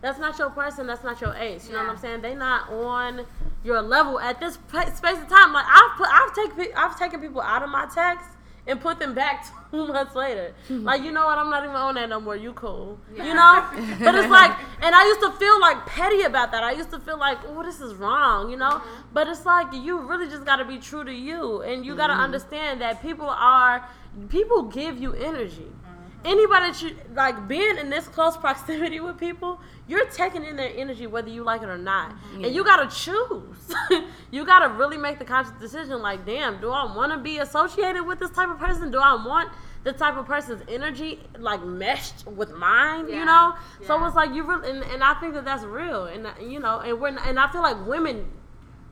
[0.00, 0.86] That's not your person.
[0.86, 1.66] That's not your ace.
[1.66, 2.20] You know what I'm saying?
[2.22, 3.26] They not on
[3.64, 5.52] your level at this space of time.
[5.52, 8.28] Like I've put, I've taken, I've taken people out of my text
[8.66, 10.54] and put them back two months later.
[10.68, 11.38] like you know what?
[11.38, 12.36] I'm not even on that no more.
[12.36, 12.98] You cool?
[13.16, 13.64] You know?
[14.04, 16.62] but it's like, and I used to feel like petty about that.
[16.62, 18.50] I used to feel like, oh, this is wrong.
[18.50, 18.70] You know?
[18.70, 19.02] Mm-hmm.
[19.12, 22.10] But it's like you really just got to be true to you, and you got
[22.10, 22.18] Mm-hmm.
[22.18, 23.84] to understand that people are,
[24.28, 26.26] people give you energy Mm-hmm.
[26.26, 30.70] anybody that you like being in this close proximity with people, you're taking in their
[30.76, 32.10] energy whether you like it or not.
[32.10, 32.44] Mm-hmm.
[32.44, 33.74] And you gotta choose.
[34.30, 38.18] you gotta really make the conscious decision like, damn, do I wanna be associated with
[38.20, 38.90] this type of person?
[38.90, 39.50] Do I want
[39.84, 43.24] the type of person's energy like meshed with mine, you Yeah.
[43.24, 43.54] know?
[43.86, 46.04] So it's like you really, and, and I think that that's real.
[46.04, 48.26] And, you know, and we're, and I feel like women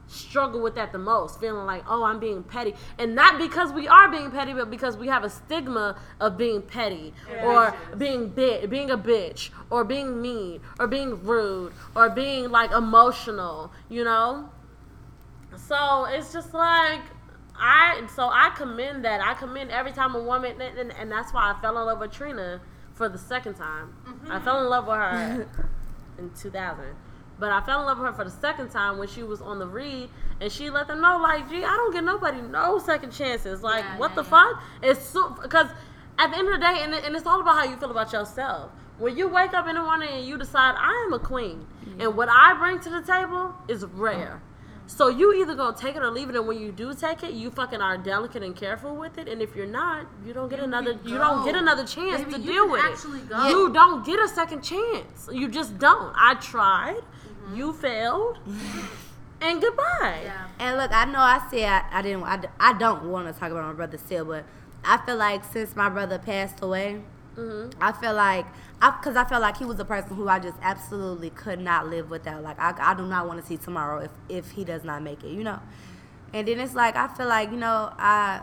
[0.07, 2.75] struggle with that the most, feeling like, oh, I'm being petty.
[2.99, 6.63] And not because we are being petty, but because we have a stigma of being
[6.63, 12.51] petty or being bit, being a bitch or being mean or being rude or being
[12.51, 14.51] like emotional, you know?
[15.57, 17.01] So it's just like
[17.59, 19.21] I so I commend that.
[19.21, 22.01] I commend every time a woman and, and, and that's why I fell in love
[22.01, 22.61] with Trina
[22.93, 23.95] for the second time.
[24.07, 24.33] Mm-hmm.
[24.33, 25.49] I fell in love with her
[26.19, 26.85] in 2000.
[27.39, 29.59] But I fell in love with her for the second time when she was on
[29.59, 30.09] the read,
[30.41, 33.63] and she let them know, like, gee, I don't give nobody no second chances.
[33.63, 34.29] Like, Yeah, what yeah, the yeah.
[34.31, 34.63] fuck?
[34.83, 35.67] It's so because
[36.19, 38.13] at the end of the day, and, and it's all about how you feel about
[38.13, 38.71] yourself.
[38.99, 41.67] When you wake up in the morning and you decide I am a queen,
[41.99, 44.41] and what I bring to the table is rare.
[44.89, 47.33] So you either gonna take it or leave it, and when you do take it,
[47.35, 49.29] you fucking are delicate and careful with it.
[49.29, 50.93] And if you're not, you don't get another.
[51.05, 53.29] You don't get another chance Baby, to deal with it.
[53.29, 53.49] go.
[53.49, 55.29] You don't get a second chance.
[55.31, 56.15] You just don't.
[56.17, 57.01] I tried.
[57.47, 57.57] Mm-hmm.
[57.57, 58.39] You failed.
[59.41, 60.21] and goodbye.
[60.25, 60.49] Yeah.
[60.59, 62.23] And look, I know I said I, I didn't.
[62.25, 64.45] I, d- I don't want to talk about my brother still, but
[64.85, 67.01] I feel like since my brother passed away,
[67.35, 68.47] hmm I feel like
[68.81, 71.89] I because I felt like he was a person who I just absolutely could not
[71.89, 72.43] live without.
[72.43, 75.23] Like I, I do not want to see tomorrow if if he does not make
[75.23, 75.61] it, you know.
[76.33, 78.43] And then it's like I feel like you know I.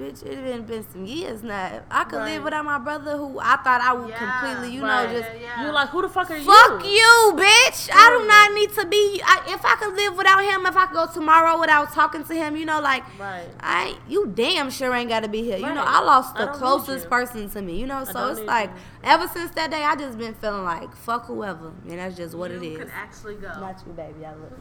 [0.00, 1.82] Bitch, it been been some years now.
[1.90, 2.32] I could Right.
[2.36, 5.04] live without my brother, who I thought I would Yeah, completely, you Right.
[5.04, 5.66] know, just Yeah, yeah.
[5.66, 6.44] You like who the fuck are you?
[6.50, 6.88] Fuck you?
[6.90, 7.90] you, bitch.
[7.92, 9.20] I do not need to be.
[9.22, 12.34] I, if I could live without him, if I could go tomorrow without talking to
[12.34, 13.46] him, you know, like, Right.
[13.60, 15.58] I you damn sure ain't got to be here.
[15.58, 17.78] You know, I lost the don't closest person to me.
[17.78, 18.76] You know, so it's like you.
[19.04, 22.50] ever since that day, I just been feeling like fuck whoever, and that's just what
[22.50, 22.72] it is.
[22.72, 23.48] you can actually go.
[23.60, 24.24] Not you, baby.
[24.24, 24.58] I look.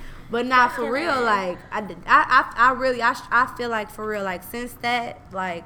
[0.30, 1.20] But not for real.
[1.22, 4.24] Like I, I, I, I really, I, I feel like for real.
[4.24, 5.64] Like since that, like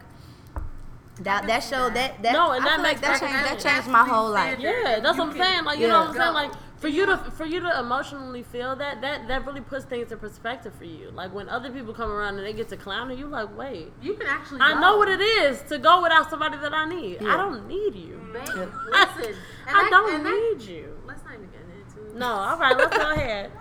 [1.21, 2.15] that, can that see showed that.
[2.15, 2.33] that, that.
[2.33, 4.59] No, and that makes like that changed, that changed my whole life.
[4.59, 5.65] Yeah, that's You what I'm can saying.
[5.65, 5.93] Like you Yeah.
[5.93, 6.33] know what I'm saying.
[6.35, 10.13] Like for you to for you to emotionally feel that that that really puts things
[10.13, 11.11] in perspective for you.
[11.11, 14.15] Like when other people come around and they get to clowning you, like wait, You
[14.15, 14.61] can actually.
[14.61, 14.81] I go.
[14.81, 17.19] know what it is to go without somebody that I need.
[17.21, 17.35] Yeah.
[17.35, 18.19] I don't need you.
[18.33, 18.47] Babe,
[18.91, 19.35] listen.
[19.67, 20.97] And I that- don't and that- need you.
[21.07, 21.70] Let's not even get into it.
[22.15, 23.51] No, all right, let's go ahead.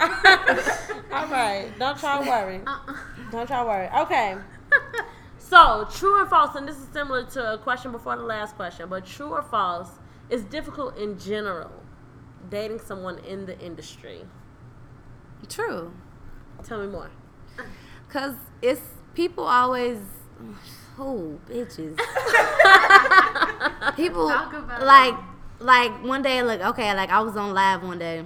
[1.12, 2.62] all right, don't try to worry.
[2.66, 2.94] Uh-uh.
[3.32, 3.90] Don't try to worry.
[4.02, 4.38] Okay.
[5.50, 8.88] So, true or false, and this is similar to a question before the last question,
[8.88, 9.90] but true or false,
[10.30, 11.72] it's difficult in general
[12.52, 14.26] dating someone in the industry.
[15.48, 15.92] True.
[16.64, 17.10] Tell me more.
[18.10, 18.82] Cause it's
[19.16, 19.98] people always,
[21.00, 21.98] oh bitches.
[23.96, 25.20] people Talk about like it.
[25.60, 28.26] Like one day like okay like I was on live one day.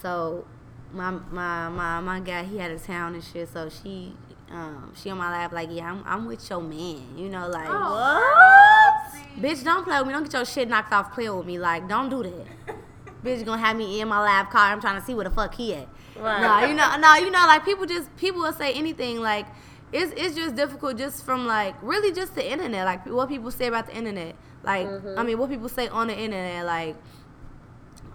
[0.00, 0.44] So
[0.92, 3.48] my my my my guy he had a town and shit.
[3.48, 4.14] So she
[4.50, 7.16] um she on my live like yeah I'm I'm with your man.
[7.16, 9.40] You know like Oh, see?
[9.40, 10.12] bitch don't play with me.
[10.12, 11.58] Don't get your shit knocked off playing with me.
[11.58, 12.76] Like don't do that.
[13.24, 14.72] bitch gonna have me in my live car.
[14.72, 15.88] I'm trying to see where the fuck he at.
[16.18, 16.42] Right.
[16.42, 19.20] No, you know, no, you know, like people just people will say anything.
[19.20, 19.46] Like
[19.92, 22.84] it's it's just difficult just from like really just the internet.
[22.84, 24.34] Like what people say about the internet.
[24.64, 24.86] Like
[25.16, 26.64] I mean, what people say on the internet.
[26.66, 26.96] Like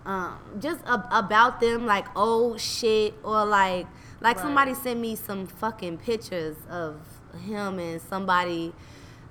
[0.05, 3.87] um, just ab- about them, like old shit or like
[4.21, 4.43] like Right.
[4.43, 6.95] somebody sent me some fucking pictures of
[7.45, 8.73] him and somebody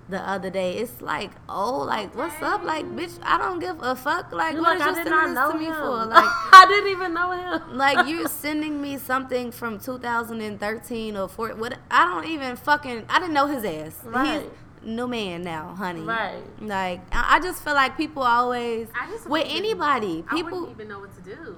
[0.09, 0.75] the other day.
[0.79, 3.19] It's like, oh, like what's up, like bitch?
[3.23, 4.31] I don't give a fuck.
[4.33, 5.75] Like You what is you sending this to me him.
[5.75, 6.05] for?
[6.07, 7.77] Like I didn't even know him.
[7.77, 13.19] like you're sending me something from 2013 or 4 what I don't even fucking I
[13.19, 13.99] didn't know his ass.
[14.05, 14.43] Right.
[14.43, 14.51] He's
[14.87, 16.03] no man now, honey.
[16.03, 16.43] Right.
[16.61, 20.77] Like I I just feel like people always I just with anybody, I people wouldn't
[20.77, 21.57] even know what to do.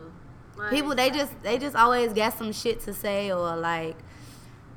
[0.56, 3.96] Like, people they just they just always got some shit to say or like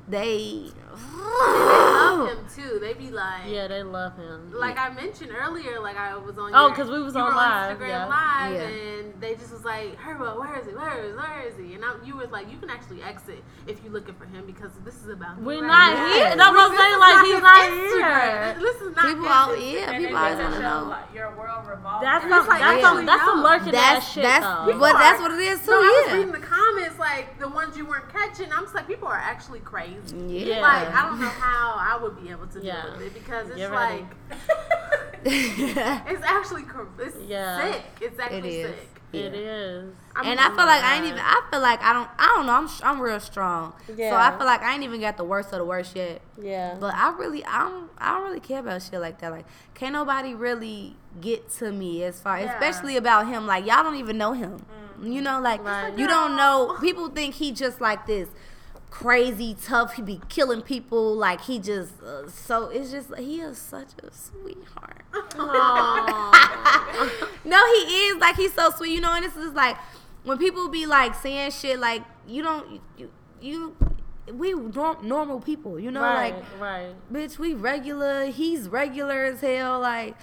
[0.06, 2.78] they love him too.
[2.80, 4.52] They be like, Yeah, they love him.
[4.52, 6.52] like I mentioned earlier, like I was on.
[6.54, 8.06] Oh, 'cause we was you on were live, Instagram yeah.
[8.06, 8.66] live, Yeah.
[8.98, 10.72] and they just was like, "Herbo, where is he?
[10.74, 11.16] Where is?
[11.16, 14.14] Where is he?" And I, you was like, "You can actually exit if you're looking
[14.14, 16.16] for him because this is about We're right not now." here.
[16.24, 16.36] Yes.
[16.36, 16.92] That's what I'm This saying.
[16.92, 18.52] is Like he's not Instagram.
[18.52, 18.56] here.
[18.60, 19.72] This is not people his out Instagram.
[19.72, 20.88] yeah, And people always want to show know.
[20.90, 22.02] like your world revolves.
[22.04, 22.88] That's around some, like, that's yeah.
[22.92, 23.48] some, that's some know.
[23.48, 24.78] lurking That's ass shit that's though.
[24.78, 25.70] but that's what it is too.
[25.70, 28.52] No, I was reading the comments, like the ones you weren't catching.
[28.52, 30.16] I'm just like, people are actually crazy.
[30.16, 30.60] Yeah.
[30.84, 32.82] Like, I don't know how I would be able to Yeah.
[32.82, 34.02] deal with it because it's Get ready.
[34.02, 34.06] like
[35.24, 37.72] it's actually cor- it's Yeah.
[37.72, 37.82] sick.
[38.00, 38.68] It's actually is.
[38.70, 38.88] sick.
[39.12, 39.92] It is.
[40.16, 41.18] I'm and I feel like I ain't even.
[41.20, 42.08] I feel like I don't.
[42.18, 42.54] I don't know.
[42.54, 42.68] I'm.
[42.82, 43.74] I'm real strong.
[43.94, 44.08] Yeah.
[44.10, 46.22] So I feel like I ain't even got the worst of the worst yet.
[46.40, 46.76] Yeah.
[46.80, 49.30] But I really, I don't, I don't really care about shit like that.
[49.30, 52.54] Like, can't nobody really get to me as far, Yeah.
[52.54, 53.46] especially about him.
[53.46, 54.64] Like, y'all don't even know him.
[54.98, 55.12] Mm.
[55.12, 55.96] You know, like Right.
[55.98, 56.78] you don't know.
[56.80, 58.28] People think he just like this
[58.92, 59.94] crazy tough.
[59.94, 61.16] He be killing people.
[61.16, 62.00] Like he just.
[62.02, 65.02] Uh, so it's just he is such a sweetheart.
[67.44, 68.92] No, he is like he's so sweet.
[68.92, 69.76] You know, and this is like
[70.24, 73.76] when people be like saying shit like you don't you you.
[74.32, 76.94] We norm- normal people, you know, right, like right.
[77.12, 78.26] bitch, we regular.
[78.26, 79.80] He's regular as hell.
[79.80, 80.14] Like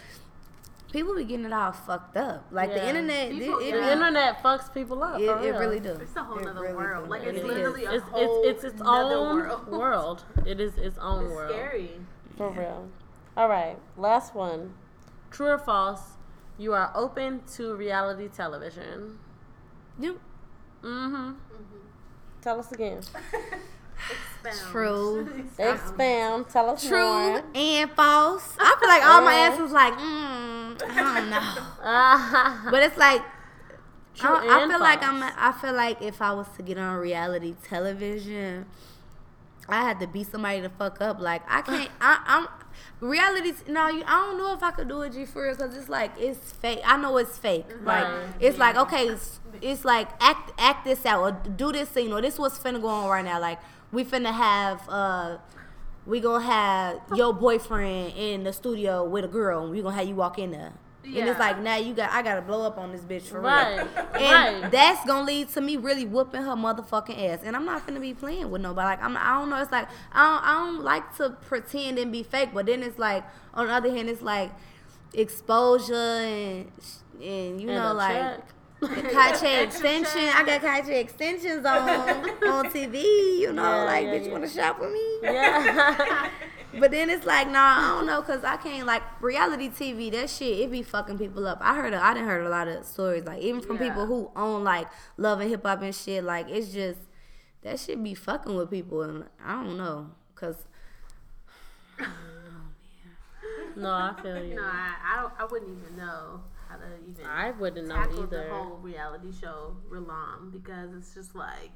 [0.91, 2.45] people be getting it all fucked up.
[2.51, 5.19] Like the internet, People- it, it, The internet fucks people up.
[5.19, 5.99] it, it really does.
[5.99, 7.05] It's a whole other really world.
[7.05, 7.09] do.
[7.11, 7.45] Like It it's is.
[7.45, 9.67] literally a It's, whole it's, it's its nother own world.
[9.71, 10.23] world.
[10.45, 11.51] It is its own It's world.
[11.51, 11.91] scary.
[12.37, 12.87] For real.
[13.37, 14.73] All right, last one.
[15.31, 16.01] True or false?
[16.57, 19.19] You are open to reality television.
[19.99, 20.19] You,
[20.83, 21.33] Mm-hmm.
[22.41, 23.01] Tell us again.
[24.09, 24.71] it's Expound.
[24.71, 25.43] True.
[25.57, 26.49] Expound.
[26.49, 27.43] Tell us True more.
[27.53, 28.55] and false.
[28.59, 29.51] I feel like all my Uh-huh.
[29.51, 31.39] answers like, mm, I don't know.
[31.83, 33.21] Ah, But it's like
[34.15, 35.03] True I, I and feel like.
[35.03, 35.23] I'm.
[35.23, 38.65] I feel like if I was to get on reality television,
[39.67, 41.19] I had to beat somebody to fuck up.
[41.19, 41.89] Like I can't.
[42.01, 42.47] I, I'm
[43.01, 43.53] reality.
[43.67, 45.89] No, you, I don't know if I could do it G for real because it's
[45.89, 46.79] like it's fake.
[46.85, 47.65] I know it's fake.
[47.83, 48.27] Like Right.
[48.39, 52.21] it's like okay, it's, it's like act act this out or do this scene or
[52.21, 53.39] this what's finna go on right now.
[53.39, 53.59] Like
[53.91, 54.87] we finna have.
[54.89, 55.37] uh
[56.05, 60.07] we gonna have your boyfriend in the studio with a girl, and we gonna have
[60.07, 60.73] you walk in there.
[61.03, 63.49] And it's like now you got I gotta blow up on this bitch for real.
[63.49, 63.87] right.
[64.15, 64.71] And right.
[64.71, 67.39] that's gonna lead to me really whooping her motherfucking ass.
[67.43, 68.85] And I'm not gonna be playing with nobody.
[68.85, 69.61] Like I'm, I don't know.
[69.61, 72.49] It's like I don't, I don't like to pretend and be fake.
[72.53, 73.23] But then it's like
[73.53, 74.51] on the other hand, it's like
[75.13, 76.71] exposure and
[77.21, 78.47] and you And know like check.
[78.81, 80.29] The extension.
[80.33, 81.89] I got Kaiche extensions on
[82.47, 83.39] on TV.
[83.39, 84.31] You know, Yeah, like yeah, bitch, yeah.
[84.31, 85.19] wanna shop with me?
[85.23, 86.29] Yeah.
[86.79, 90.11] But then it's like, nah, I don't know, cause I can't like reality TV.
[90.11, 91.57] That shit, it be fucking people up.
[91.61, 93.89] I heard, a, I didn't heard a lot of stories, like even from Yeah.
[93.89, 96.23] people who own like love and hip hop and shit.
[96.23, 96.99] Like it's just
[97.63, 100.63] that shit be fucking with people, and I don't know, cause
[103.75, 104.55] no, I feel you.
[104.55, 105.33] No, I, I don't.
[105.39, 108.27] I wouldn't even know how to even I wouldn't know either.
[108.27, 111.71] the whole reality show Relam because it's just like,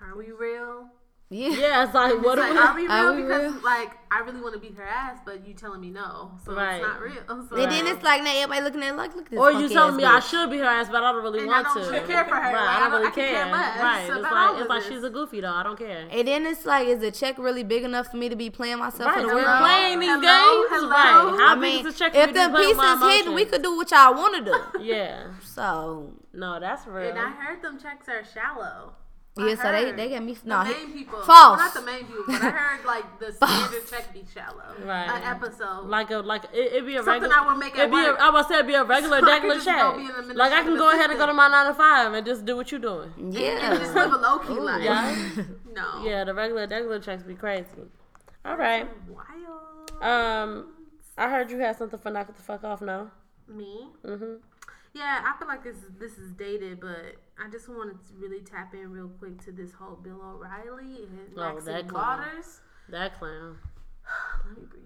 [0.00, 0.88] are we real?
[1.30, 2.58] Yeah, Yeah, it's like what It's do like, we?
[2.58, 2.92] are we real?
[2.92, 3.62] Are we because real?
[3.62, 6.76] like I really want to beat her ass, but you telling me no, so Right.
[6.76, 7.12] it's not real.
[7.50, 9.38] So and then it's like now everybody looking at it like, look at this.
[9.38, 11.50] Or you telling ass me I should be her ass, but I don't really And
[11.52, 11.90] I don't to.
[11.90, 12.40] really care for her.
[12.40, 13.52] Right, Like, I I don't don't- really I care care.
[13.52, 15.52] less Right, it's like it's like she's a goofy though.
[15.52, 16.08] I don't care.
[16.10, 18.78] And then it's like, is the check really big enough for me to be playing
[18.78, 19.60] myself Right, in the we're world?
[19.60, 20.22] playing these Hello?
[20.22, 20.70] games.
[20.70, 20.88] Hello?
[20.90, 21.38] Right.
[21.40, 23.12] How I big mean, is the check if for the you to play with pieces
[23.18, 24.58] hidden, we could do what y'all want to do.
[24.82, 25.24] Yeah.
[25.44, 27.10] So No, that's real.
[27.10, 28.94] And I heard them checks are shallow.
[29.46, 30.34] Yeah, I so they they get me.
[30.34, 31.20] The No, main people.
[31.22, 31.28] false.
[31.28, 34.74] Well, not the main people, but I heard like the standard check be shallow.
[34.84, 35.08] Right.
[35.08, 35.86] An episode.
[35.86, 37.34] Like a like it, it'd be a Something regular.
[37.42, 38.20] I would make at it'd be a, work.
[38.20, 39.96] I would say it'd be a regular So I regular could just go check.
[39.96, 42.12] be an administrative Like I can go ahead and go to my nine to five
[42.12, 43.12] and just do what you're doing.
[43.32, 43.70] yeah.
[43.72, 44.82] and just live a low key Ooh, life.
[44.82, 45.14] yeah.
[45.74, 46.02] No.
[46.04, 47.66] Yeah, the regular regular checks be crazy.
[48.44, 48.88] All right.
[49.08, 50.02] Wild.
[50.02, 50.66] Um,
[51.16, 52.80] I heard you had something for knock it the fuck off.
[52.80, 53.10] No.
[53.48, 53.86] Me?
[54.04, 54.38] Mhm.
[54.94, 57.14] Yeah, I feel like this is this is dated, but
[57.44, 61.30] I just wanted to really tap in real quick to this whole Bill O'Reilly and
[61.36, 62.18] Oh, Maxine that clown.
[62.20, 62.60] Waters.
[62.88, 63.56] That clown.
[64.48, 64.84] Let me breathe.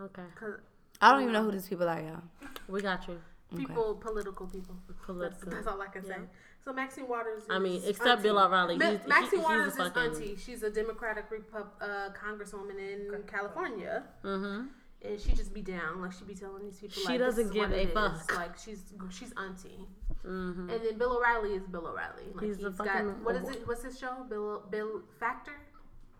[0.00, 0.54] Okay, Cause
[1.00, 2.22] I don't even know who these people are, y'all.
[2.68, 3.18] we got you.
[3.56, 4.76] people, political people.
[4.86, 5.50] That's, Political.
[5.50, 6.16] that's all I can say.
[6.64, 7.44] So Maxine Waters.
[7.44, 8.22] Is I mean, except auntie.
[8.24, 8.76] Bill O'Reilly.
[8.76, 10.36] Ma- He's- Maxine he's Waters a is fucking- auntie.
[10.36, 14.02] She's a Democratic Repub- uh, congresswoman in California.
[14.22, 14.66] Mm-hmm.
[15.04, 17.00] And she just be down, like she be telling these people.
[17.00, 17.92] She like, doesn't give a is.
[17.92, 18.34] fuck.
[18.36, 19.86] Like she's she's auntie,
[20.26, 20.68] Mm-hmm.
[20.70, 22.24] and then Bill O'Reilly is Bill O'Reilly.
[22.34, 23.66] Like He's he's the got fucking- what is it?
[23.66, 24.24] What's his show?
[24.28, 25.52] Bill Bill Factor,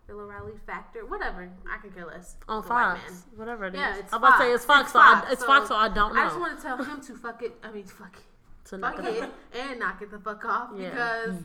[0.07, 1.51] Bill O'Reilly Factor, whatever.
[1.69, 2.37] I can care less.
[2.47, 3.01] On Fox,
[3.35, 3.79] whatever it is.
[3.81, 6.15] Yeah, it's I'm about to say it's Fox, so I, it's Fox, so I don't
[6.15, 6.21] know.
[6.21, 7.57] I just want to tell him to fuck it.
[7.61, 10.89] I mean, fuck it, to fuck it it, and knock it the fuck off Yeah.
[10.91, 11.35] because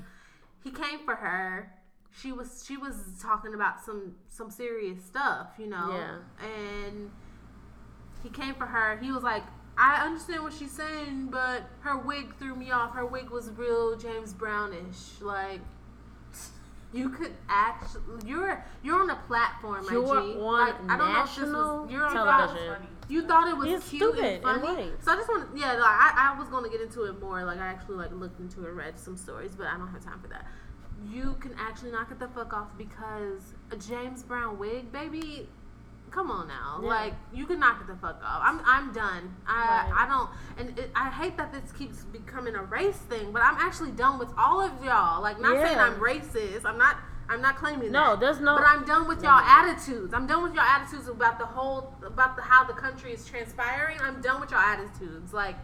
[0.63, 1.73] he came for her.
[2.17, 5.91] She was she was talking about some some serious stuff, you know.
[5.91, 6.47] Yeah.
[6.87, 7.11] And
[8.25, 8.97] he came for her.
[8.99, 9.45] He was like,
[9.79, 12.95] I understand what she's saying, but her wig threw me off.
[12.95, 15.21] Her wig was real James Brownish.
[15.21, 15.61] Like,
[16.93, 20.11] you could actually, you're you're on a platform, my You're G.
[20.11, 22.87] on like, I don't know if this was, you're on television.
[23.09, 24.91] You thought it was He's cute stupid and and funny.
[24.91, 25.05] white.
[25.05, 27.45] so I just want, yeah, like I, I was going to get into it more.
[27.45, 30.21] Like I actually like looked into and read some stories, but I don't have time
[30.21, 30.47] for that.
[31.11, 35.49] You can actually knock it the fuck off because a James Brown wig, baby.
[36.15, 36.89] Come on now, Yeah.
[36.89, 38.41] like you can knock it the fuck off.
[38.45, 39.35] I'm I'm done.
[39.49, 39.93] I Right.
[40.03, 43.33] I don't, and it, I hate that this keeps becoming a race thing.
[43.33, 45.21] But I'm actually done with all of y'all.
[45.21, 46.65] Like not saying I'm racist.
[46.65, 46.97] I'm not.
[47.29, 48.21] I'm not claiming No, that.
[48.21, 50.13] there's no- But I'm done with y'all attitudes.
[50.13, 53.99] I'm done with y'all attitudes about the whole about the how the country is transpiring.
[54.01, 55.33] I'm done with y'all attitudes.
[55.33, 55.57] Like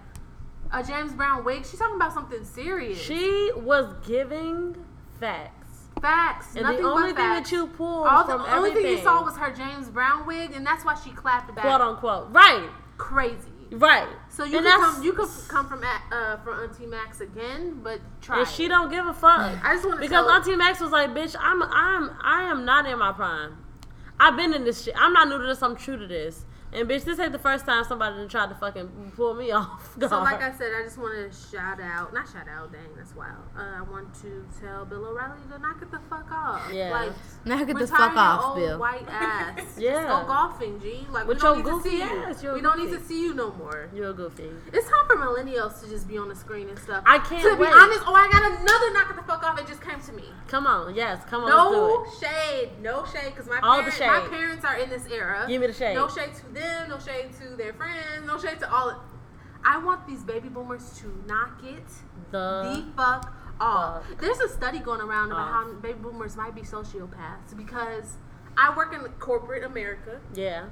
[0.72, 1.64] a James Brown wig.
[1.66, 2.98] She's talking about something serious.
[2.98, 4.84] She was giving
[5.20, 5.59] facts.
[6.00, 6.54] Facts.
[6.54, 7.50] And nothing the only but thing facts.
[7.50, 10.26] that you pulled All from the only everything, thing you saw was her James Brown
[10.26, 11.64] wig, and that's why she clapped back.
[11.64, 12.68] quote unquote, right,
[12.98, 13.48] Crazy.
[13.72, 14.08] right.
[14.28, 15.02] So you And can that's- come.
[15.04, 18.38] You could come from a- uh, from Auntie Max again, but try.
[18.40, 18.50] and it.
[18.50, 19.40] she don't give a fuck.
[19.64, 22.64] I just want to because tell, Auntie Max was like, "Bitch, I'm, I'm, I am
[22.64, 23.56] not in my prime.
[24.18, 24.94] I've been in this shit.
[24.98, 25.62] I'm not new to this.
[25.62, 26.44] I'm true to this.
[26.72, 29.96] And bitch, this ain't the first time somebody tried to fucking pull me off.
[29.98, 33.14] So, like I said, I just want to shout out, not shout out, dang, that's
[33.14, 33.42] wild.
[33.56, 36.70] Uh, I want to tell Bill O'Reilly to knock it the fuck off.
[36.72, 36.90] Yeah.
[36.90, 37.12] Like,
[37.44, 38.78] Knock it the fuck your off, old Bill.
[38.78, 39.76] white ass.
[39.78, 39.90] Yeah.
[40.02, 41.06] Just go golfing, G.
[41.10, 42.48] Like, With we don't your need to goofy see ass, you.
[42.48, 43.88] you're We don't need to see you no more.
[43.94, 44.50] You're a goofy.
[44.72, 47.02] It's time for millennials to just be on the screen and stuff.
[47.06, 49.58] I can't To be honest, oh, I got another knock it the fuck off.
[49.58, 50.24] It just came to me.
[50.46, 54.00] Come on, yes, come on, No let's do shade, no shade, because my All parents,
[54.00, 55.44] my parents are in this era.
[55.48, 55.94] Give me the shade.
[55.94, 59.02] No shade to them, no shade to their friends, no shade to all.
[59.64, 61.84] I want these baby boomers to knock it
[62.30, 64.06] the the fuck off.
[64.08, 65.66] fuck There's a study going around about off.
[65.66, 68.16] how baby boomers might be sociopaths because
[68.56, 70.66] I work in corporate America yeah.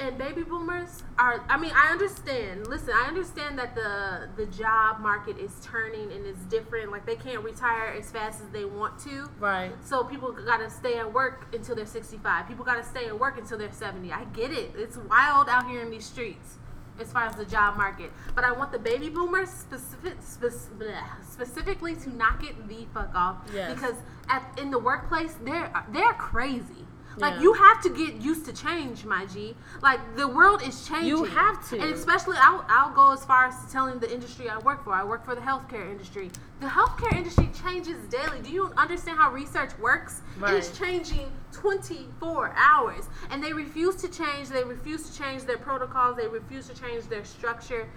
[0.00, 2.66] And baby boomers are i mean i understand.
[2.66, 6.90] Listen i understand that the the job market is turning and it's different.
[6.90, 9.30] Like they can't retire as fast as they want to.
[9.38, 9.72] Right.
[9.84, 13.58] so people gotta stay at work until they're 65 people gotta stay at work until
[13.58, 14.72] they're 70 i get it.
[14.76, 16.56] It's wild out here in these streets
[17.00, 18.12] as far as the job market.
[18.34, 23.14] But i want the baby boomers specific, spec- bleh, specifically to knock it the fuck
[23.14, 23.36] off.
[23.54, 23.74] Yes.
[23.74, 23.96] because
[24.28, 26.83] at in the workplace they're they're crazy
[27.16, 27.40] like Yeah.
[27.42, 29.54] you have to get used to change, my G.
[29.82, 31.08] Like the world is changing.
[31.08, 31.80] You have to.
[31.80, 34.92] and especially I'll, I'll go as far as telling the industry I work for.
[34.92, 36.30] I work for the healthcare industry.
[36.60, 38.40] The healthcare industry changes daily.
[38.42, 40.22] Do you understand how research works?
[40.42, 44.48] It is changing 24 hours, and they refuse to change.
[44.48, 46.16] They refuse to change their protocols.
[46.16, 47.88] They refuse to change their structure.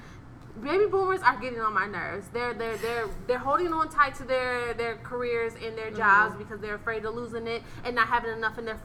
[0.63, 2.27] Baby boomers are getting on my nerves.
[2.33, 6.37] They're they're they're they're holding on tight to their their careers and their jobs Mm-hmm.
[6.43, 8.75] because they're afraid of losing it and not having enough in their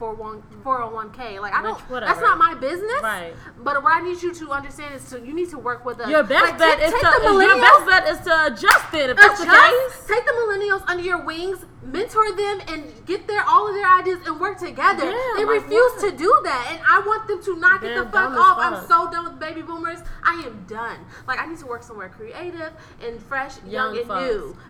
[0.63, 1.41] 401k.
[1.41, 1.89] Like I Which, don't.
[1.89, 2.11] whatever.
[2.11, 3.01] That's not my business.
[3.01, 3.33] Right.
[3.59, 6.09] But what I need you to understand is to you need to work with us.
[6.09, 9.09] Your best Like, bet take- is take to your best bet is to adjust it
[9.11, 10.07] if that's the Adjust, case.
[10.07, 14.19] take the millennials under your wings, mentor them, and get their all of their ideas
[14.25, 15.05] and work together.
[15.05, 18.31] Yeah, they refuse to do that, and I want them to knock it the fuck
[18.31, 18.57] off.
[18.59, 19.99] I'm so done with baby boomers.
[20.23, 20.99] I am done.
[21.27, 22.71] Like I need to work somewhere creative
[23.03, 24.21] and fresh, young, Young and folks.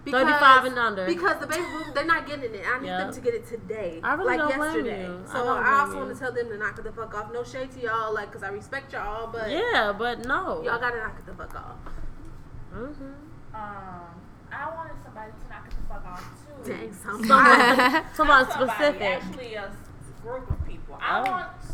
[0.06, 0.12] new.
[0.12, 1.06] 35 and under.
[1.06, 2.64] Because the baby boomers, they're not getting it.
[2.68, 2.98] I need Yeah.
[3.06, 5.04] them to get it today, I really like don't blame yesterday.
[5.06, 5.24] you.
[5.28, 6.00] I So don't I, also you.
[6.00, 7.32] want to tell them to knock it the fuck off.
[7.32, 10.62] No shade to y'all, like, cause I respect y'all, but Yeah, but no.
[10.64, 11.76] y'all gotta knock it the fuck off.
[12.74, 13.56] mm-hmm.
[13.56, 14.22] Um,
[14.54, 16.72] I wanted somebody to knock it the fuck off too.
[16.72, 17.28] Dang, somebody.
[18.16, 19.02] Someone, someone somebody, specific.
[19.02, 19.76] Actually, a s-
[20.22, 20.98] group of people.
[21.02, 21.32] I Oh.
[21.32, 21.70] want to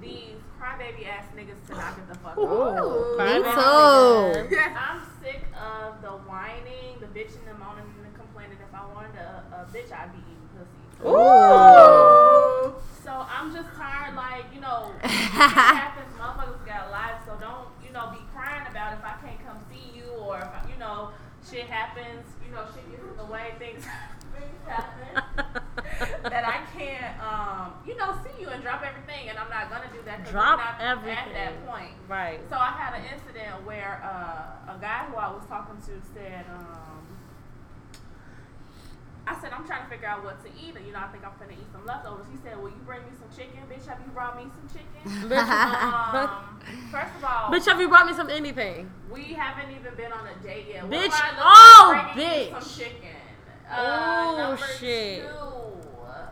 [0.00, 2.46] these crybaby ass niggas to knock it the fuck Ooh.
[2.46, 3.18] off.
[3.18, 4.56] Crybaby too.
[4.56, 4.76] ass.
[4.76, 8.58] I'm sick of the whining, the bitching, the moaning, and the complaining.
[8.60, 11.08] If I wanted a, a bitch, I'd be eating pussy.
[11.08, 12.74] Ooh.
[13.04, 17.92] So I'm just tired, like, you know, shit happens, motherfuckers got lives, so don't, you
[17.92, 21.10] know, be crying about if I can't come see you or if, I, you know,
[21.50, 23.84] shit happens, you know, shit gets in the way, things,
[24.34, 25.22] things happen
[26.22, 29.90] that I can't, um, you know, see you and drop everything, and I'm not gonna
[29.92, 31.18] do that Drop not everything.
[31.18, 31.92] at that point.
[32.08, 32.40] Right.
[32.48, 36.44] So I had an incident where uh, a guy who I was talking to said,
[36.50, 37.06] um,
[39.26, 40.74] I said, I'm trying to figure out what to eat.
[40.86, 42.26] You know, I think I'm gonna eat some leftovers.
[42.30, 43.60] He said, Will you bring me some chicken?
[43.70, 45.00] Bitch, have you brought me some chicken?
[45.34, 46.60] Um,
[46.90, 48.90] first of all, bitch, have you brought me some anything?
[49.10, 50.84] we haven't even been on a date yet.
[50.90, 51.10] Bitch,
[51.40, 52.50] oh, like bitch.
[52.62, 53.16] some chicken?
[53.70, 55.22] Oh, Uh, number shit.
[55.22, 55.28] Two,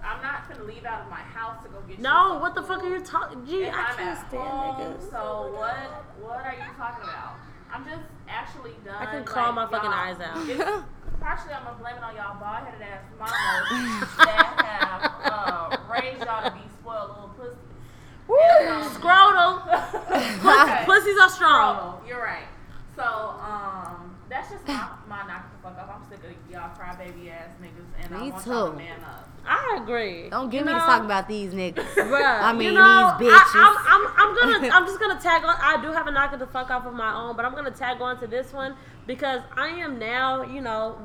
[0.05, 2.63] I'm not gonna leave out of my house to go get you No, what the
[2.63, 3.47] fuck are you talking?
[3.47, 5.11] Gee, I I'm can't stand home, niggas.
[5.11, 5.77] So what?
[6.21, 7.35] What are you talking about?
[7.73, 8.97] I'm just actually done.
[8.99, 10.85] I can crawl my fucking eyes out.
[11.23, 15.77] It's, partially, I'm gonna blame it on y'all bald headed ass mamas that have uh,
[15.87, 17.59] raised y'all to be spoiled little pussies.
[18.27, 19.63] Woo, And, um, scrotal.
[20.43, 20.83] Okay.
[20.85, 21.77] Pussies are strong.
[22.03, 22.47] Scrotal, You're right.
[22.97, 25.95] So um, that's just my, my knock the fuck up.
[25.95, 29.29] I'm sick of y'all crybaby ass niggas, and I Me want y'all to man up.
[29.47, 30.31] I agree.
[30.31, 31.75] Don't get You me to talk about these niggas.
[31.95, 33.55] Bruh, I mean, you know, these bitches.
[33.55, 35.57] I, am gonna, I'm just gonna tag on.
[35.61, 37.71] I do have a knock it the fuck off of my own, but I'm gonna
[37.71, 40.99] tag on to this one because I am now, you know,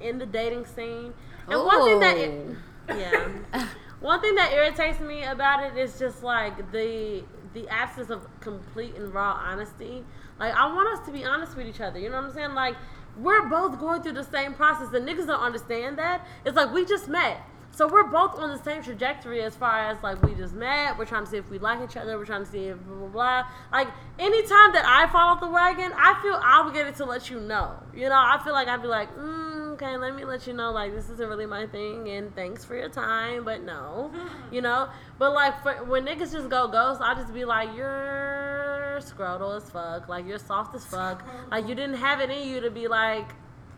[0.00, 1.12] in the dating scene.
[1.48, 2.56] And one thing that, Ooh.
[2.88, 3.66] yeah,
[4.00, 7.24] one thing that irritates me about it is just like the
[7.54, 10.04] the absence of complete and raw honesty.
[10.38, 11.98] Like I want us to be honest with each other.
[11.98, 12.54] You know what I'm saying?
[12.54, 12.76] Like
[13.18, 14.88] we're both going through the same process.
[14.88, 16.26] The niggas don't understand that.
[16.44, 17.42] It's like we just met.
[17.74, 20.98] So we're both on the same trajectory as far as like we just met.
[20.98, 22.18] We're trying to see if we like each other.
[22.18, 23.46] We're trying to see if blah blah blah.
[23.72, 23.88] Like
[24.18, 27.74] anytime that I fall off the wagon, I feel obligated to let you know.
[27.94, 30.70] You know, I feel like I'd be like, mm, okay, let me let you know.
[30.70, 34.12] Like this isn't really my thing, and thanks for your time, but no,
[34.52, 34.90] you know.
[35.18, 39.70] But like for, when niggas just go ghost, I just be like, you're scrotal as
[39.70, 40.08] fuck.
[40.08, 41.26] Like you're soft as fuck.
[41.50, 43.28] Like you didn't have it in you to be like,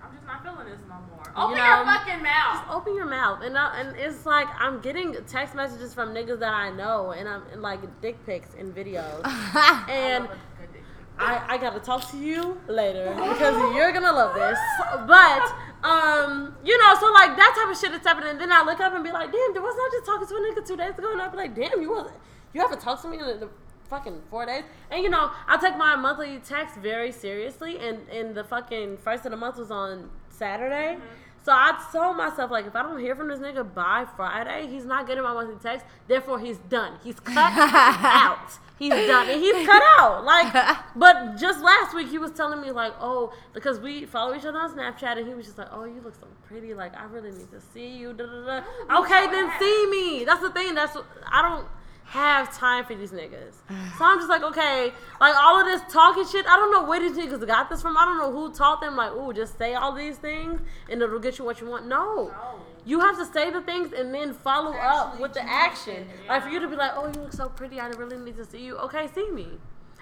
[0.02, 1.23] I'm just just not feeling this no more.
[1.36, 2.60] Open know, your fucking mouth.
[2.60, 3.42] Just open your mouth.
[3.42, 7.28] And I, and it's like I'm getting text messages from niggas that I know and
[7.28, 9.20] I'm and like dick pics and videos.
[9.24, 11.18] And I love a good dick pic.
[11.18, 14.58] I, I gotta talk to you later because you're gonna love this.
[15.06, 18.30] But um you know so like that type of shit is happening.
[18.30, 20.34] And then I look up and be like damn there was I just talking to
[20.34, 22.16] a nigga two days ago and I'd be like damn you wasn't
[22.52, 23.48] you haven't talked to me in the
[23.90, 24.62] fucking four days?
[24.90, 29.24] And you know I take my monthly text very seriously and and the fucking first
[29.24, 30.98] of the month was on Saturday
[31.44, 34.86] so I told myself, like, if I don't hear from this nigga by Friday, he's
[34.86, 35.84] not getting my monthly text.
[36.08, 36.94] Therefore, he's done.
[37.04, 38.58] He's cut out.
[38.78, 39.28] He's done.
[39.28, 40.24] And he's cut out.
[40.24, 44.46] Like, but just last week, he was telling me, like, oh, because we follow each
[44.46, 46.72] other on Snapchat, and he was just like, oh, you look so pretty.
[46.72, 48.14] Like, I really need to see you.
[48.14, 48.66] Da, da, da.
[48.88, 50.24] Oh okay, then see me.
[50.24, 50.74] That's the thing.
[50.74, 51.66] That's what, I don't
[52.04, 53.54] have time for these niggas.
[53.98, 57.00] So I'm just like, okay, like all of this talking shit, I don't know where
[57.00, 57.96] these niggas got this from.
[57.96, 60.60] I don't know who taught them, like, ooh, just say all these things
[60.90, 61.86] and it'll get you what you want.
[61.86, 62.28] No.
[62.28, 62.60] No.
[62.86, 65.96] You have to say the things and then follow up with the action.
[65.96, 67.80] it, Like for you to be like, oh, you look so pretty.
[67.80, 68.76] I really need to see you.
[68.78, 69.48] Okay, see me.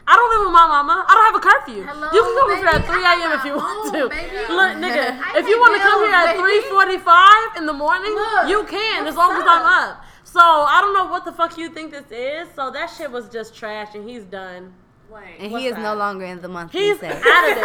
[0.05, 1.07] I don't live with my mama.
[1.07, 1.87] I don't have a curfew.
[1.87, 3.31] Hello, you can come over here at 3 a.m.
[3.39, 4.09] if you want to.
[4.11, 4.35] baby.
[4.51, 6.99] Look, nigga, I if you want to come here at baby.
[6.99, 10.03] 3:45 in the morning, Look, you can as long as I'm up?
[10.36, 10.42] Up.
[10.42, 12.48] So I don't know what the fuck you think this is.
[12.54, 14.72] So that shit was just trash, and he's done.
[15.10, 15.36] Wait.
[15.38, 15.82] And he is that?
[15.82, 17.12] no longer in the monthly He's set.
[17.12, 17.64] out of it.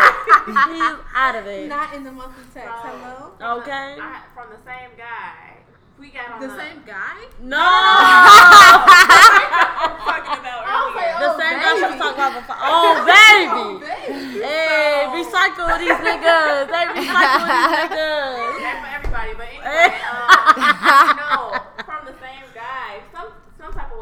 [0.76, 1.70] he's out of it.
[1.70, 2.68] Not in the monthly text.
[2.68, 3.16] So, Hello.
[3.16, 3.96] from the- Okay.
[4.02, 5.54] I, from the same guy.
[5.98, 7.26] We got on The same guy.
[7.42, 7.58] No.
[7.58, 7.64] I'm
[10.06, 11.24] talking about I was like, earlier.
[11.24, 12.60] the Oh, same guy she was talking about before.
[12.60, 13.50] Oh baby.
[13.50, 14.44] Oh, baby.
[14.44, 16.68] Hey, recycle these niggas.
[16.70, 18.62] They recycle these niggas.
[18.62, 23.98] Not for everybody, but anyway, um, no, from the same guy, some some type of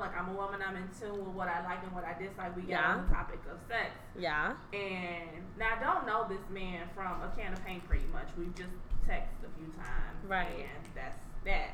[0.00, 1.82] way, because you know, like I'm a woman, I'm in tune with what I like
[1.82, 2.54] and what I dislike.
[2.56, 2.92] We got Yeah.
[2.94, 4.54] on the topic of sex, Yeah.
[4.72, 8.28] and now I don't know this man from a can of paint, pretty much.
[8.36, 8.72] We've just
[9.06, 10.66] texted a few times, Right.
[10.68, 11.70] And that's that.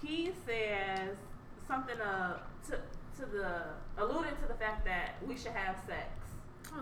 [0.00, 1.16] He says
[1.68, 2.78] something uh to
[3.18, 3.62] to the
[3.98, 6.08] alluding to the fact that we should have sex.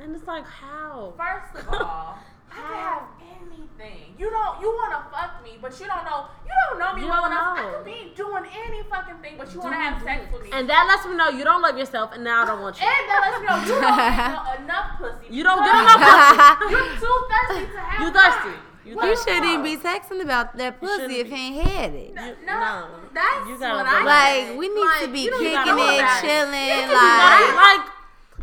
[0.00, 1.12] And it's like how?
[1.16, 2.18] First of all,
[2.50, 3.02] I can have
[3.42, 4.14] anything.
[4.18, 4.60] You don't.
[4.60, 6.26] You want to fuck me, but you don't know.
[6.44, 7.56] You don't know me You well enough.
[7.56, 7.68] know.
[7.68, 10.50] I could be doing any fucking thing, but you want to have sex with me.
[10.52, 12.86] And that lets me know you don't love yourself, and now I don't want you.
[12.86, 13.96] And that lets me know you don't
[14.48, 15.26] get enough pussy.
[15.34, 16.70] You don't get enough pussy.
[16.74, 18.00] You're too thirsty to have.
[18.02, 18.48] You thirsty.
[18.48, 18.64] mine.
[18.84, 21.36] You What You shouldn't even be texting about that pussy shouldn't if be.
[21.36, 22.14] he ain't had it.
[22.14, 22.88] No, You- no.
[23.12, 24.02] That's You what I.
[24.02, 24.58] Like think.
[24.58, 27.84] we need to be you don't gotta kicking it, chilling, Like, like like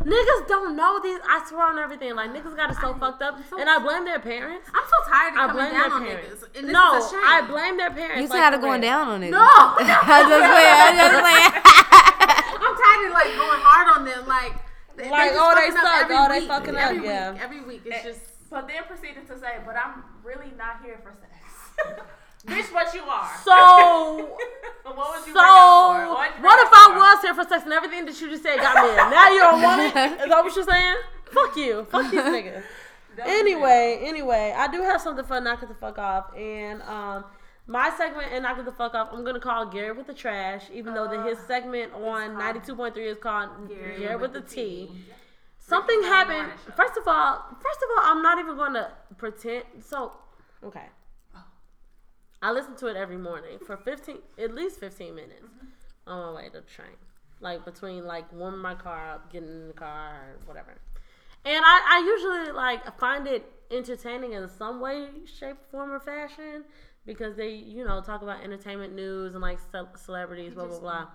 [0.06, 1.18] niggas don't know these.
[1.26, 2.14] I swear on everything.
[2.14, 4.70] Like niggas got it so fucked up, and I blame their parents.
[4.72, 6.42] I'm so tired of I coming blame down their on parents.
[6.46, 6.58] niggas.
[6.58, 7.20] And no, is a shame.
[7.26, 8.22] I blame their parents.
[8.22, 8.90] you like, of going real.
[8.90, 9.30] down on it.
[9.30, 9.38] No.
[9.42, 10.78] I just playing.
[10.78, 11.52] I just playing.
[12.62, 14.26] I'm tired of like going hard on them.
[14.26, 14.54] Like,
[14.96, 16.02] they, Like, just oh, they suck.
[16.04, 16.48] every Oh, they week.
[16.48, 17.32] fucking up, every yeah.
[17.32, 18.20] Week, every week, it's And- just.
[18.48, 22.00] But then proceeded to say, "But I'm really not here for sex."
[22.46, 23.30] Bitch, what you are?
[23.44, 23.52] So,
[24.84, 26.14] what was so bring for?
[26.14, 28.56] What'd you what if I was here for sex and everything that you just said
[28.58, 29.10] got me in?
[29.10, 30.20] Now you don't want it?
[30.22, 30.96] Is that what you're saying?
[31.32, 31.84] Fuck you.
[31.90, 32.62] Fuck these niggas.
[33.16, 37.24] That's Anyway, anyway, I do have something for knock it the fuck off, and um,
[37.66, 40.64] my segment in knock it the fuck off, I'm gonna call Gary with the trash,
[40.72, 44.90] even though that his segment on 92.3 is called Gary, with, the T.
[45.58, 46.52] Something happened.
[46.76, 49.64] First of all, first of all, I'm not even gonna pretend.
[49.80, 50.12] So,
[50.62, 50.84] okay.
[52.46, 55.48] I listen to it every morning for 15, at least 15 minutes
[56.06, 56.94] on my way to the train.
[57.40, 60.78] Like between like warming my car up, getting in the car, or whatever.
[61.44, 66.62] And I, I usually like find it entertaining in some way, shape, form, or fashion
[67.04, 71.06] because they, you know, talk about entertainment news and like ce- celebrities, blah blah blah.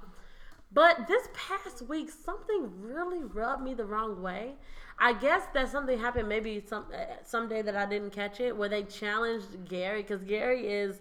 [0.74, 4.56] But this past week, something really rubbed me the wrong way.
[5.00, 8.68] I guess that something happened maybe some uh, someday that I didn't catch it, where
[8.68, 11.00] they challenged Gary because Gary is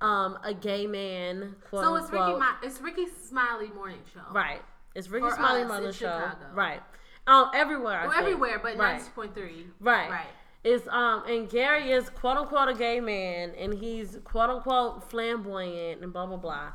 [0.00, 2.34] um, a gay man, quote So it's Rickey.
[2.38, 4.20] My, it's Rickey Smiley morning show.
[4.32, 4.62] right.
[4.94, 6.46] It's Rickey For Smiley us Mother Show, Chicago.
[6.54, 6.80] right?
[7.26, 7.98] Um, everywhere.
[8.00, 8.22] I Well, think.
[8.24, 8.96] everywhere, but right.
[8.96, 9.66] ninety point three.
[9.80, 10.10] Right.
[10.10, 10.26] Right.
[10.64, 16.02] Is um and Gary is quote unquote a gay man and he's quote unquote flamboyant
[16.02, 16.72] and blah blah blah.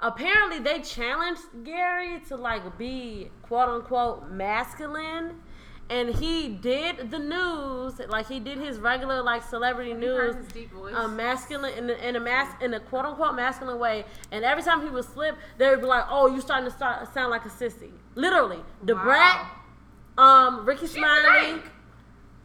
[0.00, 5.40] Apparently they challenged Gary to like be quote unquote masculine
[5.88, 10.46] and he did the news like he did his regular like celebrity Heard news his
[10.52, 14.44] deep a masculine in a, in a mas in a quote unquote masculine way, and
[14.44, 17.30] every time he would slip, they would be like, "Oh, you starting to start sound
[17.30, 19.02] like a sissy." Literally, the Wow.
[19.04, 19.50] brat,
[20.18, 21.70] um, Rickey Smiley, stank.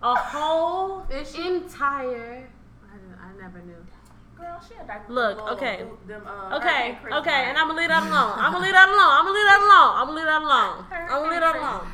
[0.04, 1.48] a whole she?
[1.48, 2.50] entire.
[2.84, 3.76] I, I never knew.
[4.38, 5.86] Girl, she a dyke Look, okay.
[6.08, 8.38] Them, uh, Okay, okay, and I'm gonna leave that alone.
[8.40, 9.00] I'm gonna leave that alone.
[9.00, 9.94] I'm gonna leave that alone.
[9.98, 10.86] I'm gonna leave that alone.
[10.92, 11.88] I'm gonna leave that alone.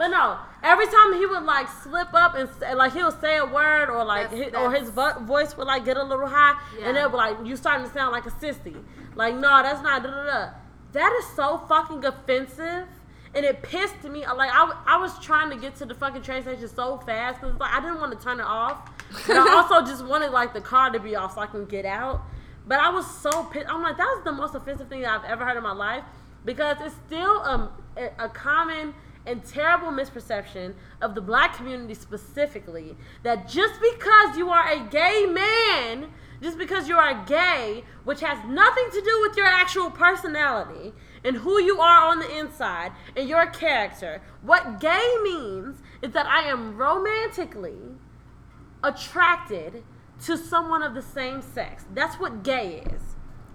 [0.00, 3.44] But no, every time he would like slip up and say, like he'll say a
[3.44, 6.58] word or like That's- his, or his vo- voice would like get a little high
[6.82, 7.00] and Yeah.
[7.04, 8.82] it'll be like you starting to sound like a sissy.
[9.14, 10.50] Like no, that's not da da da.
[10.92, 12.86] That is so fucking offensive.
[13.34, 14.20] And it pissed me.
[14.26, 17.60] Like I, I was trying to get to the fucking train station so fast because
[17.60, 18.78] like I didn't want to turn it off,
[19.26, 21.84] but I also just wanted like the car to be off so I can get
[21.84, 22.22] out.
[22.66, 23.66] But I was so pissed.
[23.68, 26.04] I'm like, that was the most offensive thing that I've ever heard in my life
[26.46, 27.68] because it's still um,
[27.98, 28.94] a, a common
[29.26, 35.26] and terrible misperception of the black community specifically that just because you are a gay
[35.26, 36.10] man,
[36.42, 40.92] just because you are gay, which has nothing to do with your actual personality
[41.24, 46.26] and who you are on the inside and your character, what gay means is that
[46.26, 47.96] I am romantically
[48.82, 49.84] attracted
[50.24, 51.84] to someone of the same sex.
[51.94, 53.02] That's what gay is.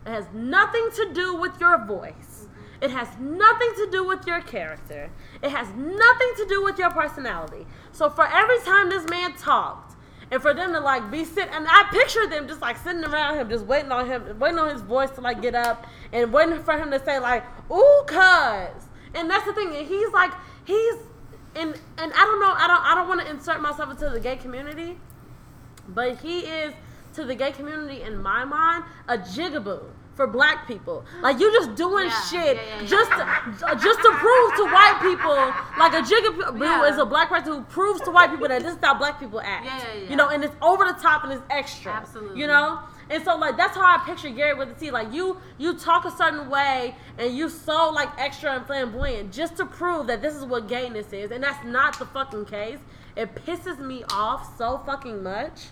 [0.05, 2.34] It has nothing to do with your voice.
[2.81, 5.09] It has nothing to do with your character.
[5.41, 7.65] It has nothing to do with your personality.
[7.91, 9.95] So for every time this man talked,
[10.31, 13.37] and for them to like be sitting, and I picture them just like sitting around
[13.37, 16.61] him, just waiting on him, waiting on his voice to like get up, and waiting
[16.63, 19.75] for him to say like, "Ooh, cuz," and that's the thing.
[19.75, 20.31] And he's like,
[20.65, 20.95] he's,
[21.55, 24.19] and and I don't know, I don't, I don't want to insert myself into the
[24.19, 24.97] gay community,
[25.87, 26.73] but he is
[27.13, 29.83] to the gay community in my mind a jigaboo
[30.15, 31.05] for black people.
[31.21, 34.99] Like you're just doing Yeah, shit yeah, yeah, just to, just to prove to white
[35.01, 35.35] people
[35.77, 38.79] like a jigaboo is a black person who proves to white people that this is
[38.81, 39.65] how black people act.
[39.65, 40.09] Yeah, yeah, yeah.
[40.09, 41.91] You know, and it's over the top and it's extra.
[41.91, 42.39] Absolutely.
[42.39, 42.79] You know?
[43.09, 44.91] And so like that's how I picture Gary with the T.
[44.91, 49.57] Like you you talk a certain way and you so like extra and flamboyant just
[49.57, 51.31] to prove that this is what gayness is.
[51.31, 52.79] And that's not the fucking case.
[53.15, 55.67] It pisses me off so fucking much.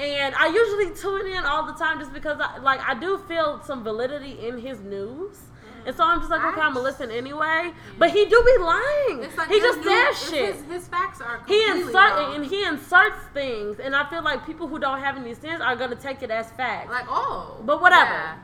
[0.00, 3.60] And I usually tune in all the time just because I like I do feel
[3.64, 5.36] some validity in his news.
[5.36, 5.88] Mm-hmm.
[5.88, 7.72] And so I'm just like, okay, I'm gonna listen anyway.
[7.98, 9.24] But he do be lying.
[9.24, 12.36] It's like he just says shit His, his facts are he insert wrong.
[12.36, 15.76] and he inserts things, and I feel like people who don't have any sense are
[15.76, 16.88] gonna take it as fact.
[16.88, 18.10] like oh, But whatever.
[18.10, 18.38] yeah.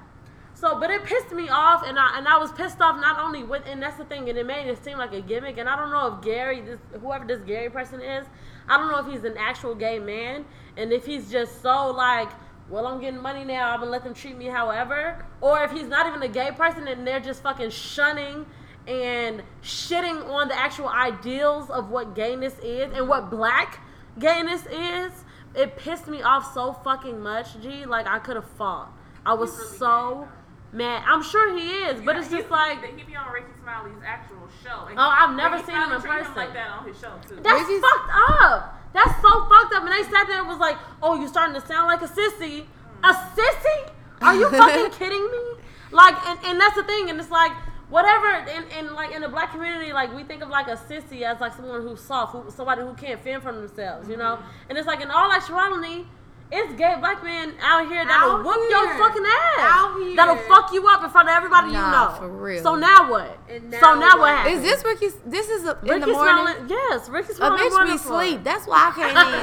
[0.52, 3.44] So, but it pissed me off, and I and I was pissed off not only
[3.44, 5.58] with, and that's the thing, and it made it seem like a gimmick.
[5.58, 8.26] And I don't know if Gary, this whoever this Gary person is,
[8.68, 10.44] I don't know if he's an actual gay man,
[10.76, 12.28] and if he's just so like,
[12.68, 15.86] well, I'm getting money now, I'm gonna let them treat me however, or if he's
[15.86, 18.44] not even a gay person and they're just fucking shunning
[18.88, 23.80] and shitting on the actual ideals of what gayness is and what black
[24.18, 25.12] gayness is.
[25.54, 27.86] It pissed me off so fucking much, G.
[27.86, 28.92] Like I could have fought.
[29.24, 30.28] I was really so
[30.72, 31.02] mad.
[31.06, 34.35] I'm sure he is, but it's just like he be on Rickey Smiley's actual
[34.66, 34.86] show.
[34.90, 36.34] And Oh, I've never seen him in Smiley treat person.
[36.36, 37.36] like that on his show too.
[37.42, 38.10] that's Rickey's- fucked
[38.42, 38.72] up.
[38.92, 39.82] That's so fucked up.
[39.84, 42.64] And they sat there and was like, "Oh, you're starting to sound like a sissy?
[43.04, 43.90] A sissy?
[44.22, 45.44] Are you fucking kidding me?"
[45.92, 47.10] Like, and, and that's the thing.
[47.10, 47.52] And it's like
[47.90, 48.26] whatever.
[48.26, 51.40] And, and like in the black community, like we think of like a sissy as
[51.40, 54.36] like someone who's soft, who, somebody who can't fend for themselves, you know.
[54.36, 54.68] Mm-hmm.
[54.70, 56.06] And it's like in all actuality.
[56.52, 59.58] It's gay black men out here that'll Out whoop your fucking ass.
[59.58, 60.14] Out here.
[60.14, 62.14] That'll fuck you up in front of everybody you know.
[62.18, 62.62] for real.
[62.62, 63.36] So now what?
[63.50, 64.34] And so now now what what?
[64.46, 64.58] happens?
[64.58, 65.08] Is this Rickey?
[65.26, 66.46] This is a, in the morning.
[66.54, 66.68] Smiley?
[66.70, 67.58] Yes, Rickey A Smiley.
[67.58, 68.44] bitch morning be sleep.
[68.44, 69.42] That's why I can't even.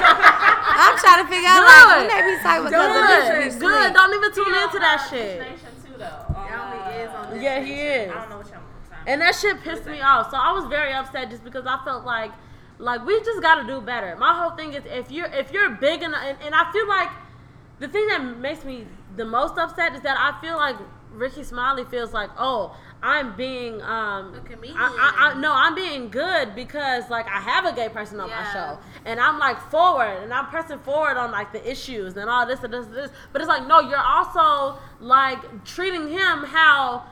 [0.80, 2.10] I'm trying to figure out like when Good.
[2.10, 3.60] they be talking because a bitch be Good, sleep.
[3.68, 3.92] good.
[3.92, 5.40] Don't even tune into that uh, shit.
[5.44, 6.24] Nation too, though.
[6.32, 8.10] Yeah, he is uh, Yeah, he is.
[8.10, 8.64] I don't know what channel.
[8.88, 9.04] time.
[9.06, 10.30] And that shit pissed me off.
[10.30, 12.32] So I was very upset just because I felt like,
[12.84, 14.14] like we just got to do better.
[14.16, 17.08] My whole thing is if you're if you're big enough, and, and I feel like
[17.80, 18.86] the thing that makes me
[19.16, 20.76] the most upset is that I feel like
[21.12, 24.76] Rickey Smiley feels like, oh, I'm being um A comedian.
[24.78, 28.28] I, I, I, no, I'm being good because like I have a gay person on
[28.28, 32.28] my show, and I'm like forward, and I'm pressing forward on like the issues and
[32.28, 33.10] all this and this and this.
[33.32, 37.06] But it's like no, you're also like treating him how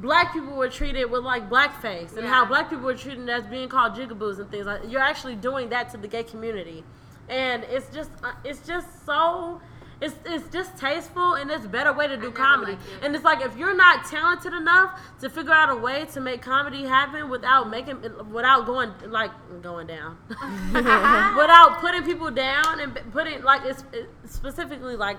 [0.00, 3.68] black people were treated with like blackface, and how black people were treated as being
[3.68, 4.82] called jigaboos and things like.
[4.88, 6.84] You're actually doing that to the gay community,
[7.28, 9.60] and it's just uh, it's just so.
[9.98, 12.72] It's, it's distasteful and it's a better way to do comedy.
[12.72, 12.78] it.
[13.00, 16.42] And it's like if you're not talented enough to figure out a way to make
[16.42, 19.30] comedy happen without making without going like
[19.62, 25.16] going down, without putting people down and putting like it's, it's specifically like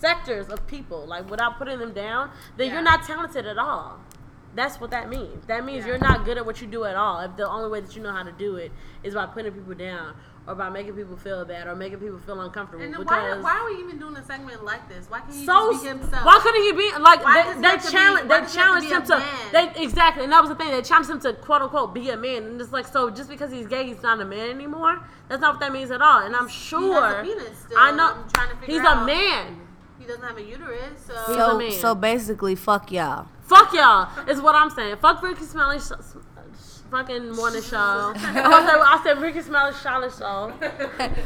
[0.00, 2.74] sectors of people like without putting them down, then Yeah.
[2.74, 3.98] you're not talented at all.
[4.54, 5.44] That's what that means.
[5.46, 5.92] That means Yeah.
[5.92, 7.20] you're not good at what you do at all.
[7.20, 9.74] If the only way that you know how to do it is by putting people
[9.74, 10.14] down
[10.48, 12.82] or by making people feel bad or making people feel uncomfortable.
[12.82, 15.06] And then why, why are we even doing a segment like this?
[15.10, 16.24] Why can't he so just be himself?
[16.24, 18.54] why couldn't he be like Why they, does they have be- challenge they have to
[18.56, 19.74] challenged be him to man?
[19.74, 22.16] they exactly and that was the thing they challenged him to quote unquote be a
[22.16, 25.40] man and it's like so just because he's gay he's not a man anymore that's
[25.42, 27.02] not what that means at all and I'm sure.
[27.76, 29.02] I know I'm trying to figure he's out.
[29.02, 29.65] a man
[29.98, 31.72] He doesn't have a uterus, so, So man.
[31.72, 33.26] so basically, fuck y'all.
[33.42, 37.76] fuck y'all is what I'm saying fuck Rickey Smiley sh- sh- fucking morning show.
[38.16, 40.52] I said, I said Rickey Smiley's Charlotte show.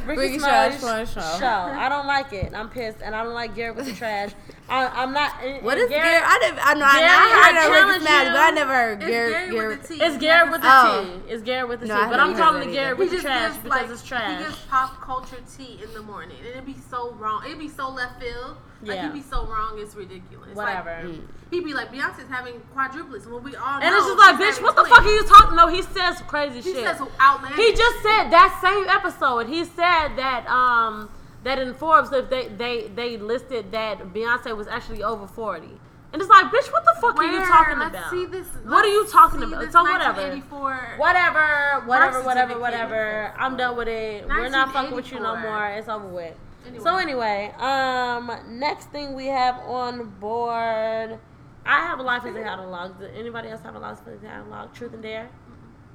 [0.06, 1.20] Rickey, Rickey Smiley's Smiley's show.
[1.38, 1.46] show.
[1.46, 2.52] I don't like it.
[2.54, 4.30] I'm pissed, and I don't like Garrett with the trash.
[4.70, 5.32] I, I'm not.
[5.62, 6.22] What and is Garrett?
[6.24, 6.60] I never.
[6.62, 6.84] I know.
[6.86, 8.32] I, Garrett, I I heard of Rickey challenge Smiley, you.
[8.32, 9.32] but I never heard It's Garrett.
[9.32, 9.78] Gary Garrett.
[9.80, 10.02] with the T.
[10.04, 11.04] It's Garrett with the Oh.
[11.26, 11.32] T.
[11.32, 12.00] It's Garrett with the No, T.
[12.00, 12.80] I But I'm heard calling that it either.
[12.80, 14.02] Garrett He with the just trash gives because like it's
[14.38, 17.42] he gives pop culture tea in the morning, and it'd be so wrong.
[17.44, 18.56] It'd be so left field.
[18.82, 19.02] Like Yeah.
[19.02, 19.74] he'd be so wrong.
[19.76, 20.54] It's ridiculous.
[20.54, 21.02] Whatever.
[21.04, 21.20] Like,
[21.50, 23.84] he'd be like Beyonce's having quadruplets, when we all know.
[23.84, 24.96] And know it's just like, bitch, what the twins.
[24.96, 25.56] fuck are you talking?
[25.56, 26.84] No, he says crazy He shit.
[26.86, 27.58] says outlandish.
[27.58, 29.48] He just said that same episode.
[29.48, 31.10] He said that um
[31.44, 35.80] that in Forbes if they they they listed that Beyonce was actually over forty.
[36.12, 37.46] And it's like, bitch, what the fuck are you Where?
[37.46, 38.10] talking Let's about?
[38.10, 39.70] See this, What are you talking about?
[39.70, 40.20] So whatever.
[40.20, 43.34] 1984 Whatever, whatever, whatever, whatever.
[43.38, 44.26] I'm done with it.
[44.26, 45.68] We're not fucking with you no more.
[45.68, 46.34] It's over with.
[46.66, 46.82] Anyway.
[46.82, 51.18] So anyway, um, next thing we have on board,
[51.64, 52.98] I have a life as a catalog.
[52.98, 54.74] Does anybody else have a life as a catalog?
[54.74, 55.30] Truth and Dare?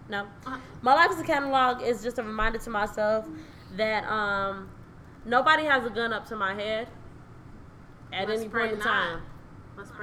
[0.09, 0.21] No.
[0.45, 0.57] Uh-huh.
[0.81, 3.25] My life as a catalog is just a reminder to myself
[3.75, 4.69] that um,
[5.25, 6.87] nobody has a gun up to my head
[8.13, 8.85] at Let's any point in not.
[8.85, 9.21] time.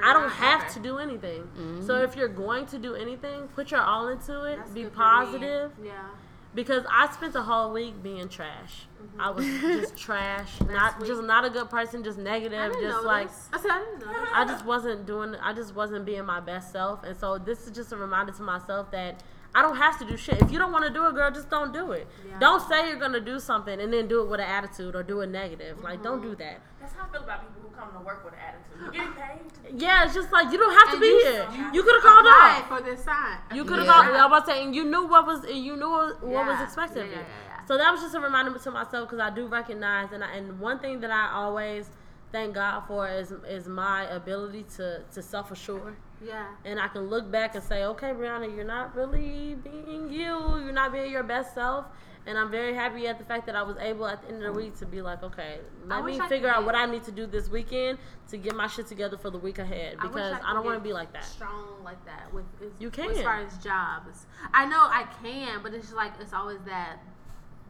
[0.03, 0.73] I don't have ever.
[0.73, 1.41] to do anything.
[1.41, 1.85] Mm-hmm.
[1.87, 4.57] So if you're going to do anything, put your all into it.
[4.57, 5.71] That's be positive.
[5.83, 6.09] Yeah.
[6.53, 8.85] Because I spent a whole week being trash.
[9.01, 9.21] Mm-hmm.
[9.21, 10.61] I was just trash.
[10.61, 11.07] not sweet.
[11.07, 13.49] just not a good person, just I negative, didn't just know like this.
[13.51, 17.03] I said I didn't I just wasn't doing I just wasn't being my best self.
[17.03, 19.23] And so this is just a reminder to myself that
[19.55, 20.41] I don't have to do shit.
[20.41, 22.07] If you don't want to do it, girl, just don't do it.
[22.27, 22.39] Yeah.
[22.39, 25.21] Don't say you're gonna do something and then do it with an attitude or do
[25.21, 25.79] it negative.
[25.83, 26.29] Like don't Mm-hmm.
[26.31, 26.59] do that.
[26.81, 28.81] That's how I feel about people who come to work with an attitude.
[28.81, 29.81] You're getting paid?
[29.81, 31.47] Yeah, it's just like you don't have to And be you- here.
[31.55, 32.67] you You could have called Apply off.
[32.67, 33.37] for this sign.
[33.53, 33.93] You could have Yeah.
[33.93, 34.07] called.
[34.07, 36.63] I was about to you knew what was you knew what, what was Yeah.
[36.63, 37.13] expected of you.
[37.13, 37.65] yeah, yeah.
[37.65, 40.59] So that was just a reminder to myself because I do recognize, and I, and
[40.59, 41.89] one thing that I always
[42.31, 46.47] thank God for is is my ability to to self assure, Yeah.
[46.65, 50.57] and I can look back and say, okay, Brianna, you're not really being you.
[50.59, 51.85] You're not being your best self.
[52.25, 54.53] And I'm very happy at the fact that I was able at the end of
[54.53, 57.25] the week to be like, okay, let me figure out what I need to do
[57.27, 57.97] this weekend
[58.29, 60.65] to get my shit together for the week ahead I wish because I, could don't
[60.65, 61.25] want to be like that.
[61.25, 64.25] Strong like that with as, You as far as jobs.
[64.53, 66.99] I know I can, but it's just like it's always that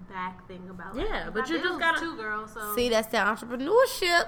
[0.08, 2.54] back thing about like, Yeah, you but you just got two girls.
[2.54, 4.28] So See, that's the entrepreneurship.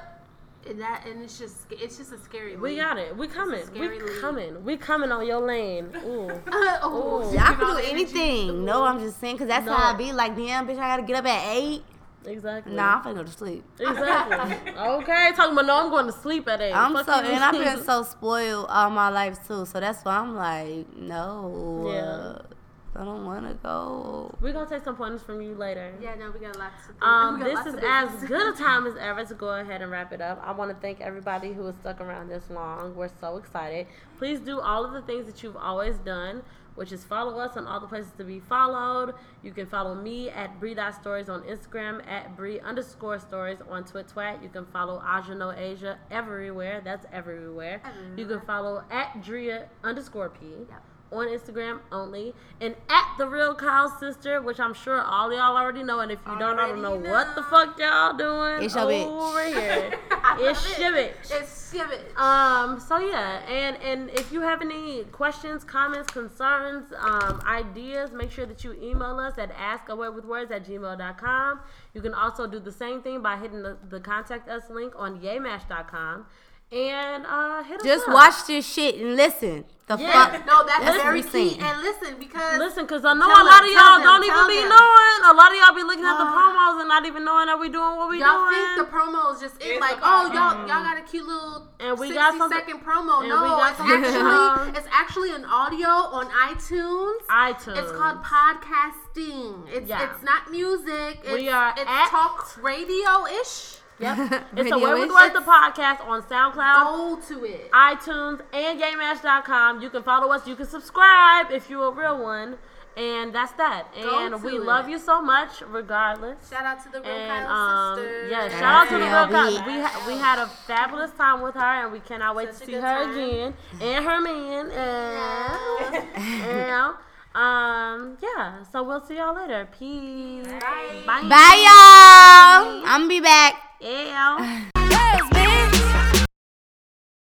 [0.67, 2.55] And that and it's just it's just a scary.
[2.57, 3.15] We got it.
[3.15, 3.59] We coming.
[3.59, 4.63] We scary coming.
[4.63, 5.89] We coming on your lane.
[6.05, 6.31] Ooh.
[6.51, 7.33] oh, Ooh.
[7.33, 7.89] you I can do the energy.
[7.91, 8.65] anything.
[8.65, 9.73] No, I'm just saying, cause that's No.
[9.73, 10.11] how I be.
[10.11, 11.83] Like, damn, bitch, I gotta get up at eight.
[12.27, 12.73] Exactly.
[12.73, 13.63] Nah, I'm finna go to sleep.
[13.79, 14.57] Exactly.
[14.77, 15.31] okay.
[15.35, 16.73] Talking about no, I'm going to sleep at eight.
[16.73, 17.27] I'm Fuck so, you.
[17.29, 19.65] and I've been so spoiled all my life too.
[19.67, 22.54] So that's why I'm like, no, Yeah.
[22.95, 24.33] I don't want to go.
[24.39, 25.93] We're gonna take some pointers from you later.
[26.01, 26.95] Yeah, no, we got lots of.
[26.95, 26.97] Things.
[27.01, 30.21] Um, this is as good a time as ever to go ahead and wrap it
[30.21, 30.41] up.
[30.45, 32.95] I want to thank everybody who has stuck around this long.
[32.95, 33.87] We're so excited.
[34.17, 36.41] Please do all of the things that you've always done,
[36.75, 39.13] which is follow us on all the places to be followed.
[39.43, 43.83] You can follow me at Bree Dot Stories on Instagram, at Bree underscore Stories on
[43.83, 44.41] TwitTwat.
[44.41, 46.81] You can follow Aja No Asia everywhere.
[46.83, 47.81] That's everywhere.
[48.15, 50.83] You can follow at Drea underscore P Yep.
[51.17, 55.83] On Instagram only, and at the real Kyle sister, which I'm sure all y'all already
[55.83, 55.99] know.
[55.99, 58.85] And if you don't, I don't know, Already what the fuck y'all doing It's your
[58.85, 59.05] bitch.
[59.05, 59.99] over here.
[60.11, 60.93] I love it's it.
[60.93, 61.41] bitch.
[61.41, 62.17] It's your bitch.
[62.17, 62.79] Um.
[62.79, 68.45] So yeah, and and if you have any questions, comments, concerns, um, ideas, make sure
[68.45, 71.59] that you email us at askawayWithWords at gmail.com.
[71.93, 75.19] You can also do the same thing by hitting the, the contact us link on
[75.21, 76.25] yaymash.com
[76.71, 78.13] and uh, hit us Just up.
[78.13, 79.65] watch this shit and listen.
[79.87, 80.31] The Yeah.
[80.33, 80.45] fuck.
[80.47, 81.29] no, that's That's very key.
[81.29, 81.61] saying.
[81.61, 84.33] And listen, because Listen, cause I know a lot them, of y'all them, don't even
[84.33, 84.69] tell be them.
[84.73, 85.19] knowing.
[85.29, 87.59] A lot of y'all be looking at the Uh, promos and not even knowing that
[87.59, 88.65] we doing what we y'all doing.
[88.65, 91.99] think the promo is just it, like, oh, y'all y'all got a cute little And
[91.99, 93.21] we 60 got something- second promo.
[93.29, 97.21] no, it's actually it's actually an audio on iTunes.
[97.29, 97.77] iTunes.
[97.77, 99.69] It's called podcasting.
[99.69, 100.09] It's Yeah.
[100.09, 101.19] it's not music.
[101.23, 103.77] It's, We are it's at- talk radio ish.
[103.99, 104.17] Yep.
[104.57, 107.71] It's a Radio Where with is- Words the podcast on SoundCloud, Go to it.
[107.71, 109.81] iTunes, and GameMash.com.
[109.81, 110.45] You can follow us.
[110.47, 112.57] You can subscribe if you're a real one.
[112.97, 113.87] And that's that.
[113.93, 114.61] Go And we it.
[114.63, 116.49] love you so much, regardless.
[116.49, 118.31] Shout out to the real And um, sisters.
[118.31, 119.27] yeah, shout out to the real.
[119.27, 119.65] Kyle.
[119.65, 122.65] We ha- we had a fabulous time with her, and we cannot wait Such to
[122.67, 123.11] see her time.
[123.11, 124.71] again and her man.
[124.71, 126.93] And, and
[127.35, 128.63] Um, yeah.
[128.71, 129.67] So we'll see y'all later.
[129.77, 130.47] Peace.
[130.47, 131.03] Bye.
[131.05, 132.83] Bye, Bye y'all.
[132.85, 133.55] I'm be back.
[133.81, 134.69] Yeah.